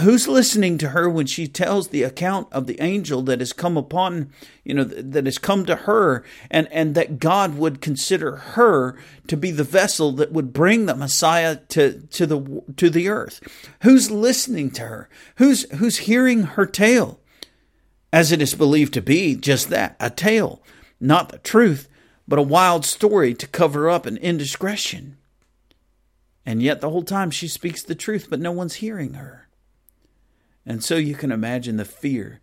who's 0.00 0.28
listening 0.28 0.76
to 0.76 0.90
her 0.90 1.08
when 1.08 1.24
she 1.24 1.48
tells 1.48 1.88
the 1.88 2.02
account 2.02 2.46
of 2.52 2.66
the 2.66 2.78
angel 2.78 3.22
that 3.22 3.40
has 3.40 3.54
come 3.54 3.78
upon, 3.78 4.30
you 4.64 4.74
know, 4.74 4.84
that 4.84 5.24
has 5.24 5.38
come 5.38 5.64
to 5.64 5.76
her, 5.76 6.22
and, 6.50 6.70
and 6.70 6.94
that 6.94 7.18
God 7.18 7.56
would 7.56 7.80
consider 7.80 8.36
her 8.36 8.98
to 9.28 9.36
be 9.38 9.50
the 9.50 9.64
vessel 9.64 10.12
that 10.12 10.30
would 10.30 10.52
bring 10.52 10.84
the 10.84 10.94
Messiah 10.94 11.56
to, 11.70 12.00
to 12.08 12.26
the 12.26 12.62
to 12.76 12.90
the 12.90 13.08
earth? 13.08 13.40
Who's 13.80 14.10
listening 14.10 14.70
to 14.72 14.82
her? 14.82 15.08
Who's 15.36 15.62
who's 15.76 16.00
hearing 16.00 16.42
her 16.42 16.66
tale? 16.66 17.18
As 18.12 18.30
it 18.30 18.42
is 18.42 18.54
believed 18.54 18.92
to 18.92 19.00
be 19.00 19.34
just 19.34 19.70
that, 19.70 19.96
a 19.98 20.10
tale, 20.10 20.62
not 21.00 21.30
the 21.30 21.38
truth, 21.38 21.88
but 22.28 22.38
a 22.38 22.42
wild 22.42 22.84
story 22.84 23.32
to 23.32 23.46
cover 23.46 23.88
up 23.88 24.04
an 24.04 24.18
indiscretion. 24.18 25.16
And 26.44 26.62
yet, 26.62 26.80
the 26.80 26.90
whole 26.90 27.04
time 27.04 27.30
she 27.30 27.46
speaks 27.48 27.82
the 27.82 27.94
truth, 27.94 28.26
but 28.28 28.40
no 28.40 28.52
one's 28.52 28.74
hearing 28.74 29.14
her. 29.14 29.48
And 30.66 30.82
so 30.82 30.96
you 30.96 31.14
can 31.14 31.30
imagine 31.30 31.76
the 31.76 31.84
fear 31.84 32.40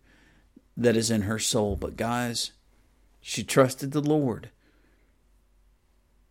that 0.78 0.96
is 0.96 1.12
in 1.12 1.24
her 1.24 1.40
soul. 1.40 1.76
But, 1.76 1.98
guys, 1.98 2.52
she 3.20 3.44
trusted 3.44 3.92
the 3.92 4.02
Lord, 4.02 4.52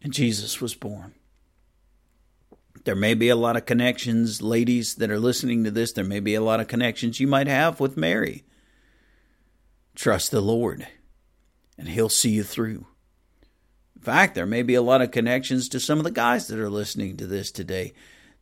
and 0.03 0.13
Jesus 0.13 0.61
was 0.61 0.75
born. 0.75 1.15
There 2.85 2.97
may 2.97 3.13
be 3.13 3.29
a 3.29 3.37
lot 3.37 3.57
of 3.57 3.67
connections, 3.67 4.41
ladies 4.41 4.95
that 4.95 5.11
are 5.11 5.19
listening 5.19 5.65
to 5.65 5.71
this, 5.71 5.93
there 5.93 6.05
may 6.05 6.21
be 6.21 6.35
a 6.35 6.41
lot 6.41 6.61
of 6.61 6.69
connections 6.69 7.21
you 7.21 7.27
might 7.27 7.47
have 7.47 7.81
with 7.81 7.99
Mary. 7.99 8.45
Trust 9.95 10.31
the 10.31 10.41
Lord, 10.41 10.87
and 11.77 11.89
He'll 11.89 12.09
see 12.09 12.31
you 12.31 12.45
through. 12.45 12.87
In 13.99 14.03
fact, 14.03 14.35
there 14.35 14.47
may 14.47 14.63
be 14.63 14.75
a 14.75 14.83
lot 14.83 15.03
of 15.03 15.11
connections 15.11 15.69
to 15.69 15.81
some 15.81 15.99
of 15.99 16.05
the 16.05 16.11
guys 16.11 16.47
that 16.47 16.59
are 16.59 16.71
listening 16.71 17.17
to 17.19 17.27
this 17.27 17.51
today 17.51 17.93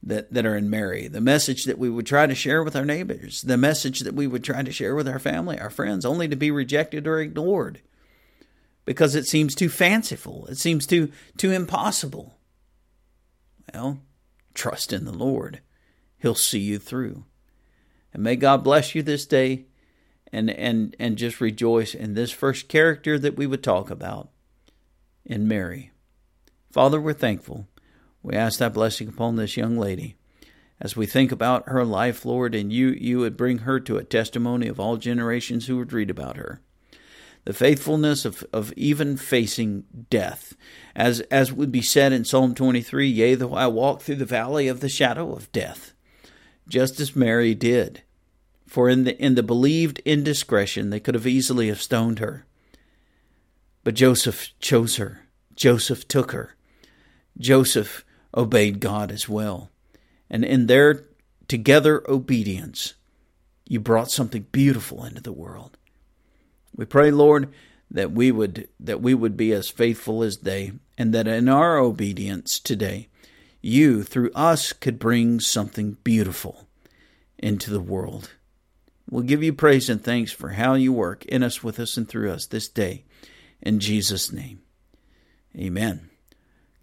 that, 0.02 0.32
that 0.32 0.46
are 0.46 0.56
in 0.56 0.70
Mary. 0.70 1.08
The 1.08 1.20
message 1.20 1.64
that 1.64 1.78
we 1.78 1.90
would 1.90 2.06
try 2.06 2.26
to 2.26 2.34
share 2.34 2.62
with 2.62 2.76
our 2.76 2.84
neighbors, 2.84 3.42
the 3.42 3.56
message 3.56 4.00
that 4.00 4.14
we 4.14 4.26
would 4.26 4.44
try 4.44 4.62
to 4.62 4.70
share 4.70 4.94
with 4.94 5.08
our 5.08 5.18
family, 5.18 5.58
our 5.58 5.70
friends, 5.70 6.04
only 6.04 6.28
to 6.28 6.36
be 6.36 6.50
rejected 6.50 7.06
or 7.06 7.20
ignored 7.20 7.80
because 8.86 9.14
it 9.14 9.26
seems 9.26 9.54
too 9.54 9.68
fanciful. 9.68 10.46
It 10.46 10.56
seems 10.56 10.86
too 10.86 11.12
too 11.36 11.50
impossible. 11.50 12.38
Well, 13.74 14.00
trust 14.54 14.92
in 14.92 15.04
the 15.04 15.12
Lord. 15.12 15.60
He'll 16.18 16.34
see 16.34 16.60
you 16.60 16.78
through. 16.78 17.24
And 18.14 18.22
may 18.22 18.36
God 18.36 18.64
bless 18.64 18.94
you 18.94 19.02
this 19.02 19.26
day 19.26 19.66
and 20.32 20.48
and 20.48 20.96
and 20.98 21.18
just 21.18 21.40
rejoice 21.40 21.94
in 21.94 22.14
this 22.14 22.30
first 22.30 22.68
character 22.68 23.18
that 23.18 23.36
we 23.36 23.46
would 23.46 23.62
talk 23.62 23.90
about 23.90 24.30
in 25.26 25.46
Mary. 25.46 25.90
Father, 26.70 27.00
we're 27.00 27.12
thankful. 27.12 27.66
We 28.22 28.34
ask 28.34 28.58
that 28.58 28.74
blessing 28.74 29.08
upon 29.08 29.36
this 29.36 29.56
young 29.56 29.76
lady. 29.76 30.16
As 30.80 30.96
we 30.96 31.06
think 31.06 31.32
about 31.32 31.68
her 31.68 31.84
life, 31.84 32.24
Lord, 32.24 32.54
and 32.54 32.72
you, 32.72 32.88
you 32.88 33.18
would 33.18 33.36
bring 33.36 33.58
her 33.58 33.80
to 33.80 33.96
a 33.96 34.04
testimony 34.04 34.68
of 34.68 34.78
all 34.78 34.96
generations 34.96 35.66
who 35.66 35.78
would 35.78 35.92
read 35.92 36.10
about 36.10 36.36
her. 36.36 36.60
The 37.44 37.52
faithfulness 37.52 38.24
of, 38.24 38.44
of 38.52 38.72
even 38.76 39.16
facing 39.16 39.84
death. 40.10 40.54
As, 40.94 41.20
as 41.22 41.52
would 41.52 41.70
be 41.70 41.82
said 41.82 42.12
in 42.12 42.24
Psalm 42.24 42.54
23, 42.54 43.08
Yea, 43.08 43.36
though 43.36 43.54
I 43.54 43.68
walk 43.68 44.02
through 44.02 44.16
the 44.16 44.24
valley 44.24 44.68
of 44.68 44.80
the 44.80 44.88
shadow 44.88 45.32
of 45.32 45.52
death, 45.52 45.94
just 46.68 46.98
as 47.00 47.16
Mary 47.16 47.54
did. 47.54 48.02
For 48.66 48.88
in 48.88 49.04
the, 49.04 49.16
in 49.22 49.36
the 49.36 49.44
believed 49.44 50.00
indiscretion, 50.04 50.90
they 50.90 51.00
could 51.00 51.14
have 51.14 51.26
easily 51.26 51.68
have 51.68 51.80
stoned 51.80 52.18
her. 52.18 52.44
But 53.86 53.94
Joseph 53.94 54.50
chose 54.58 54.96
her. 54.96 55.28
Joseph 55.54 56.08
took 56.08 56.32
her. 56.32 56.56
Joseph 57.38 58.04
obeyed 58.36 58.80
God 58.80 59.12
as 59.12 59.28
well. 59.28 59.70
And 60.28 60.44
in 60.44 60.66
their 60.66 61.04
together 61.46 62.02
obedience, 62.10 62.94
you 63.64 63.78
brought 63.78 64.10
something 64.10 64.46
beautiful 64.50 65.04
into 65.04 65.22
the 65.22 65.30
world. 65.30 65.78
We 66.74 66.84
pray, 66.84 67.12
Lord, 67.12 67.52
that 67.88 68.10
we 68.10 68.32
would 68.32 68.68
that 68.80 69.00
we 69.00 69.14
would 69.14 69.36
be 69.36 69.52
as 69.52 69.70
faithful 69.70 70.24
as 70.24 70.38
they, 70.38 70.72
and 70.98 71.14
that 71.14 71.28
in 71.28 71.48
our 71.48 71.78
obedience 71.78 72.58
today, 72.58 73.06
you 73.62 74.02
through 74.02 74.32
us 74.34 74.72
could 74.72 74.98
bring 74.98 75.38
something 75.38 75.96
beautiful 76.02 76.66
into 77.38 77.70
the 77.70 77.78
world. 77.78 78.32
We'll 79.08 79.22
give 79.22 79.44
you 79.44 79.52
praise 79.52 79.88
and 79.88 80.02
thanks 80.02 80.32
for 80.32 80.48
how 80.48 80.74
you 80.74 80.92
work 80.92 81.24
in 81.26 81.44
us, 81.44 81.62
with 81.62 81.78
us, 81.78 81.96
and 81.96 82.08
through 82.08 82.32
us 82.32 82.46
this 82.46 82.66
day. 82.66 83.04
In 83.62 83.80
Jesus' 83.80 84.32
name. 84.32 84.60
Amen. 85.56 86.10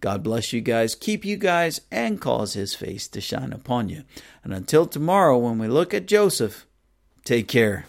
God 0.00 0.22
bless 0.22 0.52
you 0.52 0.60
guys, 0.60 0.94
keep 0.94 1.24
you 1.24 1.36
guys, 1.36 1.80
and 1.90 2.20
cause 2.20 2.52
his 2.52 2.74
face 2.74 3.08
to 3.08 3.22
shine 3.22 3.52
upon 3.52 3.88
you. 3.88 4.04
And 4.42 4.52
until 4.52 4.86
tomorrow, 4.86 5.38
when 5.38 5.58
we 5.58 5.66
look 5.66 5.94
at 5.94 6.06
Joseph, 6.06 6.66
take 7.24 7.48
care. 7.48 7.86